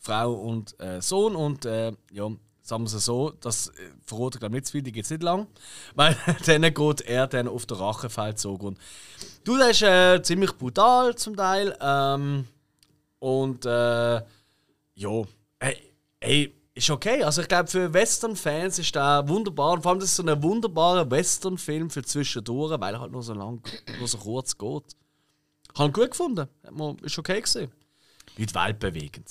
[0.00, 1.36] Frau und äh, Sohn.
[1.36, 2.30] Und äh, ja,
[2.62, 3.72] sagen wir es so, das äh,
[4.04, 5.46] verrät glaube ich nicht zu viel, die geht es nicht lang.
[5.94, 6.16] Weil
[6.46, 8.62] dann geht er dann auf den Rachefeldzug.
[8.62, 8.78] Und
[9.44, 11.76] du, das ist äh, ziemlich brutal zum Teil.
[11.78, 12.46] Ähm,
[13.18, 14.22] und äh,
[14.94, 15.22] ja,
[15.60, 15.76] hey,
[16.20, 17.22] hey, ist okay.
[17.22, 19.72] Also ich glaube, für Western-Fans ist der wunderbar.
[19.74, 23.22] Und vor allem, das ist so ein wunderbarer Western-Film für zwischendurch, weil er halt nur
[23.22, 23.62] so lang,
[23.98, 24.96] nur so kurz geht.
[25.76, 26.48] Habe gut gefunden.
[27.02, 27.70] Ist okay gesehen.
[28.36, 29.28] Nicht weltbewegend.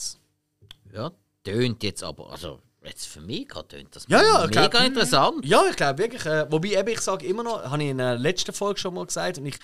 [0.94, 1.11] Ja,
[1.44, 5.45] tönt jetzt aber, also jetzt für mich tönt das Ja, ja, mega glaub- interessant.
[5.45, 6.26] Ja, ich glaube wirklich.
[6.26, 9.06] Äh, wobei eben, ich sage immer noch, habe ich in der letzten Folge schon mal
[9.06, 9.57] gesagt, und ich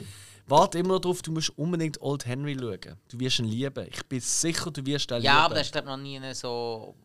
[0.47, 2.97] warte immer noch darauf, du musst unbedingt Old Henry schauen.
[3.10, 3.88] Du wirst ihn lieben.
[3.89, 5.26] Ich bin sicher, du wirst ihn lieben.
[5.26, 6.95] Ja, aber das ist glaube noch nie so.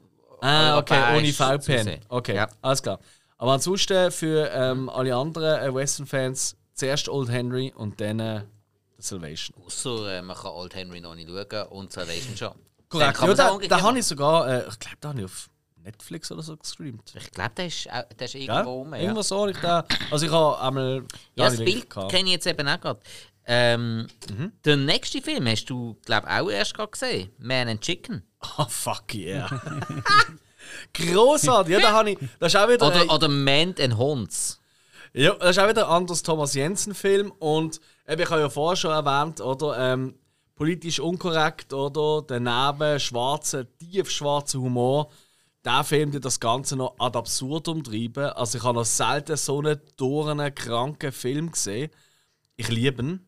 [0.41, 2.01] Ah, okay, ohne VPN.
[2.09, 2.49] Okay, Ja.
[2.63, 2.99] alles klar.
[3.39, 8.43] Aber ansonsten für ähm, alle anderen äh, Western-Fans zuerst Old Henry und dann äh,
[8.99, 9.57] Salvation.
[9.65, 12.53] Ausser äh, man kann Old Henry noch nicht schauen und Salvation schon.
[12.89, 13.21] Korrekt.
[13.21, 15.49] Ja, da, da habe ich sogar, äh, ich glaube, da habe ich auf
[15.85, 17.13] Netflix oder so gestreamt.
[17.15, 18.41] Ich glaube, der ist, der ist Ja?
[18.59, 18.95] irgendwo rum.
[18.95, 19.01] Ja.
[19.01, 19.47] Irgendwo so.
[19.47, 21.05] Ich da, also ich habe einmal.
[21.37, 23.01] Ja, das Bild kenne ich jetzt eben auch gerade.
[23.51, 24.53] Ähm, Mhm.
[24.65, 27.31] Den nächsten Film hast du, glaube ich, auch erst gerade gesehen.
[27.39, 28.23] Man and Chicken.
[28.59, 29.49] Oh, fuck yeah.
[30.95, 31.73] Großartig.
[31.73, 32.19] Ja, da habe ich.
[32.39, 32.87] Das ist auch wieder.
[32.87, 34.61] Oder, äh, oder Man and Hunts.
[35.15, 37.33] Ja, das ist auch wieder ein anderes Thomas Jensen-Film.
[37.39, 39.79] Und eben, ich habe ja vorher schon erwähnt, oder?
[39.79, 40.15] Ähm,
[40.55, 42.23] politisch unkorrekt, oder?
[42.27, 45.11] Daneben schwarzer, tief schwarzer Humor.
[45.65, 48.27] Der Film, der das Ganze noch ad absurdum treiben.
[48.27, 51.91] Also, ich habe noch selten so einen dornen, kranken Film gesehen.
[52.57, 53.28] Ich liebe ihn.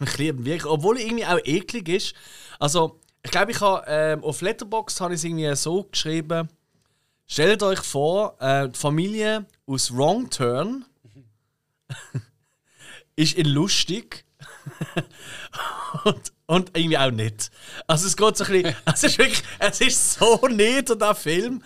[0.00, 0.70] Ich liebe ihn wirklich.
[0.70, 2.14] Obwohl er irgendwie auch eklig ist.
[2.58, 6.48] Also, ich glaube, ich habe ähm, auf Letterboxd habe ich es irgendwie so geschrieben.
[7.26, 10.84] Stellt euch vor, äh, die Familie aus Wrong Turn
[13.16, 14.24] ist in lustig
[16.04, 17.50] und, und irgendwie auch nicht.
[17.86, 21.62] Also es geht so ein bisschen, es ist wirklich, es ist so nieder, der Film.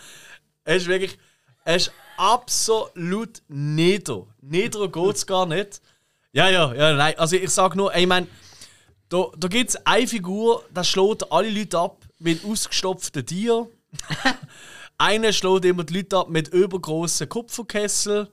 [0.64, 1.18] Es ist wirklich,
[1.64, 4.26] es ist absolut nieder.
[4.40, 5.80] Nieder geht es gar nicht.
[6.34, 8.26] Ja, ja, ja, nein, also ich sag nur, ich meine,
[9.10, 13.66] da, da gibt es eine Figur, die schlägt alle Leute ab mit ausgestopften Tieren.
[14.98, 18.30] Einer schlägt immer die Leute ab mit übergroßen Kupferkessel.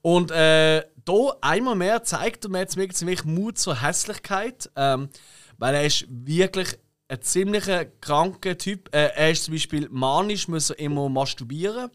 [0.00, 4.70] Und äh, da einmal mehr zeigt er mir jetzt wirklich ziemlich Mut zur Hässlichkeit.
[4.74, 5.10] Ähm,
[5.58, 8.88] weil er ist wirklich ein ziemlicher kranker Typ.
[8.94, 11.90] Äh, er ist zum Beispiel manisch, muss er immer masturbieren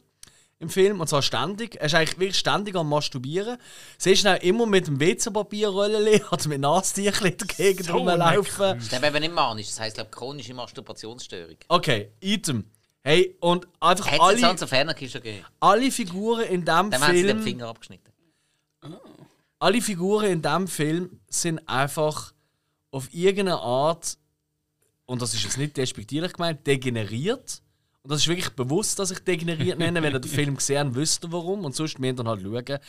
[0.62, 1.02] im Film.
[1.02, 1.76] Und zwar ständig.
[1.76, 3.58] Er ist eigentlich wirklich ständig am Masturbieren.
[4.02, 8.78] Du ihn auch immer mit dem WC-Papierrollen oder mit Nasentüchern dagegen So rumlaufen.
[8.78, 11.58] Das ist eben nicht manisch, das heisst, glaube chronische Masturbationsstörung.
[11.68, 12.66] Okay, Item.
[13.04, 15.46] Hey, und einfach Hätte es alle, of Anarchy schon gegeben.
[15.60, 17.44] alle Figuren in diesem Dann haben sie den Film.
[17.44, 18.12] Finger abgeschnitten.
[19.58, 22.34] alle Figuren in diesem Film sind einfach
[22.92, 24.18] auf irgendeine Art,
[25.08, 27.61] und das ist jetzt nicht despektierlich gemeint, degeneriert.
[28.04, 30.02] Und das ist wirklich bewusst, dass ich degeneriert nenne.
[30.02, 31.66] Wenn ihr den Film gesehen habt, wisst ihr warum.
[31.66, 32.80] Und sonst müsst ihr halt schauen.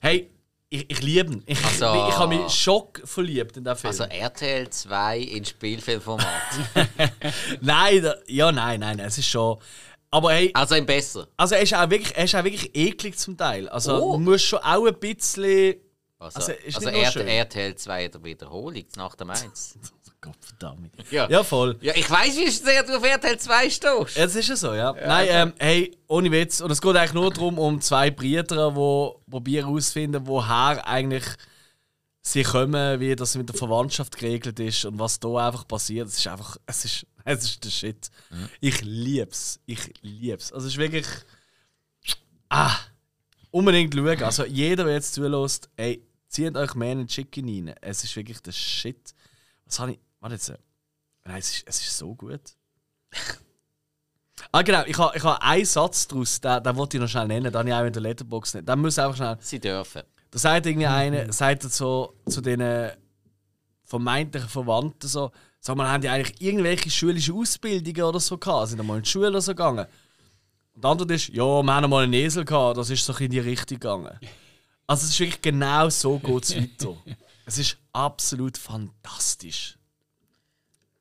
[0.00, 0.30] Hey,
[0.68, 1.42] ich, ich liebe ihn.
[1.46, 3.88] Ich, Also- ich habe mich schock verliebt in den Film.
[3.90, 6.26] Also RTL 2 in Spielfilmformat.
[7.62, 9.58] nein, da, ja, nein, nein, es ist schon.
[10.10, 11.26] Aber hey, also ein besser.
[11.36, 13.68] also er ist auch wirklich, er ist auch wirklich eklig zum Teil.
[13.68, 14.12] Also Oh.
[14.12, 15.76] man muss schon auch ein bisschen.
[16.18, 17.20] Also, Also, also.
[17.20, 19.78] RTL 2 der Wiederholung nach dem 1.
[20.24, 20.90] Gottverdammt.
[21.10, 21.28] Ja.
[21.28, 21.76] Ja, voll.
[21.82, 24.16] Ja, ich weiß, wie sehr du auf RTL 2 stehst.
[24.16, 24.92] Jetzt ist es so, ja.
[24.92, 26.62] Nein, ähm, hey, ohne Witz.
[26.62, 31.24] Und es geht eigentlich nur darum, um zwei Brüder, die probieren herauszufinden, woher eigentlich
[32.22, 36.08] sie kommen, wie das mit der Verwandtschaft geregelt ist und was da einfach passiert.
[36.08, 38.10] Es ist einfach, es ist, es ist der Shit.
[38.60, 39.60] Ich lieb's.
[39.66, 40.52] Ich lieb's.
[40.52, 41.06] Also es ist wirklich.
[42.48, 42.76] Ah!
[43.50, 44.22] Unbedingt schauen.
[44.22, 47.74] Also jeder, der jetzt zulässt, ey, zieht euch Man and Chicken rein.
[47.82, 49.14] Es ist wirklich der Shit.
[49.66, 49.98] Was habe ich.
[50.24, 50.54] Warte jetzt.
[51.26, 52.40] Nein, es ist, es ist so gut.
[54.52, 57.26] Ah, genau, ich habe ich ha einen Satz daraus, den, den wollte ich noch schnell
[57.26, 58.66] nennen, den habe ich auch in der Letterbox nicht.
[58.66, 59.36] Den muss einfach schnell.
[59.40, 60.00] Sie dürfen.
[60.30, 62.90] Da sagt irgendwie einer, sagt er so zu den
[63.84, 65.30] vermeintlichen Verwandten so,
[65.60, 68.68] sag mal, haben die eigentlich irgendwelche schulische Ausbildungen oder so gehabt?
[68.68, 69.86] Sind mal in die Schule oder so gegangen?
[70.72, 73.30] Und die Antwort ist, ja, wir haben mal einen Esel gehabt, das ist so in
[73.30, 74.18] die Richtung gegangen.
[74.86, 76.96] Also es ist wirklich genau so geht es weiter.
[77.44, 79.76] Es ist absolut fantastisch.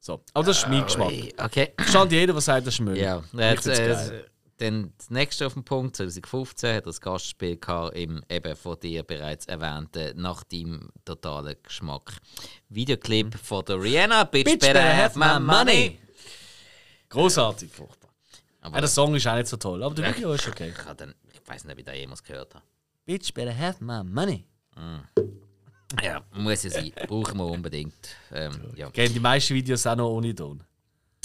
[0.06, 1.14] So, aber das ist mein Geschmack.
[1.38, 1.72] Okay.
[1.88, 2.98] Stand jeder, der sagt, das ist Müll.
[2.98, 4.26] Ja, jetzt, äh,
[4.58, 8.78] dann das nächste auf dem Punkt, 2015, hat er das Gastspiel gehabt im eben von
[8.82, 12.18] dir bereits erwähnten, nach deinem totalen Geschmack.
[12.68, 15.98] Videoclip von der Rihanna, Bitch, Bitch better have my money.
[17.08, 17.70] Großartig.
[18.60, 20.74] Aber Ja, der Song ist auch nicht so toll, aber der Video ist okay.
[20.78, 22.66] ich, dann- ich weiß nicht, ob ich da jemals gehört habe.
[23.06, 24.44] Bitch better have my money.
[26.02, 26.92] Ja, muss ja sein.
[27.08, 27.94] Brauchen wir unbedingt.
[28.32, 28.90] Ähm, ja.
[28.90, 30.64] Gehen die meisten Videos auch noch ohne Ton.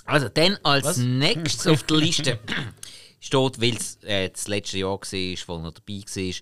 [0.05, 0.97] Also, dann als Was?
[0.99, 2.39] nächstes auf der Liste
[3.20, 6.35] steht, weil es äh, das letzte Jahr war, wo er dabei war,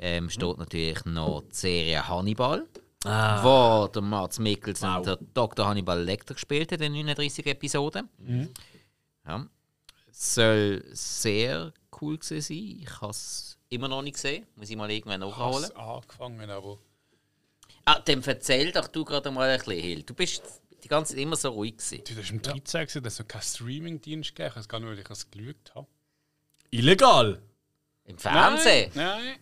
[0.00, 2.66] ähm, steht natürlich noch die Serie Hannibal.
[3.04, 4.98] Wo der Mats Mikkelsen Ah.
[4.98, 5.04] Wow.
[5.04, 5.66] der Dr.
[5.66, 8.08] Hannibal Lecter gespielt hat in 39 Episoden.
[9.26, 9.44] Ja.
[10.10, 12.78] soll sehr cool gewesen sein.
[12.82, 14.46] Ich habe es immer noch nicht gesehen.
[14.56, 15.64] Muss ich mal irgendwann nachholen.
[15.64, 16.78] Hast angefangen, aber.
[17.84, 20.02] Ah, dann erzähl doch du gerade mal ein bisschen, Hill.
[20.02, 20.42] Du bist
[20.82, 22.02] die ganze Zeit immer so ruhig gewesen.
[22.04, 24.98] Du hast im 13 gesehen, dass es keinen Streaming-Dienst gegeben Ich weiß gar nicht, weil
[24.98, 25.86] ich es geschaut habe.
[26.70, 27.42] Illegal!
[28.04, 28.90] Im Fernsehen?
[28.94, 29.36] Nein.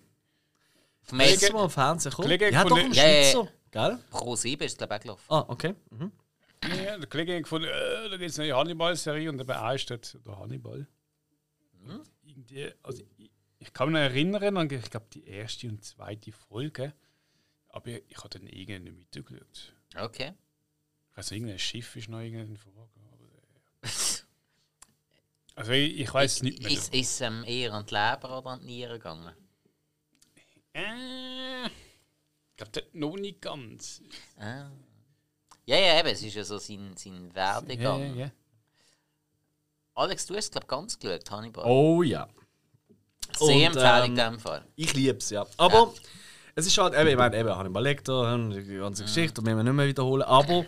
[1.03, 2.25] Vom Letztes S Mal im Fernsehen kommen?
[2.27, 3.49] Kollege Ja, doch, im Ja, ja, Schweizer.
[3.71, 3.99] Gell?
[4.11, 5.25] Pro 7 ist es, glaube ich, gelaufen.
[5.29, 5.75] Ah, okay.
[5.91, 6.13] Mhm.
[6.63, 6.85] nein.
[6.85, 9.91] Ja, der Kollege hat gefunden, äh, da gibt es eine Hannibal-Serie und eben auch ist
[9.91, 10.87] dort der Hannibal.
[12.23, 16.33] Irgendwie, also ich, ich kann mich noch erinnern an, ich glaube, die erste und zweite
[16.33, 16.93] Folge.
[17.71, 19.73] Aber ich, ich habe dann irgendwie nicht weitergeschaut.
[19.97, 20.35] Okay.
[21.15, 22.89] Also irgendein Schiff ist noch irgendein Vorgang.
[23.13, 23.25] aber,
[23.83, 23.89] äh,
[25.57, 26.71] Also ich, ich weiß es nicht mehr.
[26.71, 29.35] Ist es ähm, eher an die Leber oder an die Nieren gegangen?
[30.73, 34.01] Äh, ich glaube, das noch nicht ganz.
[34.39, 34.71] Ah.
[35.67, 38.17] Ja, ja, eben, es ist ja so sein, sein Ja, Werdegang.
[38.17, 38.33] ja, ja.
[39.95, 41.65] Alex, du hast es, glaube ich, ganz geschaut, Hannibal.
[41.67, 42.29] Oh ja.
[43.37, 44.65] Sehr und, Empfehlung ähm, in dem Fall.
[44.77, 45.47] Ich liebe es, ja.
[45.59, 45.93] Aber
[46.55, 49.55] es ist halt, eben, ich meine, eben Hannibal Lecter, hm, die ganze Geschichte, und wir
[49.63, 50.23] nicht mehr wiederholen.
[50.23, 50.65] Aber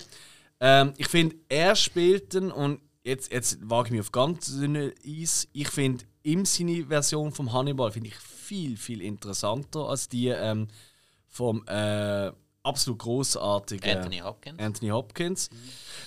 [0.61, 4.95] ähm, ich finde, er spielt den und jetzt, jetzt wage ich mich auf ganz dünne
[5.07, 5.49] Eis.
[5.53, 10.69] Ich finde, ihm seine Version vom Hannibal finde ich viel, viel interessanter als die ähm,
[11.29, 12.31] vom äh,
[12.63, 14.59] absolut großartigen Anthony Hopkins.
[14.61, 15.51] Anthony Hopkins.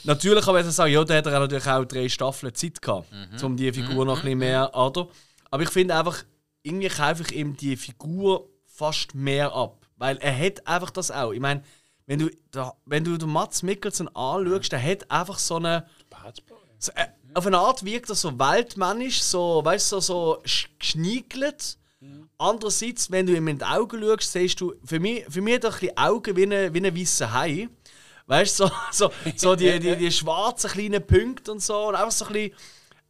[0.03, 3.07] Natürlich kann man jetzt sagen, ja, da hat er natürlich auch drei Staffeln Zeit gehabt,
[3.43, 5.07] um die Figur noch ein bisschen mehr, oder?
[5.52, 6.23] Aber ich finde einfach,
[6.64, 9.85] irgendwie kaufe ich ihm die Figur fast mehr ab.
[9.97, 11.31] Weil er hat einfach das auch.
[11.31, 11.64] Ich meine,
[12.06, 12.30] wenn du,
[12.85, 15.88] wenn du den Mats Mikkelsen anschaust, der hat einfach so eine.
[16.80, 20.68] So, äh, auf eine Art wirkt er so weltmännisch, so, weißt du, so, so sch-
[20.80, 21.77] geschniegelt.
[22.38, 25.64] Andererseits, wenn du ihm in die Augen schaust, siehst du, für mich, für mich hat
[25.64, 27.69] er ein bisschen Augen wie ein wie ein weißer Hai.
[28.27, 31.88] Weißt du, so, so, so die, die, die schwarzen kleinen Punkte und so.
[31.88, 32.53] Und einfach so ein bisschen.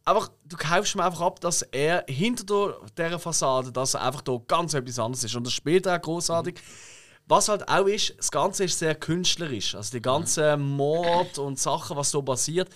[0.06, 4.22] Einfach, du kaufst mir einfach ab, dass er hinter der, dieser Fassade, dass er einfach
[4.22, 5.34] da ganz etwas anderes ist.
[5.34, 6.60] Und das spielt er auch großartig.
[7.26, 9.74] Was halt auch ist, das Ganze ist sehr künstlerisch.
[9.74, 12.70] Also die ganzen Mord und Sachen, was so passiert,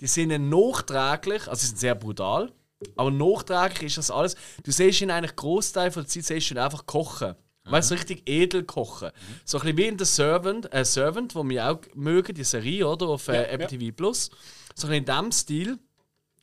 [0.00, 2.52] die sind nachträglich, also sie sind sehr brutal,
[2.94, 4.36] aber nachträglich ist das alles.
[4.62, 7.34] Du siehst ihn eigentlich Großteil von der Zeit siehst du ihn einfach kochen.
[7.68, 9.10] Weißt du, richtig edel kochen.
[9.44, 12.86] So ein bisschen wie in The Servant, äh, Servant, wo wir auch mögen, die Serie,
[12.86, 13.08] oder?
[13.08, 14.30] Auf äh, Apple TV Plus.
[14.76, 15.78] So ein bisschen in diesem Stil.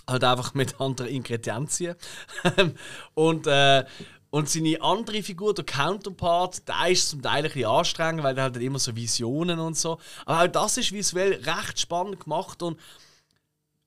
[0.09, 1.95] Halt einfach mit anderen Ingredienzien.
[3.13, 3.85] und, äh,
[4.30, 8.45] und seine andere Figur, der Counterpart, der ist zum Teil ein bisschen anstrengend, weil der
[8.45, 9.99] hat immer so Visionen und so.
[10.25, 12.80] Aber auch das ist visuell recht spannend gemacht und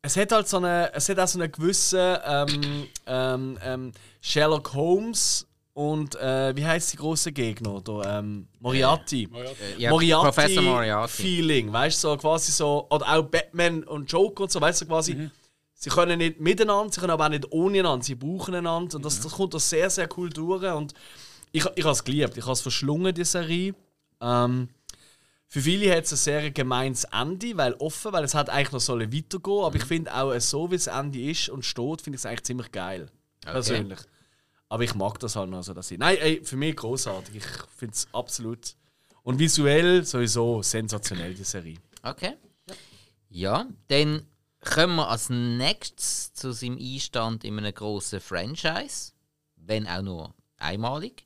[0.02, 4.72] es hat halt so eine, es hat auch so einen gewissen ähm, ähm, ähm, Sherlock
[4.72, 7.80] Holmes und äh, wie heißt die große Gegner?
[7.80, 9.28] Der, ähm, Moriarty.
[9.76, 11.22] Ja, Moriarty, Professor Moriarty.
[11.22, 14.86] Feeling, weißt du, so quasi so, oder auch Batman und Joker und so, weißt du,
[14.86, 15.30] quasi, Mhm.
[15.86, 19.04] Sie können nicht miteinander, sie können aber auch nicht ohne einander, sie brauchen einander und
[19.04, 20.94] das, das kommt da sehr, sehr cool durch und
[21.52, 23.72] ich, ich habe es geliebt, ich habe es verschlungen, die Serie.
[24.20, 24.68] Ähm,
[25.46, 28.80] für viele hat es ein sehr gemeines Ende, weil offen, weil es hat eigentlich noch
[28.80, 29.88] sollen weitergehen, aber ich Mhm.
[29.88, 33.06] finde auch, so wie das Ende ist und steht, finde ich es eigentlich ziemlich geil.
[33.42, 34.00] Persönlich.
[34.68, 35.98] Aber ich mag das halt noch so, dass ich.
[35.98, 37.36] Nein, ey, für mich großartig.
[37.36, 37.44] Ich
[37.76, 38.74] finde es absolut.
[39.22, 41.78] Und visuell sowieso sensationell, die Serie.
[42.02, 42.34] Okay.
[43.30, 44.26] Ja, dann
[44.66, 49.12] kommen wir als nächstes zu seinem Einstand in einem grossen Franchise,
[49.56, 51.24] wenn auch nur einmalig.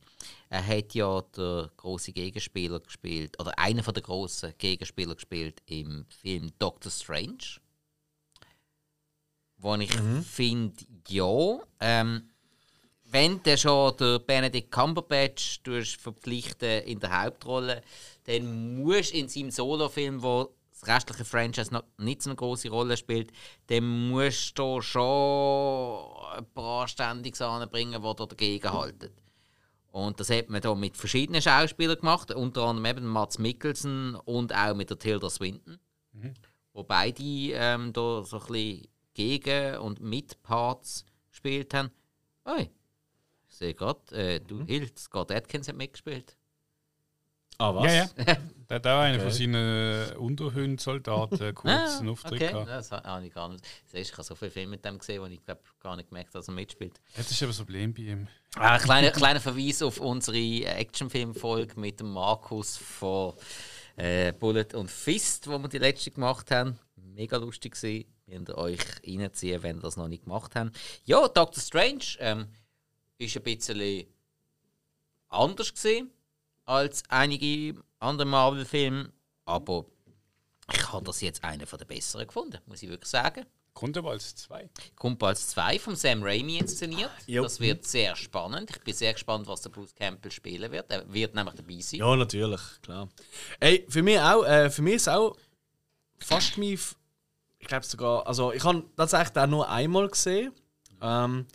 [0.49, 6.05] Er hat ja der große Gegenspieler gespielt, oder einer von der großen Gegenspieler gespielt im
[6.09, 7.61] Film Doctor Strange.
[9.57, 12.31] Wo ich finde, ja, ähm,
[13.05, 15.61] wenn der schon der Benedict Cumberbatch
[15.99, 17.83] verpflichten in der Hauptrolle,
[18.25, 22.97] dann muss in seinem Solofilm, wo das restliche Franchise noch nicht so eine große Rolle
[22.97, 23.33] spielt,
[23.67, 29.11] dann musst du schon ein paar Anständiges anbringen, die da dagegen halten.
[29.93, 34.55] Und das hat man da mit verschiedenen Schauspielern gemacht, unter anderem eben Mats Mikkelsen und
[34.55, 35.79] auch mit der Tilda Swinton.
[36.73, 41.91] Wo beide ähm, da so ein bisschen gegen und mit Parts gespielt haben.
[42.45, 42.71] Oi,
[43.49, 46.37] ich sehe gerade, äh, du Hild, Scott Atkins hat mitgespielt.
[47.61, 47.85] Ah, was?
[47.93, 48.37] Ja, ja.
[48.71, 52.53] Der hat auch einen von seinen Unterhundsoldaten kurz einen Auftritt Ah, okay.
[52.53, 52.69] gehabt.
[52.69, 53.65] Das habe ich gar nicht.
[53.87, 56.29] Siehst, ich habe so viele Filme mit dem gesehen, wo ich glaub, gar nicht gemerkt
[56.29, 57.01] habe, dass er mitspielt.
[57.17, 58.29] Das ist aber so Problem bei ihm.
[58.55, 63.35] Ah, Ein kleiner, kleiner Verweis auf unsere Actionfilm-Folge mit dem Markus von
[63.97, 66.79] äh, Bullet und Fist, wo wir die letzte gemacht haben.
[66.97, 67.75] Mega lustig.
[67.79, 70.75] Könnt ihr euch reinziehen, wenn ihr das noch nicht gemacht habt.
[71.05, 72.47] Ja, Doctor Strange ähm,
[73.19, 74.07] ist ein bisschen
[75.29, 76.11] anders gewesen
[76.71, 79.13] als einige andere Marvel-Filme,
[79.45, 79.87] aber
[80.73, 83.45] ich habe das jetzt einen von der besseren gefunden, muss ich wirklich sagen.
[83.75, 84.69] Kommt aber als zwei.
[84.97, 87.11] Kommt als 2 von Sam Raimi inszeniert.
[87.27, 87.45] Jo.
[87.45, 88.71] Das wird sehr spannend.
[88.71, 90.91] Ich bin sehr gespannt, was der Bruce Campbell spielen wird.
[90.91, 92.01] Er wird nämlich dabei sein.
[92.01, 93.09] Ja, natürlich, klar.
[93.61, 95.37] Ey, für mich auch, äh, für mich ist auch
[96.19, 96.79] fast mein.
[97.59, 100.53] Ich glaube sogar, also ich habe tatsächlich auch nur einmal gesehen.
[101.01, 101.47] Ähm,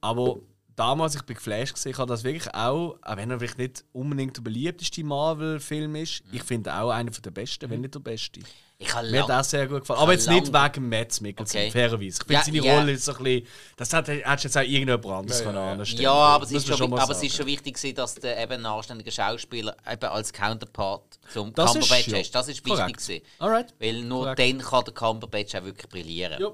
[0.00, 0.40] aber
[0.80, 3.84] damals, ich bin geflasht gesehen, ich habe das wirklich auch, auch wenn er vielleicht nicht
[3.92, 8.40] unbedingt der beliebteste Marvel-Film ist, ich finde auch einer der besten, wenn nicht der beste.
[8.82, 10.00] Ich habe Mir hat auch sehr gut gefallen.
[10.00, 11.70] Aber jetzt nicht wegen Mads Mikkelsen, Okay.
[11.70, 12.06] fairerweise.
[12.22, 12.78] Ich finde Ja, seine ja.
[12.78, 13.46] Rolle ist so ein bisschen.
[13.76, 16.66] Das hat, hättest jetzt auch irgendjemand anderes Ja, können ja, anstellen ja, aber, es ist,
[16.68, 19.76] man schon, mal aber es ist schon wichtig, gewesen, dass der eben ein anständiger Schauspieler
[19.86, 22.18] eben als Counterpart zum Das ist- Cumberbatch ja.
[22.20, 22.34] ist.
[22.34, 22.96] Das ist wichtig.
[22.96, 23.20] Gewesen.
[23.38, 23.74] Alright.
[23.78, 24.38] Weil nur Korrekt.
[24.40, 26.40] dann kann der Cumberbatch auch wirklich brillieren.
[26.40, 26.48] Ja.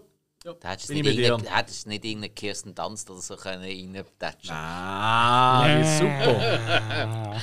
[0.47, 0.55] Ja.
[0.61, 5.99] Da hättest nicht, irgendeine- hättest nicht irgendeinen Kirsten Dunst oder so können reintatschen Ah, ist
[5.99, 7.41] super.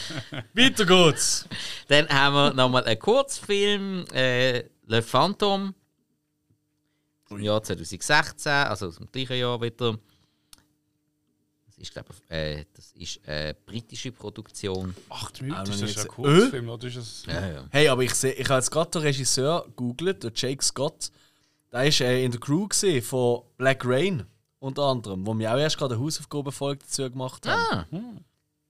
[0.54, 1.46] Weiter geht's.
[1.90, 5.76] Dann haben wir nochmal einen Kurzfilm, äh, Le Phantom.
[7.30, 9.98] Im Jahr 2016, also aus dem gleichen Jahr wieder.
[11.66, 14.96] Das ist, glaube ich, äh, das ist eine britische Produktion.
[15.10, 16.08] Acht Minuten, noch das nie ist ein.
[16.08, 17.26] Kurzfilm, oder ist das?
[17.26, 17.66] Ja, ja.
[17.70, 21.12] Hey, aber ich, seh, ich habe jetzt gerade den Regisseur googelt, der Jake Scott.
[21.74, 22.68] Der war äh, in der Crew
[23.02, 24.28] von Black Rain,
[24.60, 27.86] unter anderem, wo wir auch erst gerade eine Hausaufgabenfolge dazu gemacht haben.
[27.92, 28.22] Ah,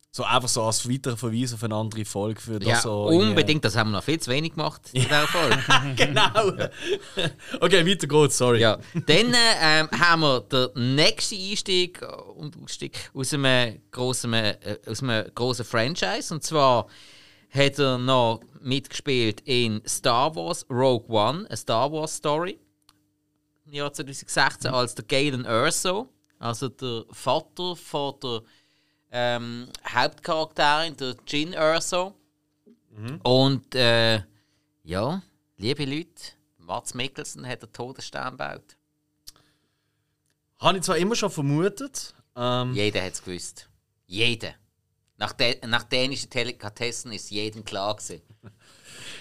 [0.10, 2.40] So einfach so als weiterer Verweis auf eine andere Folge.
[2.40, 3.66] Für das ja so unbedingt.
[3.66, 5.60] Das haben wir noch viel zu wenig gemacht in dieser Folge.
[5.98, 6.54] genau.
[7.60, 8.62] okay, weiter geht's, sorry.
[8.62, 12.02] Ja, dann ähm, haben wir den nächsten Einstieg,
[12.38, 14.56] und Ausstieg aus einem grossen, äh,
[14.88, 16.34] aus einem grossen Franchise.
[16.34, 16.88] Und zwar
[17.50, 22.60] hat er noch mitgespielt in Star Wars Rogue One, eine Star Wars Story.
[23.74, 28.44] Im Jahr 2016 als der Galen Erso, also der Vater von der
[29.10, 32.14] ähm, Hauptcharakterin, der Jin Erso.
[33.24, 34.22] Und äh,
[34.84, 35.24] ja,
[35.58, 36.22] liebe Leute,
[36.60, 38.78] Mats Mikkelsen hat den Todesstern gebaut.
[40.60, 42.14] Habe ich zwar immer schon vermutet.
[42.36, 43.70] Ähm, Jeder hat es gewusst.
[44.06, 44.54] Jeder.
[45.18, 48.22] Nach, de nach dänischen Delikatessen ist jedem klar gewesen.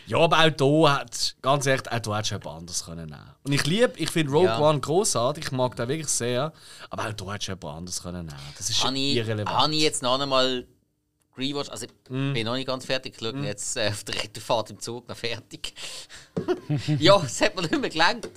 [0.07, 0.51] Ja, aber auch
[0.85, 3.93] hier hat, ganz ehrlich, auch hier hättest du jemand anderes können nehmen Und ich liebe,
[3.97, 4.59] ich finde Rogue Ja.
[4.61, 6.53] One großartig, ich mag den wirklich sehr,
[6.91, 9.57] aber auch hier hättest du jemand anderes können nehmen Das ist Habe ich, irrelevant.
[9.57, 10.67] habe ich jetzt noch einmal
[11.39, 11.71] rewatcht.
[11.71, 12.35] Also ich Mm.
[12.35, 13.15] bin noch nicht ganz fertig.
[13.15, 15.73] Ich schaue jetzt äh, auf der Retourfahrt im Zug noch fertig.
[16.99, 18.29] ja, es hat mir nicht mehr gelangt.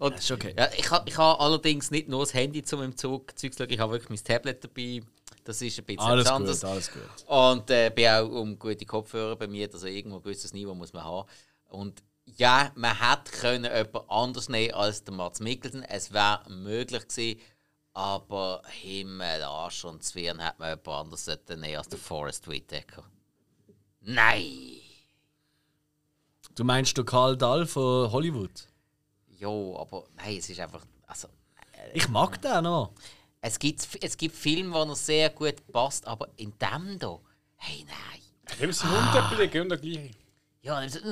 [0.00, 0.54] Und, ist okay.
[0.58, 3.58] ja, ich habe ich ha allerdings nicht nur das Handy zum im Zug Zeug zu
[3.62, 5.00] schauen, ich habe wirklich mein Tablet dabei.
[5.44, 6.60] Das ist ein bisschen alles etwas anderes.
[6.60, 7.28] gut, alles gut.
[7.28, 10.92] Und äh, bin auch um gute Kopfhörer bei mir, also irgendwo ein gewisses Niveau muss
[10.92, 11.28] man haben.
[11.68, 15.82] Und ja, man hätte können jemand anders nehmen als der Mats Mikkelsen.
[15.82, 17.40] Es wäre möglich gewesen,
[17.92, 23.04] aber Himmel, Arsch und Zwirn hätte man jemand anders nehmen als der Forrest Whitaker.
[24.00, 24.80] Nein!
[26.54, 28.68] Du meinst du Karl Dahl von Hollywood?
[29.38, 30.84] Jo, aber nein, es ist einfach.
[31.06, 31.28] Also,
[31.94, 32.92] Ich mag den noch.
[33.40, 37.18] Es, gibt, es gibt Filme, wo er sehr gut passt, aber in dem hier,
[37.56, 38.20] hey, nein.
[38.58, 40.10] Wir müssen runterbringen und der gleiche.
[40.62, 40.98] Ja, dann so,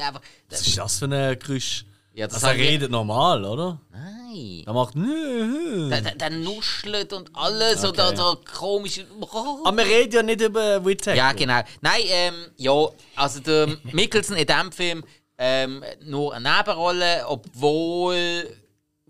[0.00, 0.20] einfach,
[0.50, 1.84] Was ist das für ein Geräusch?
[2.14, 3.80] Ja, das Also er redet normal, oder?
[3.90, 4.62] Nein.
[4.66, 8.16] Er macht der, der nuschelt und alles und Okay.
[8.16, 9.00] so komisch.
[9.64, 11.16] Aber wir reden ja nicht über Whittaker.
[11.16, 11.60] Ja, genau.
[11.80, 12.86] Nein, ähm, ja,
[13.16, 15.04] also der Mikkelsen in diesem Film
[15.38, 18.48] ähm, nur eine Nebenrolle, obwohl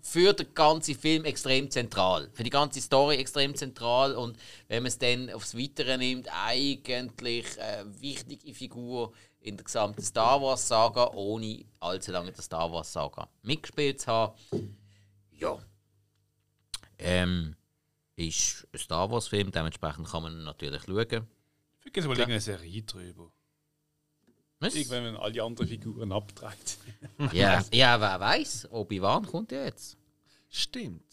[0.05, 2.29] für den ganzen Film extrem zentral.
[2.31, 4.37] Für die ganze Story extrem zentral und
[4.67, 10.39] wenn man es dann aufs Weitere nimmt, eigentlich eine wichtige Figur in der gesamten Star
[10.39, 14.77] Wars Saga, ohne allzu lange in der Star Wars Saga mitgespielt zu haben.
[15.31, 15.57] Ja.
[16.99, 17.55] Ähm,
[18.15, 21.27] ist ein Star Wars Film, dementsprechend kann man natürlich schauen.
[21.79, 23.31] Vergiss mal irgendeine Serie drüber.
[24.65, 24.75] Was?
[24.75, 26.77] Irgendwann, wenn alle anderen Figuren abträgt.
[27.31, 28.67] Ja, ja, wer weiß.
[28.71, 29.95] Obi-Wan kommt ja jetzt.
[30.49, 31.03] Stimmt.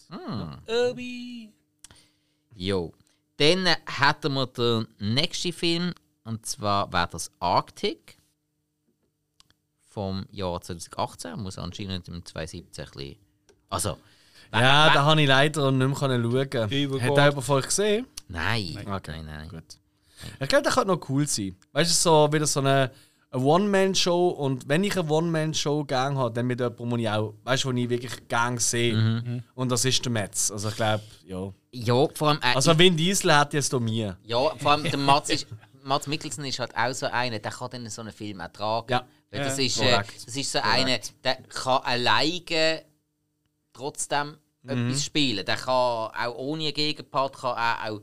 [0.66, 1.52] Obi!
[2.54, 2.92] Jo.
[3.36, 5.92] Dann äh, hätten wir den nächsten Film.
[6.24, 8.16] Und zwar wäre das Arctic.
[9.90, 11.38] Vom Jahr 2018.
[11.38, 13.16] Muss anscheinend im 2017 ein bisschen.
[13.68, 13.98] Also.
[14.52, 16.40] Ja, da habe ich leider nicht mehr schauen.
[16.40, 18.06] Hat er jemand von euch gesehen?
[18.28, 18.78] Nein.
[18.86, 19.48] Okay, Nein, nein.
[19.48, 19.78] Gut.
[20.40, 21.56] Ich glaube, der könnte noch cool sein.
[21.72, 22.90] Weißt du, so wieder so eine,
[23.32, 24.28] eine One-Man-Show.
[24.28, 27.72] Und wenn ich eine One-Man-Show gerne habe, dann mit jemandem, den ich auch, weißt du,
[27.72, 28.94] ich wirklich gerne sehe.
[28.94, 29.42] Mhm.
[29.54, 30.50] Und das ist der Metz.
[30.50, 31.52] Also ich glaube, ja.
[31.72, 32.38] Ja, vor allem.
[32.42, 34.16] Äh, Also Vin Diesel hat jetzt hier mir.
[34.24, 35.46] Ja, vor allem der Mats, ist,
[35.84, 38.90] Mats Mikkelsen ist halt auch so einer, der kann dann so einen Film auch tragen.
[38.92, 39.04] Ja.
[39.30, 42.82] Weil das, Ja, ist, äh, das ist so einer, der kann alleine
[43.72, 44.90] trotzdem Mhm.
[44.90, 45.44] etwas spielen.
[45.44, 47.56] Der kann auch ohne einen Gegenpart kann
[47.90, 48.00] auch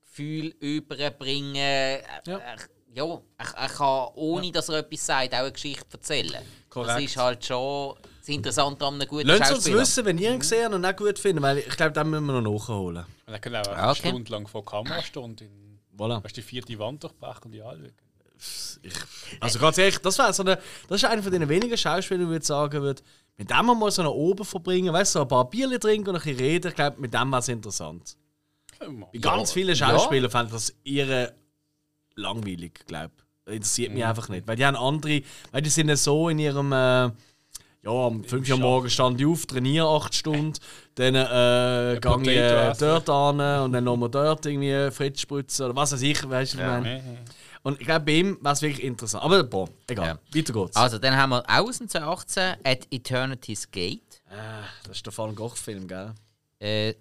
[0.00, 1.54] Gefühl überbringen.
[1.54, 2.38] Er- Ja.
[2.38, 2.56] Er,
[2.94, 3.04] ja,
[3.38, 6.32] er, er kann, ohne dass er etwas sagt, auch eine Geschichte erzählen.
[6.32, 7.02] Das Korrekt.
[7.02, 9.80] ist halt schon das Interessante an einem guten Lasst uns Schauspieler.
[9.80, 12.26] wissen, wenn ihr ihn gesehen habt und nicht gut findet, weil ich glaube, den müssen
[12.26, 13.04] wir noch nachholen.
[13.26, 14.08] Und dann können wir auch eine okay.
[14.08, 16.20] Stunde lang vor Kamera stehen und in, Voilà.
[16.20, 17.92] du, die vierte Wand durchbrechen und die anschauen.
[19.40, 20.58] Also ganz ehrlich, das, wäre so eine,
[20.88, 23.02] das ist einer von den wenigen Schauspielern, wo ich sagen würde,
[23.36, 26.08] mit dem wir mal so nach oben verbringen, weißt du, so ein paar Bierchen trinken
[26.10, 28.16] und ein bisschen reden, ich glaube, mit dem wäre es interessant.
[28.80, 31.34] Bei ganz vielen Schauspielern fanden das ihre
[32.16, 33.10] langweilig, glaube
[33.46, 33.54] ich.
[33.54, 34.46] Interessiert mich einfach nicht.
[34.46, 37.10] Weil die haben andere, weil die sind ja so in ihrem, äh,
[37.84, 40.52] ja, um 5 Uhr morgens stand ich auf, trainiere 8 Stunden,
[40.94, 45.76] dann äh, gehe ich äh, dort an und dann nochmal dort irgendwie Fritz spritzen oder
[45.76, 47.18] was weiß ich, weißt du, was ich meine.
[47.64, 49.24] Und ich glaube, bei ihm wäre es wirklich interessant.
[49.24, 50.06] Aber boah, egal.
[50.06, 50.18] Ja.
[50.34, 50.76] Weiter geht's.
[50.76, 54.22] Also, dann haben wir dem 2018 At Eternity's Gate.
[54.28, 56.12] Ah, das ist der Van Gogh-Film, gell?
[56.58, 56.94] Äh,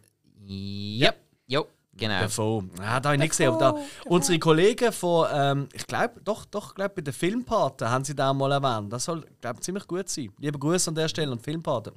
[0.45, 1.13] ja,
[1.47, 2.27] jo, genau.
[2.27, 2.65] Faux.
[2.79, 3.49] Ah, da habe ich nicht gesehen.
[3.49, 8.03] Aber da, unsere Kollegen von, ähm, ich glaube, doch, doch, glaube bei den Filmpaten haben
[8.03, 8.91] sie da mal erwähnt.
[8.91, 10.31] Das soll, glaube ich, ziemlich gut sein.
[10.39, 11.93] Liebe Grüße an der Stelle an die Filmpaten.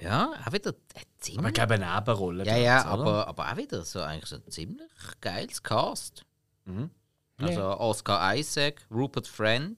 [0.00, 1.54] Ja, auch wieder äh, Aber ich ziemlich.
[1.54, 2.44] glaube, eine Nebenrolle.
[2.44, 2.90] Ja, ja, oder?
[2.90, 4.90] aber, aber auch wieder so eigentlich so ein ziemlich
[5.20, 6.24] geiles Cast.
[6.64, 6.90] Mhm.
[7.38, 9.76] Also Oscar Isaac, Rupert Friend.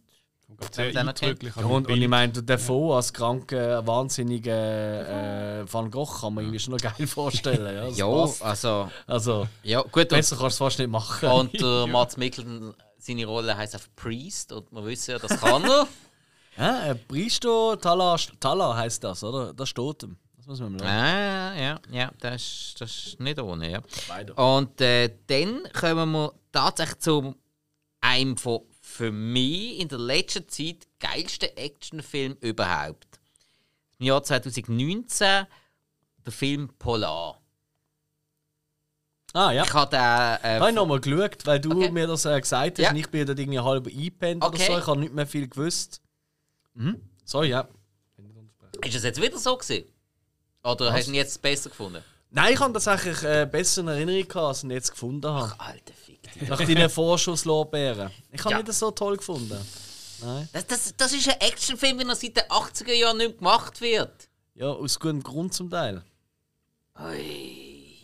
[0.70, 1.54] Sehr dann eindrücklich.
[1.56, 6.44] Ja, und, und ich meine, der Faux als kranker, wahnsinniger äh, Van Gogh kann man
[6.44, 7.94] irgendwie schon noch geil vorstellen.
[7.94, 8.90] Ja, Ja, also.
[9.06, 10.08] Also, Ja, gut.
[10.08, 11.28] Besser kannst du es fast nicht machen.
[11.28, 14.52] und äh, Mats Mikkelsen, seine Rolle heißt auf Priest.
[14.52, 15.86] Und wir wissen ja, das kann er.
[16.56, 19.52] Ja, äh, Pristo Tala, Tala heißt das, oder?
[19.52, 20.16] Das steht ihm.
[20.36, 23.72] Das muss man mal ah, ja, ja, das ist, das ist nicht ohne.
[23.72, 23.80] Ja.
[24.08, 24.38] Weiter.
[24.38, 27.34] Und äh, dann kommen wir tatsächlich zu
[28.00, 28.60] einem von
[28.94, 33.18] für mich in der letzten Zeit geilsten Actionfilm überhaupt.
[33.98, 35.46] Im Jahr 2019
[36.24, 37.40] der Film Polar.
[39.32, 39.64] Ah, ja.
[39.64, 41.90] Ich habe den, äh, ich nochmal geschaut, weil du Okay.
[41.90, 42.94] mir das äh, gesagt hast Ja.
[42.94, 44.54] ich bin dort irgendwie halb eingepennt Okay.
[44.62, 44.78] oder so.
[44.78, 46.00] Ich habe nicht mehr viel gewusst.
[46.74, 47.00] Mhm.
[47.24, 47.66] Sorry, ja.
[48.84, 49.86] ist das jetzt wieder so gewesen?
[50.62, 52.02] Oder hast du ihn jetzt besser gefunden?
[52.36, 55.54] Nein, ich habe tatsächlich äh, besser in Erinnerung gehabt, als ich ihn jetzt gefunden habe.
[55.58, 56.48] Alter Fick.
[56.48, 58.10] Nach deinen Vorschusslorbeeren.
[58.32, 58.62] Ich habe Ja.
[58.62, 59.56] nicht so toll gefunden.
[60.20, 60.48] Nein.
[60.52, 64.28] Das, das, das ist ein Actionfilm, wie er seit den 80er Jahren nicht gemacht wird.
[64.54, 66.02] Ja, aus gutem Grund zum Teil.
[67.00, 68.00] Ui.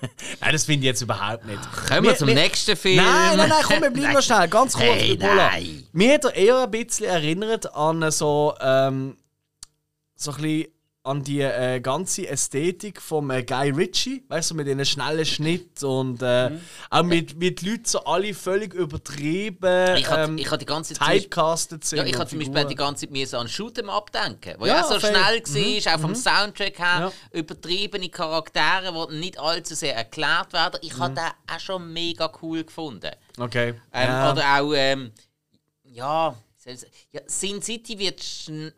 [0.40, 1.60] Nein, das finde ich jetzt überhaupt nicht.
[1.88, 2.96] Kommen wir zum nächsten Film.
[2.96, 4.48] Nein, nein, nein, komm, wir bleiben noch schnell.
[4.48, 5.86] Ganz kurz, Hey, nein.
[5.92, 9.16] Mir hat er eher ein bisschen erinnert an so, ähm,
[10.16, 10.73] so ein bisschen
[11.06, 15.82] an die äh, ganze Ästhetik vom äh, Guy Ritchie, weißt du, mit den schnellen Schnitt
[15.82, 16.60] und äh, Mhm.
[16.88, 20.94] auch mit, mit Leuten so alle völlig übertrieben, Ich hatte ähm, ich hatte die ganze
[20.94, 21.22] Zeit.
[21.24, 21.98] typecastet sind.
[21.98, 24.98] Ja, ich hatte zum Beispiel die ganze Zeit an Shoot'em abdenken, wo Ja, ja, so
[24.98, 25.10] fair.
[25.10, 27.12] schnell war, auch vom Soundtrack her, Ja.
[27.38, 30.78] übertriebene Charaktere, die nicht allzu sehr erklärt werden.
[30.82, 31.00] Ich Mhm.
[31.02, 33.10] habe den auch schon mega cool gefunden.
[33.38, 33.74] Okay.
[33.92, 34.32] Ähm, ja.
[34.32, 35.12] Oder auch, ähm,
[35.84, 36.34] ja,
[36.66, 36.80] ich
[37.12, 38.22] ja, Sin City wird,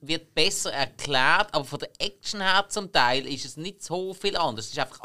[0.00, 4.36] wird besser erklärt, aber von der Action her zum Teil ist es nicht so viel
[4.36, 4.66] anders.
[4.66, 5.00] Es ist einfach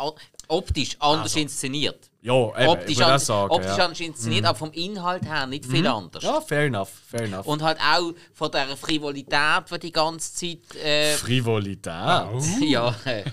[0.48, 2.10] optisch anders inszeniert.
[2.22, 3.52] ja, eben, ich optisch würde anders, sagen.
[3.52, 3.76] optisch ja.
[3.76, 3.82] Mhm.
[3.82, 6.24] anders inszeniert, aber vom Inhalt her nicht viel anders.
[6.24, 7.46] ja, fair enough, fair enough.
[7.46, 10.76] Und halt auch von der Frivolität, die die ganze Zeit.
[10.76, 11.86] Äh, Frivolität.
[12.62, 13.24] ja, äh,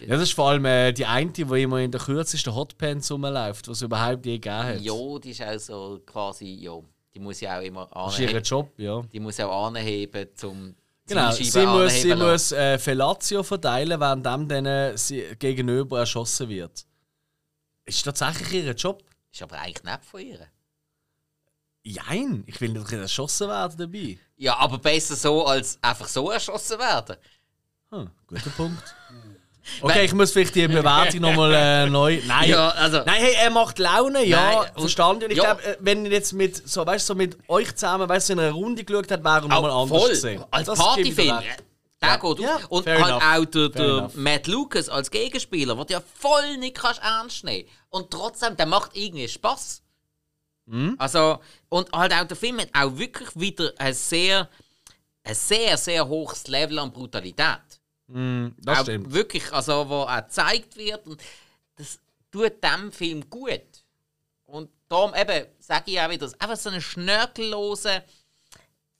[0.00, 3.68] Ja, das ist vor allem äh, die eine, die immer in der kürzesten Hotpants rumläuft,
[3.68, 4.80] was es überhaupt je gegeben hat.
[4.80, 6.58] ja, die ist auch so quasi.
[6.60, 6.80] Ja,
[7.16, 8.44] die muss ja auch immer Das ist ihr anheben.
[8.44, 9.02] Job, ja.
[9.10, 10.76] Die muss auch anheben, zum.
[11.06, 12.32] Genau, sie muss, sie anheben lassen.
[12.32, 16.84] muss äh, Fellatio verteilen, während dem dann sie gegenüber erschossen wird.
[17.86, 19.02] Ist tatsächlich ihr Job?
[19.32, 20.46] Ist aber eigentlich nicht von ihr.
[21.84, 24.18] Nein, ich will nicht erschossen werden dabei.
[24.36, 27.16] Ja, aber besser so, als einfach so erschossen werden.
[27.92, 28.94] Hm, guter Punkt.
[29.80, 32.20] Okay, ich muss vielleicht die Bewertung nochmal äh, neu.
[32.26, 32.48] Nein.
[32.50, 35.24] Ja, also- Nein, hey, er macht Laune, ja, Nein, und- verstanden.
[35.24, 35.44] Und ich ja.
[35.54, 38.40] glaube, äh, wenn ihr jetzt mit, so, weißt, so mit euch zusammen weißt, du, in
[38.40, 40.08] einer Runde geschaut hat, wäre er nochmal anders voll.
[40.10, 40.44] gesehen.
[40.50, 41.36] Als Das gebe ich dir Partyfilm.
[41.38, 41.64] recht.
[42.02, 42.16] Der Ja.
[42.16, 42.66] geht Ja, auf.
[42.70, 43.22] Und fair halt enough.
[43.22, 44.14] auch der, Fair der enough.
[44.16, 48.66] Matt Lucas als Gegenspieler, den du ja voll nicht kannst ernst nehmen Und trotzdem, der
[48.66, 49.82] macht irgendwie Spaß.
[50.66, 50.94] Mhm.
[50.98, 51.38] Also,
[51.70, 54.48] und halt auch der Film hat auch wirklich wieder ein sehr,
[55.24, 57.60] ein sehr, sehr hohes Level an Brutalität.
[58.08, 59.12] Mm, das auch stimmt.
[59.12, 61.06] Wirklich, also wo auch gezeigt wird.
[61.06, 61.22] Und
[61.76, 61.98] das
[62.30, 63.84] tut dem Film gut.
[64.46, 68.02] Und darum eben, sage ich auch wieder, einfach so einen schnörkellosen,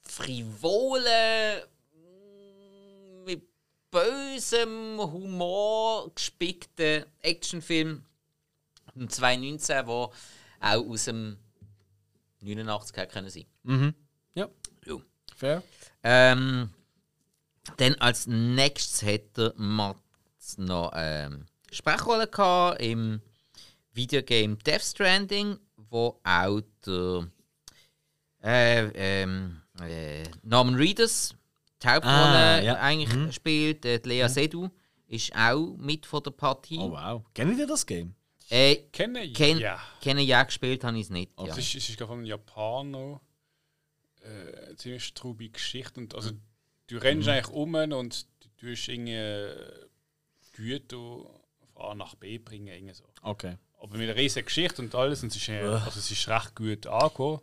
[0.03, 1.63] frivolen,
[1.93, 3.43] mm, mit
[3.91, 8.05] bösem Humor gespickten Actionfilm
[8.95, 10.13] im 2019, der auch
[10.61, 11.37] aus dem
[12.41, 13.95] 89 hätte können sein.
[14.35, 14.49] Ja,
[14.85, 14.97] Ja.
[15.37, 15.63] fair.
[16.03, 16.71] Ähm,
[17.77, 23.21] dann als nächstes hätte Mats noch ähm, Sprechrolle gehabt im
[23.93, 27.29] Videogame Death Stranding, wo auch der
[28.43, 31.35] äh, ähm, äh, Norman Reedus
[31.83, 32.75] die Hauptrolle Ah, ja.
[32.77, 34.71] eigentlich spielt, äh, die Lea Seydoux,
[35.09, 36.79] ist auch mit von der Partie.
[36.79, 37.23] Oh wow.
[37.35, 38.15] Kennen ihr das Game?
[38.49, 39.35] Äh, Kenne ich.
[39.35, 39.79] kenn, ja.
[40.01, 41.33] Kenne ja gespielt, habe ich es nicht.
[41.39, 41.57] Es Ja.
[41.57, 43.21] ist, es ist glaub ich, von einem Japaner.
[44.23, 46.01] Äh, eine ziemlich strubige Geschichte.
[46.01, 46.31] Und, also,
[46.87, 49.87] du rennst eigentlich um und du tust irgendwie äh,
[50.53, 52.69] Güter von A nach B bringen.
[52.69, 53.05] Irgendwie so.
[53.23, 53.57] Okay.
[53.79, 55.23] Aber mit einer riesigen Geschichte und alles.
[55.23, 57.41] Und es ist, äh, also, es ist recht gut angekommen.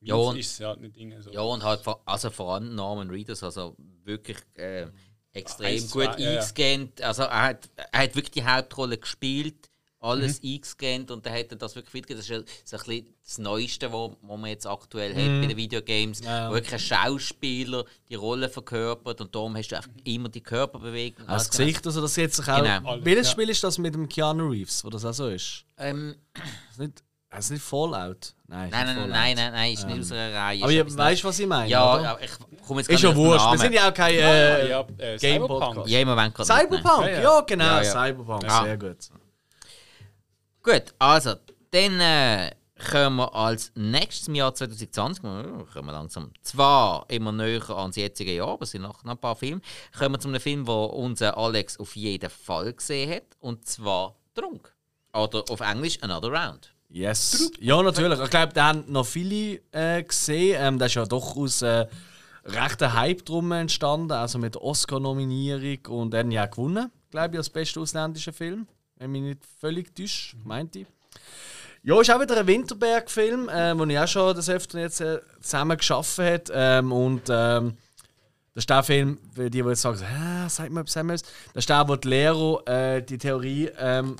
[0.00, 1.30] Ja, und- ist halt nicht so.
[1.30, 4.88] ja, und halt vor, also vor allem Norman Reedus, also wirklich äh,
[5.32, 6.30] extrem zwei, gut ja, ja.
[6.40, 7.00] eingescannt.
[7.02, 9.70] Also er hat, er hat wirklich die Hauptrolle gespielt,
[10.02, 10.48] alles Mhm.
[10.50, 12.14] eingescannt und er hat dann das wirklich wieder.
[12.16, 15.18] Das ist ja so ein bisschen das Neueste, was wo man jetzt aktuell Mhm.
[15.18, 16.50] hat bei den Videogames, Ja.
[16.50, 21.26] wo wirklich ein Schauspieler die Rolle verkörpert und darum hast du einfach immer die Körperbewegung.
[21.28, 22.56] Als Also, Gesicht, also das jetzt sich auch.
[22.62, 22.90] Genau.
[22.90, 23.32] Alles, Welches ja.
[23.32, 25.64] Spiel ist das mit dem Keanu Reeves, wo das auch so ist?
[25.78, 26.16] Ähm,
[26.70, 27.02] Ist nicht,
[27.38, 28.34] ist nicht Fallout?
[28.48, 29.10] Nein, nein, nein, nein, Fallout.
[29.10, 30.62] nein, nein, nein, ist nicht aus einer Reihe.
[30.64, 31.70] Aber ihr weißt, was ich meine?
[31.70, 32.02] Ja, oder?
[32.02, 32.30] ja, ich
[32.66, 33.50] komme jetzt Ist gar ja wurscht.
[33.52, 35.60] Wir sind ja auch kein äh, ja, äh, Game Cyberpunk.
[35.74, 35.88] Podcast.
[35.88, 36.36] Ja, im Moment.
[36.36, 37.40] Cyberpunk, Ja, ja, ja.
[37.40, 37.90] genau, Ja, ja.
[37.90, 38.64] Cyberpunk, Ja.
[38.64, 38.96] sehr gut.
[40.62, 41.34] Gut, also,
[41.72, 42.52] dann äh,
[42.90, 45.26] kommen wir als nächstes im Jahr 2020, äh,
[45.72, 49.34] kommen wir langsam, zwar immer näher ans jetzige Jahr, aber es sind noch, ein paar
[49.34, 49.60] Filme,
[49.98, 54.14] kommen wir zu einem Film, den unser Alex auf jeden Fall gesehen hat, und zwar
[54.34, 54.72] Trunk.
[55.12, 56.72] Oder auf Englisch Another Round.
[56.88, 57.50] Yes.
[57.58, 58.20] Ja, natürlich.
[58.20, 60.56] Ich glaube, da haben noch viele äh, gesehen.
[60.58, 61.86] Ähm, da ist ja doch aus äh,
[62.44, 67.50] rechter Hype drum entstanden, also mit Oscar-Nominierung und er hat ja gewonnen, glaube ich, als
[67.50, 68.66] bester ausländischer Film.
[69.02, 70.86] Wenn mich nicht völlig täuscht, meinte ich.
[71.82, 75.18] Ja, ist auch wieder ein Winterberg-Film, äh, den ich auch schon das öfter jetzt äh,
[75.40, 76.52] zusammen geschaffen hat.
[76.54, 77.76] Ähm, und ähm,
[78.54, 81.22] das ist der Film, für die, die jetzt sagen, Hä, sag mal etwas anderes.
[81.22, 83.70] Das ist der, wo die Lehrer äh, die Theorie.
[83.76, 84.16] Ähm,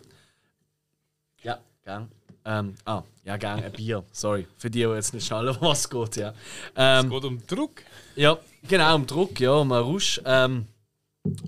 [1.45, 2.11] ja, gern.
[2.45, 4.03] Ähm, ah, ja, gern, ein Bier.
[4.11, 4.49] Sorry.
[4.59, 6.35] Für die, die jetzt nicht schnallen, was es geht, ja.
[6.75, 7.83] Ähm, Es geht um Druck.
[8.17, 8.37] ja,
[8.67, 10.21] genau, um Druck, ja, um einen Rausch.
[10.25, 10.67] Ähm,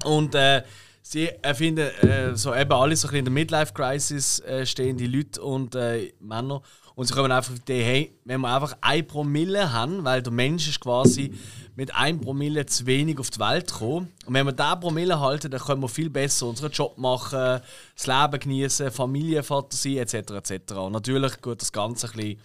[0.05, 0.63] und äh,
[1.05, 5.07] sie erfinden äh, so eben alle so ein bisschen in der Midlife-Crisis äh, stehen die
[5.07, 6.63] Leute und äh, Männer.
[6.97, 10.23] Und sie kommen einfach auf die Idee, hey, wenn wir einfach ein Promille haben, weil
[10.23, 11.35] der Mensch ist quasi
[11.75, 14.13] mit einem Promille zu wenig auf die Welt gekommen.
[14.27, 17.61] Und wenn wir diesen Promille halten, dann können wir viel besser unseren Job machen,
[17.97, 20.15] das Leben genießen, Familienvater sein, etc.
[20.15, 20.73] etc.
[20.75, 22.41] Und natürlich geht das Ganze ein bisschen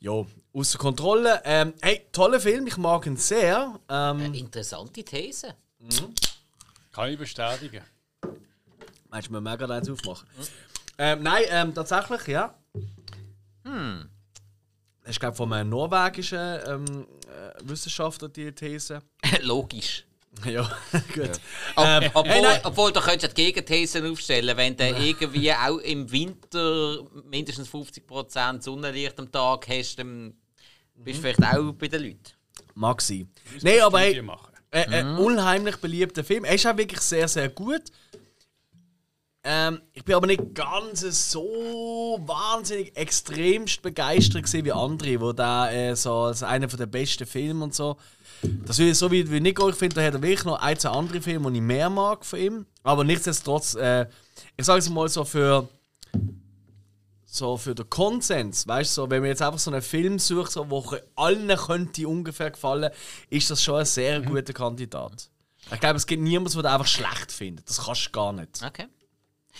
[0.00, 1.42] ja, außer Kontrolle.
[1.44, 3.78] Ähm, hey, toller Film, ich mag ihn sehr.
[3.88, 5.54] Ähm, Interessante These.
[6.96, 7.82] Kann ich bestätigen.
[9.10, 10.26] Meinst du, wir mega eins aufmachen?
[10.96, 12.54] Ähm, nein, ähm, tatsächlich, ja.
[13.64, 14.08] Hm.
[15.02, 19.02] Das ist, glaube ich, von einem norwegischen ähm, äh, Wissenschaftler die These.
[19.42, 20.06] Logisch.
[20.46, 20.62] ja,
[21.14, 21.38] gut.
[21.74, 26.10] Ob, Ähm, obwohl, hey, obwohl, du könntest die Gegenthesen aufstellen, wenn du irgendwie auch im
[26.10, 30.34] Winter mindestens 50% Sonnenlicht am Tag hast, dann
[30.94, 32.32] bist du vielleicht auch bei den Leuten.
[32.74, 33.30] Mag sein.
[33.60, 34.55] Nein, aber hey, machen.
[34.76, 36.44] Äh, ein unheimlich beliebter Film.
[36.44, 37.82] Er ist auch wirklich sehr, sehr gut.
[39.48, 41.00] Ähm, ich bin aber nicht ganz
[41.30, 47.26] so wahnsinnig extremst begeistert gewesen wie andere, wo da äh, so als einer der besten
[47.26, 47.96] Filme und so.
[48.42, 50.90] Das ist so wie, wie Nico, ich finde, da hat er wirklich noch ein, zwei
[50.90, 52.66] andere Filme, die ich mehr mag von ihm.
[52.82, 54.06] Aber nichtsdestotrotz, äh,
[54.56, 55.68] ich sage es mal so für
[57.36, 60.52] so für den Konsens, weißt du, so, wenn man jetzt einfach so einen Film sucht,
[60.52, 60.84] so, wo
[61.14, 62.90] allen könnte ungefähr gefallen,
[63.30, 65.30] ist das schon ein sehr guter Kandidat.
[65.72, 67.68] Ich glaube, es gibt niemanden, der den einfach schlecht findet.
[67.68, 68.62] Das kannst du gar nicht.
[68.64, 68.86] Okay.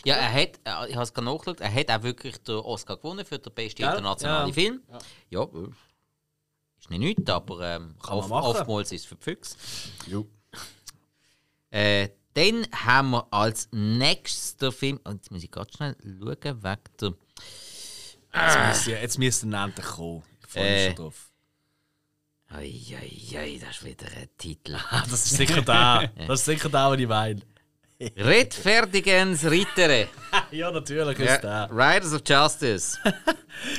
[0.04, 2.96] Ja, er hat, äh, ich habe es gerade nachgeschaut, er hat auch wirklich den Oscar
[2.96, 3.90] gewonnen für den besten Gell?
[3.90, 4.54] internationalen Ja.
[4.54, 4.82] Film.
[5.30, 5.68] Ja, äh,
[6.78, 9.56] ist nicht nichts, aber ähm, oft, oftmals ist es für die Füchse.
[10.06, 10.26] Jo.
[11.70, 16.80] Äh, dann haben wir als nächster Film, oh, jetzt muss ich ganz schnell schauen, weg
[17.00, 17.14] der.
[18.36, 20.22] Jetzt müsste jetzt müsste er endlich kommen.
[20.40, 20.86] Ich freue mich Äh.
[20.88, 21.30] schon drauf.
[22.48, 24.76] Eieiei, das ist wieder ein Titel.
[24.90, 26.10] Ah, das ist sicher der.
[26.28, 27.40] Das ist sicher der, den ich meine.
[28.16, 30.08] Rechtfertigens Rittere.
[30.50, 31.70] ja, natürlich ist Ja, der.
[31.70, 32.98] Riders of Justice.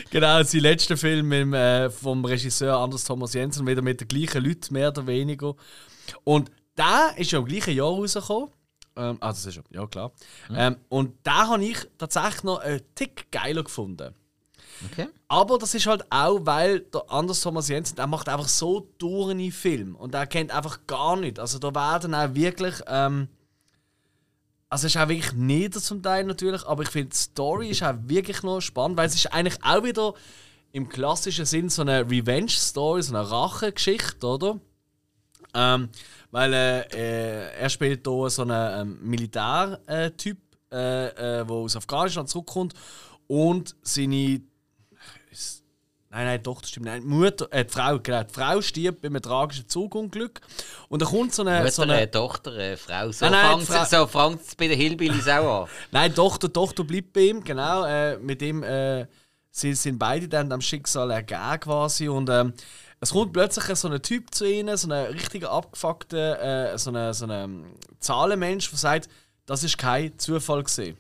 [0.10, 4.44] Genau, sein letzter Film dem, äh, vom Regisseur Anders Thomas Jensen, wieder mit den gleichen
[4.44, 5.54] Leuten, mehr oder weniger.
[6.24, 8.50] Und der ist ja im gleichen Jahr rausgekommen.
[8.96, 10.12] Ähm, ah, das ist ja, ja klar.
[10.52, 14.16] Ähm, und da habe ich tatsächlich noch einen Tick geiler gefunden.
[14.92, 15.08] Okay.
[15.28, 19.52] Aber das ist halt auch, weil der Anders Thomas Jensen, der macht einfach so durne
[19.52, 21.40] Film und er kennt einfach gar nicht.
[21.40, 23.28] Also da werden auch wirklich, ähm,
[24.70, 27.84] also es ist auch wirklich nieder zum Teil natürlich, aber ich finde die Story ist
[27.84, 30.14] auch wirklich noch spannend, weil es ist eigentlich auch wieder
[30.72, 34.60] im klassischen Sinn so eine Revenge-Story, so eine Rache-Geschichte, oder?
[35.54, 35.90] Ähm,
[36.32, 40.38] weil äh, äh, er spielt hier so einen ähm, Militärtyp,
[40.72, 42.74] äh, äh, der aus Afghanistan zurückkommt
[43.28, 44.42] und seine
[46.10, 46.86] Nein, nein, doch, das stimmt.
[46.86, 48.24] Nein, die Mutter, äh, die Frau, genau.
[48.24, 50.40] Die Frau stirbt bei einem tragischen Zugunglück.
[50.88, 51.60] Und dann kommt so eine.
[51.60, 53.12] Mutter, so eine äh, Tochter, äh, Frau.
[53.12, 55.70] So Nein, nein, fängt es so fängt's bei den Hillbillies auch an.
[55.92, 57.84] Nein, Tochter, Tochter bleibt bei ihm, genau.
[57.84, 59.06] Äh, mit ihm äh,
[59.52, 62.08] sie sind beide dann am Schicksal ergeben quasi.
[62.08, 62.54] Und ähm,
[63.02, 67.14] es kommt plötzlich so ein Typ zu ihnen, so ein richtiger abgefuckter, äh, so ein
[67.14, 67.66] so eine
[68.00, 69.10] Zahlenmensch, der sagt,
[69.46, 70.98] das ist kein Zufall gesehen.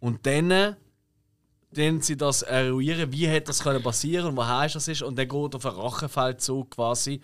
[0.00, 0.76] Und dann
[1.70, 5.16] dann sie das eruieren, wie hätte das können passieren und woher ist das ist und
[5.18, 7.20] dann geht auf einen Rachenfeldzug quasi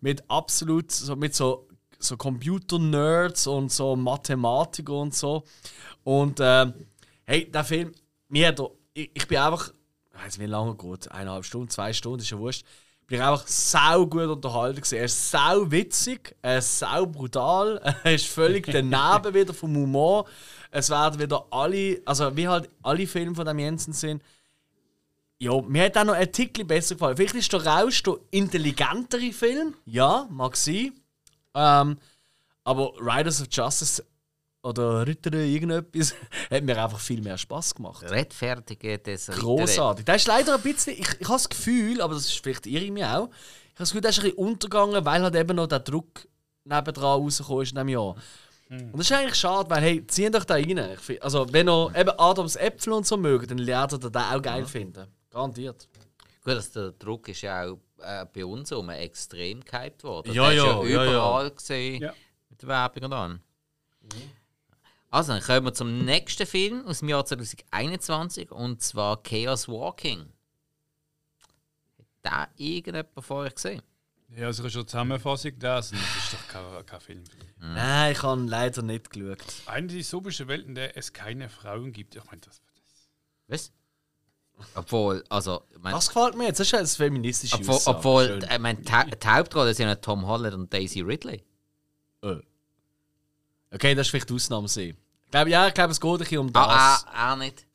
[0.00, 1.66] mit absolut so mit so
[1.98, 5.44] so Computer-Nerds und so Mathematiker und so
[6.04, 6.72] und ähm,
[7.24, 7.92] hey der Film
[8.28, 9.72] mir hat er, ich, ich bin einfach
[10.12, 12.64] ich weiß nicht, wie lange geht eineinhalb Stunden zwei Stunden ist ja wurscht
[13.10, 14.94] bin einfach sau gut unterhalten gewesen.
[14.94, 20.26] Er ist sau witzig, er ist sau brutal, er ist völlig daneben wieder vom Humor.
[20.70, 24.22] Es werden wieder alle, also wie halt alle Filme von dem Jensen sind.
[25.38, 27.16] Ja, mir hat auch noch ein Tickli besser gefallen.
[27.16, 29.74] Vielleicht ist der Rausch der intelligentere Film.
[29.86, 30.92] Ja, mag sein.
[31.54, 31.96] Ähm,
[32.62, 34.04] aber Riders of Justice
[34.62, 36.14] oder Ritter irgendetwas
[36.50, 38.02] hat mir einfach viel mehr Spaß gemacht.
[38.02, 39.26] Rechtfertige des.
[39.28, 40.04] Großartig.
[40.04, 40.92] Der ist leider ein bisschen.
[40.92, 43.30] Ich, ich habe das Gefühl, aber das ist vielleicht irre mich auch.
[43.30, 46.28] Ich habe das Gefühl, der ist ein bisschen untergegangen, weil halt eben noch der Druck
[46.64, 48.16] nebendran rausgekommen ist in diesem Jahr.
[48.70, 50.78] Und das ist eigentlich schade, weil, hey, ziehen doch da rein.
[50.94, 54.16] Ich find, also, wenn ihr eben Adams Äpfel und so mögt, dann lernt ihr den
[54.16, 55.08] auch geil finden.
[55.28, 55.88] Garantiert.
[56.44, 60.32] Gut, also der Druck ist ja auch äh, bei uns um extrem gehypt worden.
[60.32, 62.14] Ja, ist ja, ja, überall gesehen Ja.
[62.48, 63.40] mit der Werbung und an.
[65.10, 70.20] Also, dann kommen wir zum nächsten Film aus dem Jahr 2021 und zwar Chaos Walking.
[71.98, 73.82] Hat da irgendjemand euch gesehen?
[74.36, 75.90] Ja, also ist schon Zusammenfassung das.
[75.92, 77.24] und Das ist doch kein, kein Film.
[77.58, 79.38] Nein, ich habe leider nicht geschaut.
[79.66, 82.14] Eine dystopische Welt, in der es keine Frauen gibt.
[82.14, 82.62] Ich meine, das,
[83.48, 83.72] Was?
[84.74, 86.60] Obwohl, also, mein, Das gefällt mir jetzt.
[86.60, 87.98] Das ist eine feministische obwohl, Aussage.
[87.98, 88.46] obwohl Schön.
[88.50, 91.42] ich mein, die, die Hauptrolle sind ja Tom Holland und Daisy Ridley.
[92.22, 92.36] Äh.
[93.72, 94.68] Okay, das ist vielleicht die Ausnahme.
[94.68, 94.96] sein.
[95.24, 96.66] Ich glaube, ja, ich glaube, es geht ein bisschen um das.
[96.66, 97.66] Ah, ah, auch nicht.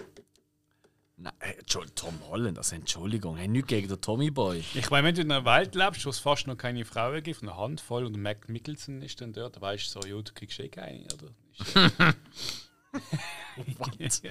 [1.18, 1.54] Nein, äh,
[1.96, 4.64] Tom Holland, also Entschuldigung, hey, nichts gegen den Tommy Boy.
[4.74, 7.42] ich meine, wenn du in einer Welt lebst, wo es fast noch keine Frauen gibt,
[7.42, 10.60] eine Handvoll und Mac Mickelson ist dann dort, dann weißt du so, ja, du kriegst
[10.60, 11.06] eh keine.
[11.14, 11.32] Oder?
[11.76, 12.14] Ja-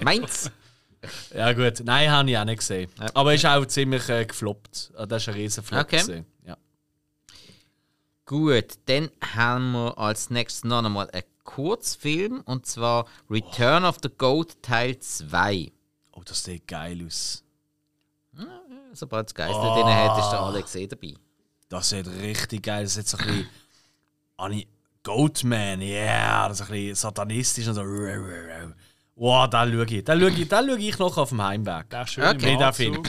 [0.03, 0.51] Meins?
[1.35, 2.91] Ja gut, nein, habe ich auch nicht gesehen.
[3.13, 4.93] Aber ist auch ziemlich äh, gefloppt.
[4.97, 5.81] Ah, Das ist ein riesen Flop.
[5.83, 5.99] Okay.
[6.01, 6.27] gewesen.
[6.47, 6.57] Ja.
[8.27, 14.09] Gut, dann haben wir als nächstes noch einmal einen Kurzfilm und zwar Return of the
[14.17, 15.73] Goat Teil 2.
[16.15, 17.43] Oh, das sieht geil aus.
[18.93, 21.15] Sobald es Geister drin hat, ist der Alex eh dabei.
[21.69, 22.95] Das sieht richtig geil aus.
[22.95, 23.49] Das ist jetzt so ein bisschen.
[24.37, 24.67] Ani
[25.03, 27.83] Goatman, ja, yeah, das ist ein bisschen satanistisch und so.
[29.17, 30.03] Wow, da schaue ich.
[30.03, 31.91] Da schaue ich, da schaue ich noch auf dem Heimweg.
[31.91, 32.57] Der schön Okay.
[32.57, 32.73] Den.
[32.73, 33.03] Film.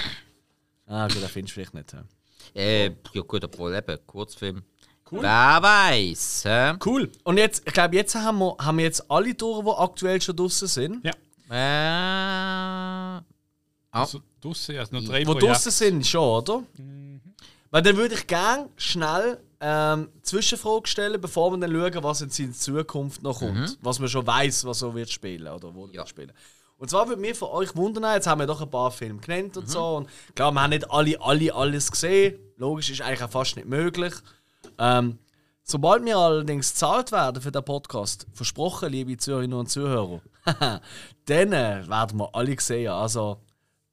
[0.88, 1.94] Ah, gut, den findest du vielleicht nicht.
[1.94, 2.04] Ja.
[2.54, 4.64] Äh, ja gut, obwohl eben, Kurzfilm.
[5.10, 6.44] Wer weiß.
[6.46, 6.74] hä?
[6.84, 7.12] Cool.
[7.24, 10.36] Und jetzt, ich glaube, jetzt haben wir, haben wir jetzt alle Tore, die aktuell schon
[10.36, 11.06] draußen sind.
[11.06, 11.14] Ja.
[11.50, 13.22] Äh,
[13.92, 15.36] Also draussen, also noch drei Jahr.
[15.36, 16.64] draußen sind schon, oder?
[17.72, 22.40] Weil dann würde ich gerne schnell ähm, Zwischenfragen stellen, bevor wir dann schauen, was jetzt
[22.40, 23.78] in Zukunft noch kommt.
[23.82, 25.94] Was man schon weiß, was so wird spielen oder wo Ja.
[26.00, 26.32] wird spielen.
[26.78, 29.56] Und zwar würde mich von euch wundern, jetzt haben wir doch ein paar Filme genannt
[29.58, 29.96] und so.
[29.98, 32.38] Und klar, wir haben nicht alle, alle alles gesehen.
[32.58, 34.14] Logisch ist eigentlich auch fast nicht möglich.
[34.78, 35.18] Ähm,
[35.66, 40.22] sobald wir allerdings gezahlt werden für den Podcast, versprochen, liebe Zuhörerinnen und Zuhörer,
[41.26, 42.92] dann äh, werden wir alle sehen.
[42.92, 43.42] Also,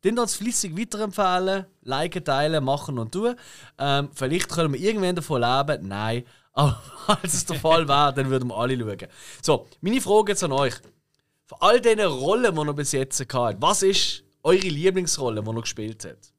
[0.04, 3.34] den uns flüssig weiterempfehlen, liken, teilen, machen und tun.
[3.78, 5.88] Ähm, vielleicht können wir irgendwann davon leben.
[5.88, 6.24] Nein.
[6.54, 9.08] Aber falls es der Fall wäre, dann würden wir alle schauen.
[9.40, 10.74] So, meine Frage jetzt an euch.
[11.46, 15.60] Von all diesen Rollen, die ihr bis jetzt hattet, was ist eure Lieblingsrolle, die ihr
[15.60, 16.32] gespielt habt?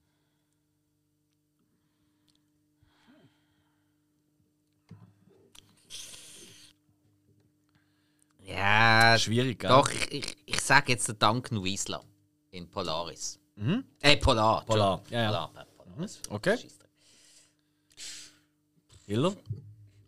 [8.54, 9.70] Ja, Schwierig, gell?
[9.70, 12.04] doch, ich, ich, ich sage jetzt den Duncan Wiesler
[12.52, 13.40] in Polaris.
[14.02, 14.66] Äh, Polar.
[14.66, 15.28] Polar, ja, ja.
[15.48, 16.22] Polar, Polaris.
[16.30, 16.58] Okay.
[16.58, 16.90] Scheissdreck.
[19.06, 19.36] Hiller?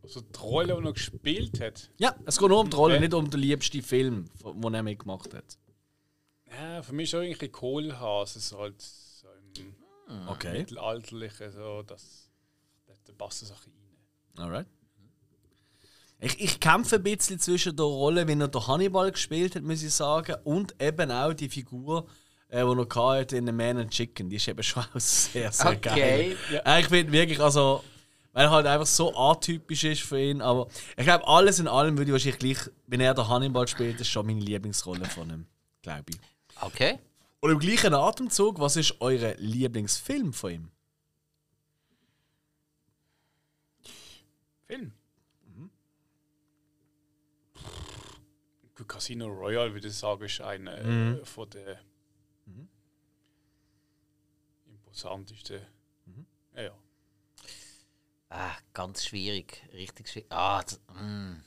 [0.04, 1.90] Also die Rolle, die er gespielt hat.
[1.98, 3.02] Ja, es geht nur um die Rolle, Okay.
[3.04, 5.58] nicht um den liebsten Film, den er mitgemacht hat.
[6.50, 9.28] Ja, für mich ist irgendwie Kohlhase so halt so
[9.58, 12.30] im Okay, mittelalterlichen, so, das,
[13.06, 13.74] da passt das auch rein.
[14.38, 14.68] alright.
[16.20, 19.84] Ich, ich kämpfe ein bisschen zwischen der Rolle, wie er der Hannibal gespielt hat, muss
[19.84, 22.08] ich sagen, und eben auch die Figur,
[22.50, 24.30] äh, die er hatte in The Man and Chicken.
[24.30, 26.38] Die ist eben schon auch sehr, sehr geil.
[26.48, 26.62] Okay.
[26.66, 26.80] Ja.
[26.80, 27.84] Ich finde wirklich, also,
[28.32, 30.42] weil er halt einfach so atypisch ist für ihn.
[30.42, 34.00] Aber ich glaube, alles in allem würde ich wahrscheinlich gleich, wenn er der Hannibal spielt,
[34.00, 35.46] ist schon meine Lieblingsrolle von ihm,
[35.82, 36.18] glaube ich.
[36.62, 37.00] Okay.
[37.42, 40.72] Und im gleichen Atemzug, was ist euer Lieblingsfilm von ihm?
[44.66, 44.94] Film.
[48.86, 51.78] Gut, Casino Royale, würde ich sagen, ist einer äh, von den
[54.68, 55.62] imposantesten.
[56.56, 56.78] Ja, ja.
[58.30, 59.68] Ah, ganz schwierig.
[59.74, 60.32] Richtig schwierig.
[60.32, 61.41] Ah, das, mm.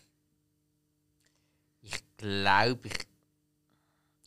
[1.82, 3.06] Ich glaube, ich.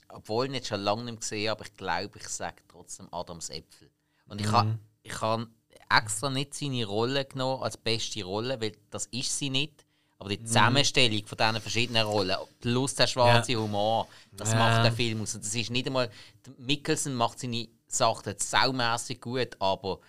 [0.07, 3.49] Obwohl ich jetzt schon lange nicht gesehen habe, aber ich glaube, ich sage trotzdem Adams
[3.49, 3.89] Äpfel.
[4.25, 5.47] Und ich habe ich ha
[5.89, 9.85] extra nicht seine Rolle genommen als beste Rolle, weil das ist sie nicht.
[10.21, 14.59] Aber die Zusammenstellung von diesen verschiedenen Rollen, plus der schwarze Humor, das Ja.
[14.59, 15.33] macht den Film aus.
[15.33, 16.11] Und das ist nicht einmal.
[16.45, 19.99] der Mickelson macht seine Sachen saumässig gut, aber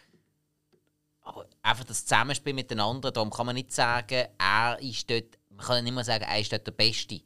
[1.23, 5.39] aber einfach das Zusammenspiel mit den anderen, darum kann man nicht sagen, er ist dort,
[5.49, 7.21] man kann nicht mehr sagen, er ist dort der Beste.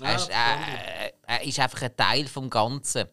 [0.00, 3.08] er, ist, er, er ist einfach ein Teil vom Ganzen.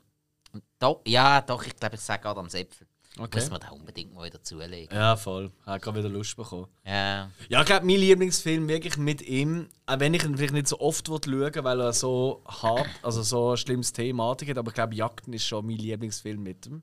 [0.52, 2.86] Und doch, ja, doch, ich glaube, ich sage Adam Säpfel.
[3.20, 3.40] Okay.
[3.40, 4.96] Muss man da unbedingt mal dazulegen.
[4.96, 5.52] Ja, voll.
[5.62, 6.68] Ich habe gerade wieder Lust bekommen.
[6.86, 7.30] Ja.
[7.50, 10.80] Ja, ich glaube, mein Lieblingsfilm wirklich mit ihm, auch wenn ich ihn vielleicht nicht so
[10.80, 11.20] oft schauen
[11.64, 15.46] weil er so hart, also so ein schlimmes Thematik hat, aber ich glaube, Jagden ist
[15.46, 16.82] schon mein Lieblingsfilm mit ihm.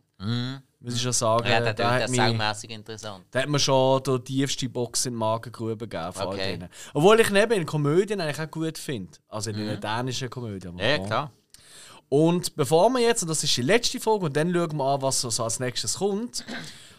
[0.81, 1.49] Muss ich schon sagen.
[1.49, 3.25] Ja, der, der, hat ist mich, saumässig interessant.
[3.33, 6.13] der hat mir schon die tiefste Box in die Magengrube gegeben.
[6.13, 6.53] Von all Okay.
[6.53, 6.69] denen.
[6.95, 9.19] Obwohl ich neben in Komödien eigentlich auch gut finde.
[9.29, 10.69] Also in einer dänischen Komödie.
[10.79, 10.99] ja.
[10.99, 11.33] klar.
[12.09, 15.03] Und bevor wir jetzt, und das ist die letzte Frage, und dann schauen wir an,
[15.03, 16.45] was so als nächstes kommt,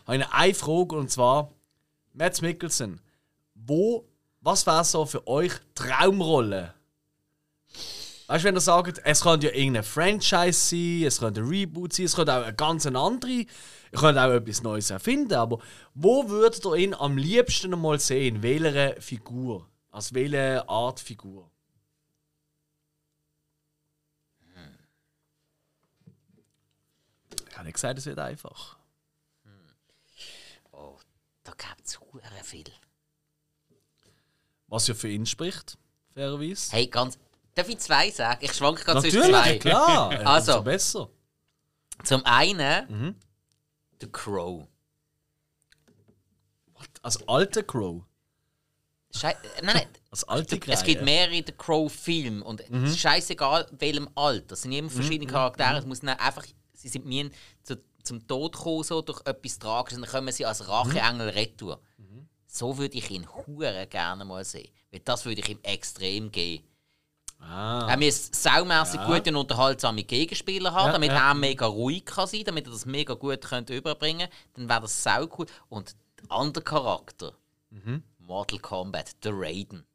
[0.05, 1.51] habe ich eine Frage, und zwar,
[2.13, 2.99] Mads Mikkelsen,
[3.53, 4.05] wo,
[4.41, 6.73] was wäre so für euch Traumrolle?
[8.27, 11.93] Weißt du, wenn ihr sagt, es könnte ja irgendeine Franchise sein, es könnte ein Reboot
[11.93, 13.47] sein, es könnte auch eine ganz andere, ihr
[13.93, 15.59] könnt auch etwas Neues erfinden, aber
[15.93, 18.38] wo würdet ihr ihn am liebsten einmal sehen?
[18.38, 19.65] In welcher Figur?
[19.91, 21.49] Als welche Art Figur?
[27.57, 28.77] Habe nicht gesagt, es wird einfach.
[30.71, 30.97] Oh,
[31.43, 31.99] da gibt es
[32.43, 32.65] viel.
[34.67, 35.77] Was ja für ihn spricht,
[36.13, 36.71] fairerweise.
[36.71, 37.17] Hey, ganz.
[37.55, 38.39] Darf ich zwei sagen?
[38.43, 39.31] Ich schwank gerade zwischen zwei.
[39.31, 40.11] Natürlich, klar.
[40.25, 40.61] Also.
[40.61, 41.09] besser.
[42.03, 43.15] Zum einen Mhm.
[43.99, 44.67] The Crow.
[47.01, 48.03] Als alter Crow.
[49.15, 49.88] Schei äh, nein, nein.
[50.11, 52.84] Als alte Es gibt mehrere The Crow-Filme und Mhm.
[52.85, 54.53] es ist scheißegal, welchem Alter.
[54.53, 55.77] Es sind immer verschiedene Charaktere.
[55.79, 56.45] Es muss dann einfach,
[56.88, 57.30] sie sind mir
[57.64, 61.80] zu, zum Tod gekommen, so durch etwas Tragisches, und dann kommen sie als Racheengel retour.
[61.97, 62.27] Mhm.
[62.47, 64.69] So würde ich ihn hure gerne mal sehen.
[64.91, 66.64] Weil das würde ich ihm extrem geben.
[67.39, 67.88] Ah.
[67.89, 71.30] Er müsste saumässig gute und unterhaltsame Gegenspieler haben, Ja, damit ja.
[71.30, 75.03] er mega ruhig kann sein damit er das mega gut könnte überbringen Dann wäre das
[75.03, 75.45] sau cool.
[75.69, 77.34] Und der andere Charakter,
[77.69, 78.01] Mhm.
[78.19, 79.85] Mortal Kombat, der Raiden.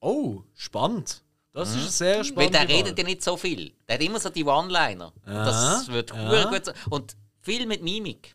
[0.00, 1.22] Oh, spannend.
[1.52, 2.54] Das ist sehr Weil spannend.
[2.54, 3.72] der redet ja nicht so viel.
[3.88, 5.12] Der hat immer so die One-Liner.
[5.26, 6.28] Und Das wird ja.
[6.28, 6.74] hure gut sein.
[6.90, 8.34] Und viel mit Mimik.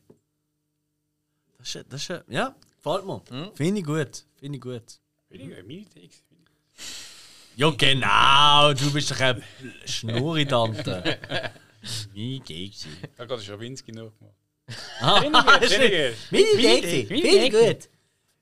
[1.59, 3.21] Das ist, das ist, ja, gefällt mir.
[3.29, 3.51] Hm?
[3.55, 4.25] Finde ich gut.
[4.37, 4.83] Finde ich gut.
[5.29, 6.23] Weniger Minitakes.
[7.55, 8.73] Ja, genau.
[8.73, 9.41] Du bist doch ein
[9.85, 11.19] Schnurri-Tante.
[12.13, 14.35] Wie geht's Ich habe gerade Schawinski nachgemacht.
[14.99, 15.21] Ah.
[15.29, 17.89] Meine Idee, finde ich gut.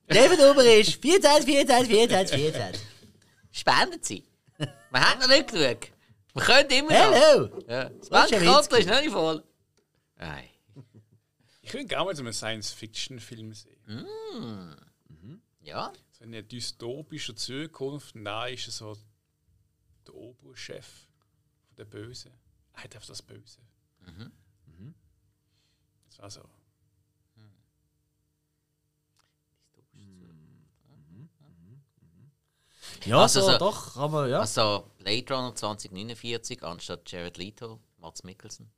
[0.08, 2.82] David Ober ist 24, 24, 24, 24.
[3.52, 4.24] Spenden Sie.
[4.92, 5.80] Wir haben noch nicht genug.
[6.34, 7.14] Wir können immer noch.
[7.14, 7.64] Hello!
[7.68, 7.90] Ja.
[7.90, 9.44] Das Bankkonto ist noch nicht voll.
[10.18, 10.50] Nein.
[11.62, 14.76] Ich würde gerne mal so einen Science-Fiction-Film sehen.
[15.62, 15.94] Ja.
[16.12, 18.98] So in einer dystopischen Zukunft, nein, ist er so
[20.06, 21.08] der Oberchef
[21.68, 22.32] von der Böse.
[22.74, 23.60] Er hat einfach das Böse.
[24.02, 24.32] Mhm.
[26.10, 26.50] Das war so.
[33.06, 34.40] Ja, Also so, so- doch, kann man, ja.
[34.40, 38.70] Also Blade Runner 2049 anstatt Jared Leto, Mats Mikkelsen.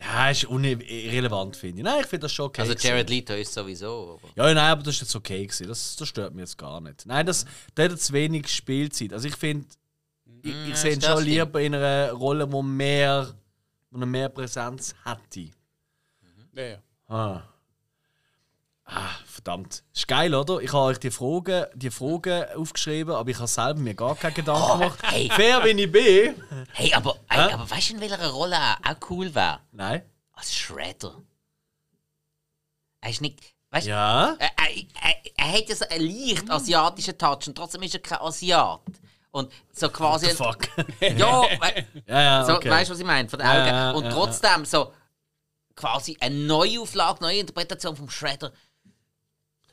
[0.00, 1.84] Ja, ist irrelevant, finde ich.
[1.84, 2.60] Nein, ich finde das schon okay.
[2.62, 2.86] Also gewesen.
[2.86, 4.20] Jared Leto ist sowieso.
[4.22, 5.66] Aber Ja, nein, aber das ist jetzt okay gewesen.
[5.66, 7.04] Das, das stört mich jetzt gar nicht.
[7.04, 7.44] Nein, das,
[7.76, 9.12] der hat zu wenig Spielzeit.
[9.12, 9.66] Also ich finde,
[10.42, 11.26] ich, ich sehe ihn schon stimmt.
[11.26, 13.34] lieber in einer Rolle, wo mehr,
[13.90, 15.50] wo er mehr Präsenz hätte.
[16.54, 16.78] Ja, ja.
[17.08, 17.42] Ah.
[18.90, 19.82] Ah, verdammt.
[19.94, 20.60] Ist geil, oder?
[20.60, 24.32] Ich habe euch die Fragen, die Fragen aufgeschrieben, aber ich habe selber mir gar keine
[24.32, 24.98] Gedanken gemacht.
[25.02, 25.28] hey.
[25.30, 26.42] Fair, wenn ich bin.
[26.72, 29.60] hey, aber, hey, aber weißt du, in welcher Rolle er auch cool wäre?
[29.72, 30.02] Nein.
[30.32, 31.20] Als Shredder.
[33.02, 33.40] Er ist nicht.
[33.70, 34.36] Weißt du, Ja.
[34.38, 38.18] er, er, er, hat ja so einen leicht asiatischen Touch und trotzdem ist er kein
[38.20, 38.80] Asiat.
[39.30, 40.30] Und so quasi.
[40.30, 40.68] Fuck.
[41.00, 42.70] Ja, we ja, ja, so, okay.
[42.70, 43.28] weißt du, was ich meine?
[43.28, 43.66] Von den Augen.
[43.66, 44.94] ja, und trotzdem so
[45.76, 48.52] quasi eine Neuauflage, neue Interpretation vom Shredder.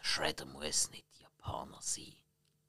[0.05, 2.13] Shredder muss nicht Japaner sein.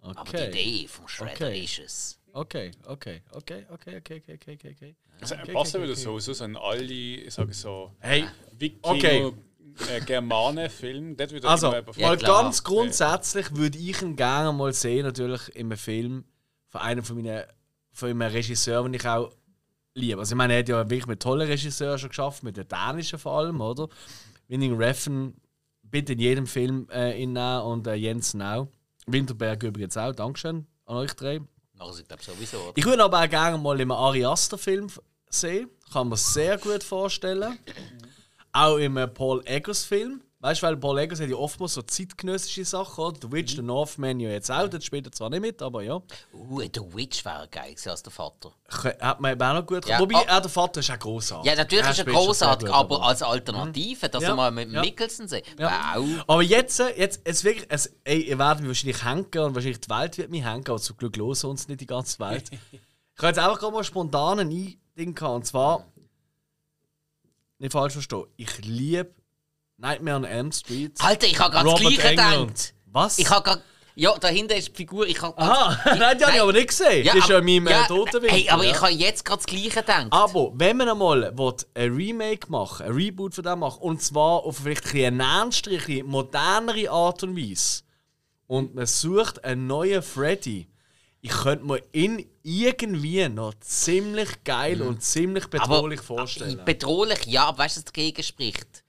[0.00, 0.16] Okay.
[0.16, 1.64] Aber die Idee vom Shredder okay.
[1.64, 2.18] ist es.
[2.32, 4.74] Okay, okay, okay, okay, okay, okay, okay, okay.
[4.76, 4.96] okay.
[5.20, 6.16] Also, okay, passt okay, wieder okay.
[6.16, 9.32] das so, an alle, ich sage so, hey, Vicky, okay.
[9.88, 12.42] äh, Germanen-Film, das würde also, ja, mal klar.
[12.42, 16.24] ganz grundsätzlich würde ich ihn gerne mal sehen, natürlich in einem Film
[16.68, 17.44] von einem von meinen,
[17.92, 19.30] von einem Regisseur, den ich auch
[19.94, 20.20] liebe.
[20.20, 23.18] Also ich meine, er hat ja wirklich mit tollen Regisseuren schon geschafft, mit den dänischen
[23.18, 23.88] vor allem, oder?
[24.48, 25.34] Winning Reffen
[25.90, 28.68] bitte in jedem Film äh, innehmen und äh, Jensen auch.
[29.06, 31.40] Winterberg übrigens auch, Dankeschön an euch drei.
[31.76, 32.58] Glaube sowieso.
[32.58, 32.72] oder?
[32.74, 34.88] Ich würde aber auch gerne mal im Ari Aster Film
[35.28, 35.68] sehen.
[35.92, 37.58] Kann man sehr gut vorstellen.
[38.52, 40.22] Auch im äh, Paul Eggers Film.
[40.46, 43.18] Weißt du, weil Paul Eggers hat ja oftmals so zeitgenössische Sachen, oder?
[43.20, 44.68] The Witch, The Northman ja jetzt auch.
[44.68, 46.00] Das spielt er zwar nicht mit, aber ja.
[46.32, 48.52] Uh, der Witch wäre geil als der Vater.
[49.00, 50.36] Hat man eben auch noch gut Ja, Wobei, ah.
[50.36, 51.50] auch der Vater ist auch großartig.
[51.50, 54.70] Ja, natürlich ist er schon sehr großartig, aber als Alternative, dass Ja, er mal mit
[54.70, 54.82] ja.
[54.82, 55.42] Mickelson sehen.
[55.58, 55.96] Ja.
[55.96, 56.06] Wow.
[56.28, 59.80] Aber jetzt, äh, jetzt, jetzt wirklich, es, ey, ihr werdet mich wahrscheinlich hängen und wahrscheinlich
[59.80, 62.50] die Welt wird mich hängen, aber zum Glück los uns nicht die ganze Welt.
[62.70, 62.78] ich
[63.18, 65.84] habe jetzt einfach gerade mal spontan ein Ding gehabt, und zwar,
[67.58, 69.12] nicht falsch verstehen, ich liebe
[69.78, 70.92] Nightmare on Elm Street.
[71.00, 72.74] Alter, ich habe gerade das Gleiche gedacht.
[72.92, 73.18] Was?
[73.18, 73.62] Ich habe gerade.
[73.98, 75.06] Ja, dahinter ist die Figur.
[75.06, 75.36] Ich habe.
[75.38, 77.04] Aha, nein, die habe ich aber nicht gesehen.
[77.04, 78.30] Ja, das ist ja aber- in meinem ja, äh, Totenwinkel.
[78.30, 78.70] Hey, aber ja.
[78.70, 80.08] ich habe jetzt gerade das Gleiche gedacht.
[80.10, 84.58] Aber wenn man einmal ein Remake machen ein Reboot von dem machen, und zwar auf
[84.58, 87.82] vielleicht ein bisschen eine ernstere, ein bisschen modernere Art und Weise,
[88.46, 90.68] und man sucht einen neuen Freddy,
[91.22, 96.60] ich könnte mir ihn irgendwie noch ziemlich geil und ziemlich bedrohlich vorstellen.
[96.64, 98.84] Bedrohlich, ja, aber weißt du, was dagegen spricht?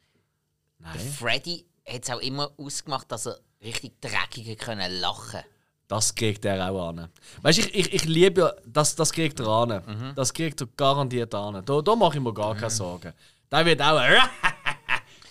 [0.94, 5.42] Der Nein, Freddy hat es auch immer ausgemacht, dass er richtig dreckig können lachen
[5.90, 7.08] das kriegt er auch an.
[7.42, 9.70] Weißt du, ich, ich, ich liebe ja, das, das kriegt er an.
[9.86, 10.16] Mhm.
[10.16, 11.64] Das kriegt er garantiert an.
[11.64, 13.14] Da, da mache ich mir gar keine Sorgen.
[13.50, 14.02] Der wird auch.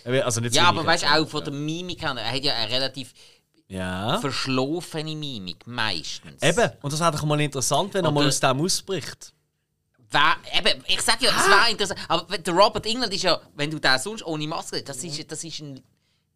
[0.05, 2.43] Er also nicht so Ja, aber weißt du, auch von der Mimik her, er hat
[2.45, 3.12] ja eine relativ
[3.66, 4.20] Ja.
[4.20, 6.41] verschlafene Mimik, meistens.
[6.41, 9.33] Eben, und das wäre doch mal interessant, wenn er Und mal der- aus dem ausbricht.
[10.57, 12.01] Eben, ich sag ja, es wäre interessant.
[12.09, 15.45] Aber der Robert England ist ja, wenn du den sonst ohne Maske, das ist, das
[15.45, 15.83] ist ein.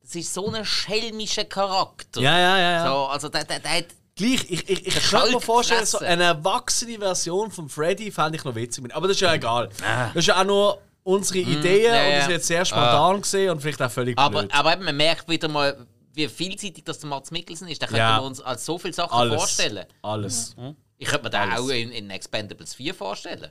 [0.02, 2.20] Das ist so ein schelmischer Charakter.
[2.20, 2.70] Ja, ja, ja.
[2.72, 2.86] ja.
[2.90, 3.84] So, also der, der, der hat.
[4.16, 8.44] Gleich, ich, ich, ich könnte mir vorstellen, so eine erwachsene Version von Freddy fände ich
[8.44, 8.84] noch witzig.
[8.94, 9.68] Aber das ist ja egal.
[9.78, 11.96] Das ist ja auch nur unsere Ideen Ah.
[11.96, 12.18] ja, und ja.
[12.18, 14.52] das wird sehr spontan gesehen und vielleicht auch völlig Aber, blöd.
[14.52, 17.80] aber eben, man merkt wieder mal, wie vielseitig das der Mats Mikkelsen ist.
[17.80, 18.18] Da könnten Ja.
[18.18, 19.36] wir uns als so viele Sachen Alles.
[19.36, 19.86] vorstellen.
[20.02, 20.56] Alles.
[21.00, 21.60] Ich könnte mir Alles.
[21.60, 23.50] auch in, in Expendables 4 vorstellen.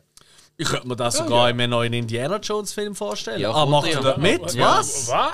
[0.55, 3.41] Ich könnte mir das sogar in einem neuen Indiana Jones Film vorstellen.
[3.41, 3.97] Ja, ah, macht ja.
[3.97, 4.53] er dort mit?
[4.53, 5.07] Ja, Was?
[5.09, 5.31] Was?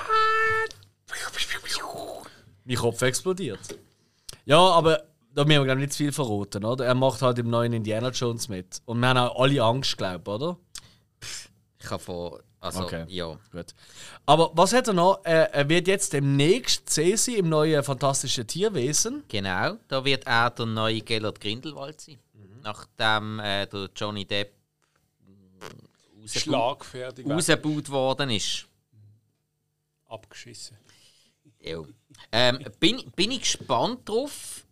[2.64, 3.60] Mein Kopf explodiert.
[4.46, 5.02] Ja, aber
[5.34, 6.86] da müssen wir glaube ich nicht zu viel verraten, oder?
[6.86, 8.80] Er macht halt im neuen Indiana Jones mit.
[8.86, 10.56] Und wir haben auch alle Angst, glaube ich, oder?
[11.78, 12.40] Ich habe von.
[12.60, 13.04] Also, Okay.
[13.08, 13.38] ja.
[13.52, 13.74] Gut.
[14.24, 15.20] Aber was hat er noch?
[15.24, 19.22] Er, wird jetzt demnächst sehen sie im neuen Fantastischen Tierwesen.
[19.28, 22.18] Genau, da wird er der neue Gellert Grindelwald sein.
[22.62, 24.52] Nachdem äh, der Johnny Depp
[26.20, 27.26] rausgebaut Schlagfertig.
[27.28, 28.66] rausgebaut worden ist.
[30.08, 30.76] Abgeschissen.
[31.60, 31.82] Ja.
[32.32, 34.64] Ähm, bin, bin ich gespannt drauf.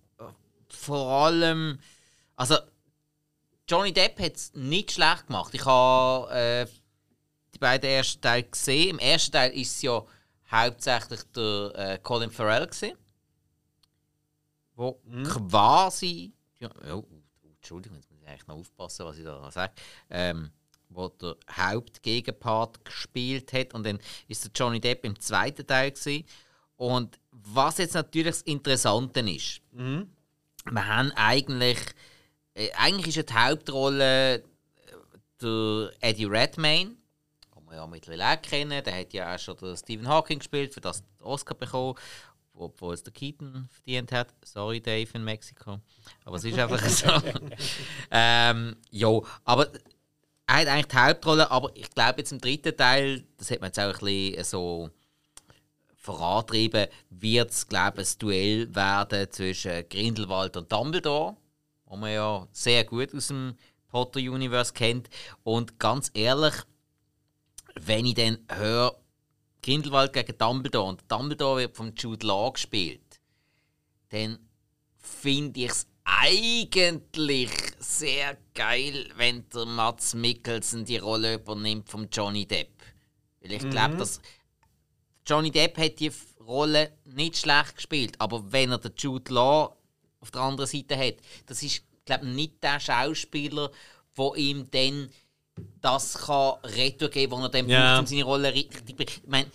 [0.69, 1.79] Vor allem,
[2.37, 2.57] also
[3.69, 5.55] Johnny Depp hat es nicht schlecht gemacht.
[5.55, 6.67] Ich habe äh,
[7.55, 8.91] die beiden ersten Teile gesehen.
[8.91, 10.05] Im ersten Teil ist es ja
[10.51, 12.97] hauptsächlich der äh, Colin Farrell gesehen,
[14.75, 19.51] wo quasi, ja, oh, oh, Entschuldigung, jetzt muss ich eigentlich noch aufpassen, was ich da
[19.51, 19.73] sage.
[20.11, 20.51] Ähm,
[20.91, 23.99] wo der Hauptgegenpart gespielt hat und dann
[24.29, 26.25] ist der Johnny Depp im zweiten Teil gewesen.
[26.77, 31.79] Und was jetzt natürlich das Interessante ist, wir haben eigentlich,
[32.55, 34.43] äh, eigentlich ist ja die Hauptrolle äh,
[35.41, 36.97] der Eddie Redmayne,
[37.65, 38.83] den wir ja mittlerweile auch kennen.
[38.83, 41.95] Der hat ja auch schon den Stephen Hawking gespielt, für das den Oscar bekommen,
[42.55, 44.29] obwohl es der Keaton verdient hat.
[44.45, 45.81] Sorry, Dave in Mexiko.
[46.25, 47.11] Aber es ist einfach so.
[48.11, 49.69] ähm, ja, aber
[50.47, 53.69] er hat eigentlich die Hauptrolle, aber ich glaube jetzt im dritten Teil, das hat man
[53.69, 54.91] jetzt auch ein bisschen so
[55.97, 61.37] vorantrieben, wird es, glaube ich, ein Duell werden zwischen Grindelwald und Dumbledore,
[61.87, 63.57] wo man ja sehr gut aus dem
[63.89, 65.09] Potter-Universe kennt.
[65.45, 66.55] Und ganz ehrlich,
[67.75, 68.97] wenn ich dann höre,
[69.63, 73.21] Grindelwald gegen Dumbledore und Dumbledore wird von Jude Law gespielt,
[74.11, 74.39] dann
[74.99, 82.47] finde ich es eigentlich sehr geil, wenn der Mats Mikkelsen die Rolle übernimmt von Johnny
[82.47, 82.83] Depp.
[83.41, 84.21] Weil ich glaube, dass
[85.27, 89.77] Johnny Depp hat die Rolle nicht schlecht gespielt, aber wenn er den Jude Law
[90.21, 93.71] auf der anderen Seite hat, das ist, glaube ich, nicht der Schauspieler,
[94.15, 95.11] wo ihm dann
[95.81, 97.93] das kann Retour geben, wo er dann Ja.
[97.93, 99.11] braucht, um seine Rolle richtig zu bringen.
[99.23, 99.51] Ich meine,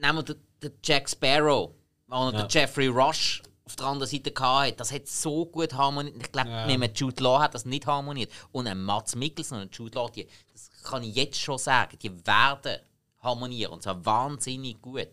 [0.00, 1.70] nehmen wir den, den Jack Sparrow,
[2.06, 4.72] wo er den Jeffrey Rush auf der anderen Seite hatte.
[4.76, 6.16] Das hat so gut harmoniert.
[6.20, 8.30] Ich glaube, nicht mehr Jude Law hat das nicht harmoniert.
[8.52, 12.10] Und ein Mats Mikkelsen und Jude Law, die, das kann ich jetzt schon sagen, die
[12.26, 12.78] werden
[13.20, 13.72] harmonieren.
[13.72, 15.08] Und zwar wahnsinnig gut.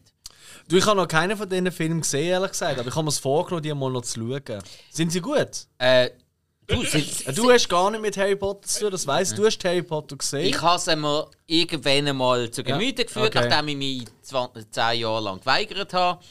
[0.67, 3.09] Du, ich habe noch keinen von diesen Filmen gesehen, ehrlich gesagt, aber ich habe mir
[3.09, 4.63] es vorgenommen, die mal noch zu schauen.
[4.89, 5.67] Sind sie gut?
[5.77, 6.11] Äh,
[6.67, 9.45] du, sind, Äh, Du hast gar nicht mit Harry Potter zu tun, das weiss du.
[9.45, 10.45] hast Harry Potter gesehen.
[10.45, 13.47] Ich habe es mir irgendwann einmal zu Gemüte geführt, okay.
[13.49, 16.23] nachdem ich mich 20, 10 Jahre lang geweigert habe.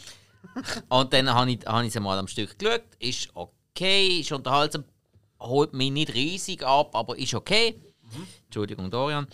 [0.88, 2.82] Und dann habe ich, habe ich es einmal am Stück geschaut.
[2.98, 4.84] Ist okay, ist unterhaltsam,
[5.40, 7.80] holt mich nicht riesig ab, aber ist okay.
[8.44, 9.26] Entschuldigung, Dorian.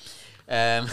[0.48, 0.86] Ähm,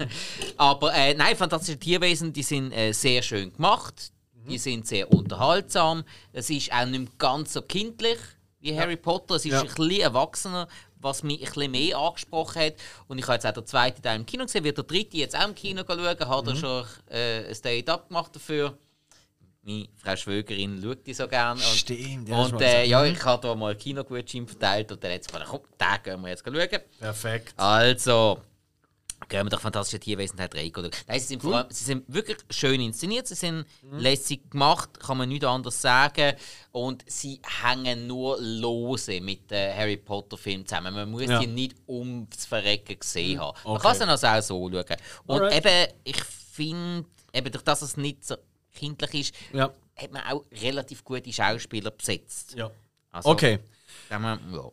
[0.56, 4.12] aber äh, nein, fantastische Tierwesen, die sind äh, sehr schön gemacht.
[4.48, 6.04] Die sind sehr unterhaltsam.
[6.32, 8.18] Es ist auch nicht ganz so kindlich
[8.60, 9.36] wie Harry Potter.
[9.36, 9.60] Es ist Ja.
[9.60, 10.68] ein bisschen erwachsener,
[11.00, 12.74] was mich ein bisschen mehr angesprochen hat.
[13.06, 15.36] Und ich habe jetzt auch den zweiten Teil im Kino gesehen, wird der dritte jetzt
[15.38, 16.00] auch im Kino schauen.
[16.28, 16.48] Hat Mhm.
[16.50, 18.76] er schon äh, ein Date abgemacht dafür.
[19.62, 21.60] Meine Frau Schwögerin schaut die so gerne.
[21.60, 25.24] Und, Stimmt, ja, und äh, ja, ich habe da mal Kinogutschein verteilt und dann hat
[25.24, 26.80] sie gesagt, komm, den gehen wir jetzt schauen.
[26.98, 27.54] Perfekt.
[27.56, 28.40] Also,
[29.28, 30.90] gehen wir doch fantastische Tierwesen Teil 3 schauen.
[31.06, 35.18] Nein, sie sind, vor allem, sie sind wirklich schön inszeniert, sie sind lässig gemacht, kann
[35.18, 36.36] man nichts anderes sagen.
[36.72, 40.94] Und sie hängen nur lose mit den Harry Potter Filmen zusammen.
[40.94, 41.38] Man muss Ja.
[41.40, 43.56] die nicht ums Verrecken gesehen haben.
[43.64, 43.82] Man Okay.
[43.88, 44.96] kann sie also auch so schauen.
[45.26, 45.66] Und Alright.
[45.66, 48.36] eben, ich finde, eben durch das es nicht so
[48.74, 49.72] kindlich ist, Ja.
[49.96, 52.54] hat man auch relativ gute Schauspieler besetzt.
[52.54, 52.70] ja.
[53.10, 53.58] Also, Okay.
[54.10, 54.70] man, ja.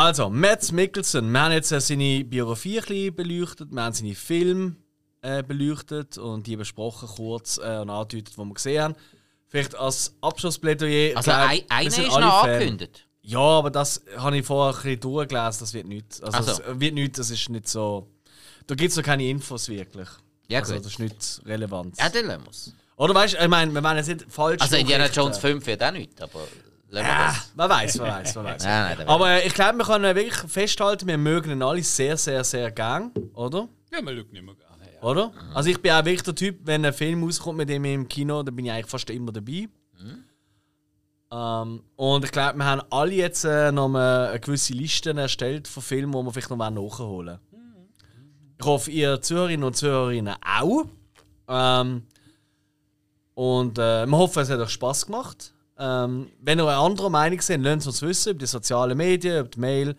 [0.00, 1.30] Also, Matt Mikkelsen.
[1.30, 4.76] Wir haben jetzt seine Biografie ein bisschen beleuchtet, wir haben seine Filme
[5.20, 8.94] äh, beleuchtet und die besprochen kurz äh, und angedeutet, die wir gesehen haben.
[9.48, 11.18] Vielleicht als Abschlussplädoyer.
[11.18, 12.50] Also, glaub, ein, einer ist noch Fan.
[12.50, 13.06] angekündigt.
[13.20, 16.22] Ja, aber das habe ich vorher ein bisschen durchgelesen, das wird nichts.
[16.22, 16.62] Also, Ach so.
[16.62, 18.08] es wird nichts, das ist nicht so.
[18.68, 20.08] Da gibt es noch keine Infos wirklich.
[20.48, 20.86] Ja, also, gut.
[20.86, 21.98] das ist nicht relevant.
[21.98, 22.72] Ja, dann es.
[22.96, 24.62] Oder weißt du, ich meine, wir wollen jetzt nicht falsch.
[24.62, 25.08] Also Indiana.
[25.08, 26.40] Jones 5 wird auch nicht, aber
[26.90, 27.50] das.
[27.54, 28.64] wer weiß, wer weiß, wer weiß.
[28.64, 32.16] Nein, nein, da Aber ich glaube, wir können wirklich festhalten, wir mögen ihn alle sehr,
[32.16, 33.68] sehr, sehr gern, oder?
[33.92, 34.92] Ja, man schaut nicht mehr gerne.
[34.94, 35.02] Ja.
[35.02, 35.32] Oder?
[35.54, 38.42] Also ich bin auch wirklich der Typ, wenn ein Film rauskommt mit dem im Kino,
[38.42, 39.68] dann bin ich eigentlich fast immer dabei.
[41.32, 45.82] Ähm, und ich glaube, wir haben alle jetzt äh, noch eine gewisse Liste erstellt von
[45.82, 47.38] Filmen, die wir vielleicht noch mal nachholen wollen.
[48.58, 50.84] Ich hoffe, ihr Zuhörerinnen und Zuhörerinnen auch.
[51.48, 52.02] Ähm,
[53.34, 55.54] und äh, wir hoffen, es hat euch Spass gemacht.
[55.80, 59.48] Ähm, wenn ihr eine andere Meinung seid, lasst uns wissen über die sozialen Medien, über
[59.48, 59.96] die Mail.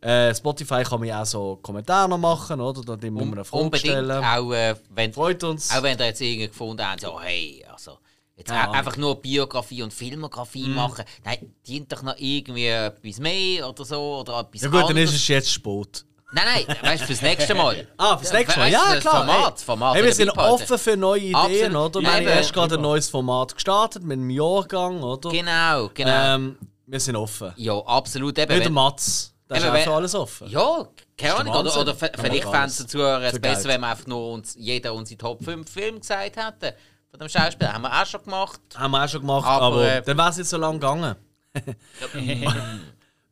[0.00, 2.82] Äh, Spotify kann man ja auch so Kommentare noch machen, oder?
[2.96, 4.24] Da muss man eine Frage Unbedingt, stellen.
[4.24, 5.70] auch, äh, wenn, Freut uns.
[5.70, 7.98] auch wenn ihr jetzt irgendwie gefunden habt, so, hey, also,
[8.34, 8.74] jetzt Ahnung.
[8.76, 10.74] einfach nur Biografie und Filmografie Mhm.
[10.74, 11.04] machen.
[11.24, 15.10] Nein, dient doch noch irgendwie etwas mehr oder so, oder etwas Ja gut, dann anderes.
[15.10, 16.06] ist es jetzt Sport.
[16.32, 17.86] Nein, nein, weißt du, fürs nächste Mal.
[17.96, 18.66] Ah, fürs nächste Mal.
[18.66, 19.26] Weißt Ja, das klar.
[19.26, 21.34] Format, das Format hey, wir sind offen für neue Ideen,
[21.76, 21.96] Absolut.
[21.96, 22.00] oder?
[22.02, 25.30] Wir haben erst gerade ein neues Format gestartet mit einem Jahrgang, oder?
[25.30, 26.34] Genau, genau.
[26.34, 27.52] Ähm, wir sind offen.
[27.56, 28.38] ja, absolut.
[28.38, 29.34] Eben, Nicht der Matz.
[29.48, 30.48] Da ist für alles offen.
[30.48, 30.86] Ja,
[31.18, 31.54] keine Ahnung.
[31.56, 33.74] Oder, oder vielleicht fänden es Zuhörer es besser, Geld.
[33.74, 36.76] wenn wir einfach nur uns, jeder unsere Top 5 Filme gesagt hätte.
[37.10, 37.72] Von dem Schauspieler.
[37.72, 38.60] Haben wir auch schon gemacht.
[38.76, 41.16] Haben wir auch schon gemacht, Aber, aber, äh, dann wäre es jetzt so lang gegangen.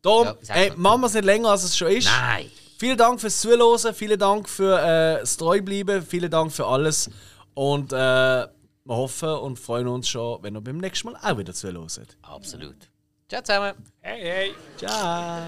[0.02, 0.34] Darum, Ja,
[0.70, 0.80] man?
[0.80, 2.06] machen wir es nicht länger, als es schon ist.
[2.08, 2.50] Nein.
[2.78, 7.10] Vielen Dank fürs Zuhören, vielen Dank für äh, das Treubleiben, vielen Dank für alles.
[7.54, 8.48] Und äh, wir
[8.86, 12.16] hoffen und freuen uns schon, wenn ihr beim nächsten Mal auch wieder zuhört.
[12.22, 12.76] Absolut.
[13.28, 13.74] Ciao zusammen.
[14.00, 14.54] Hey, hey.
[14.76, 15.42] Ciao.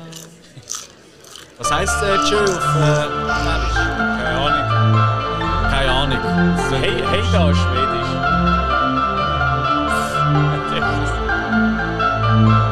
[1.59, 3.74] Was heisst äh, Tschö auf äh, Schwedisch?
[3.77, 5.70] Keine Ahnung.
[5.70, 6.19] Keine Ahnung.
[6.69, 8.11] So hey, hey da, Schwedisch.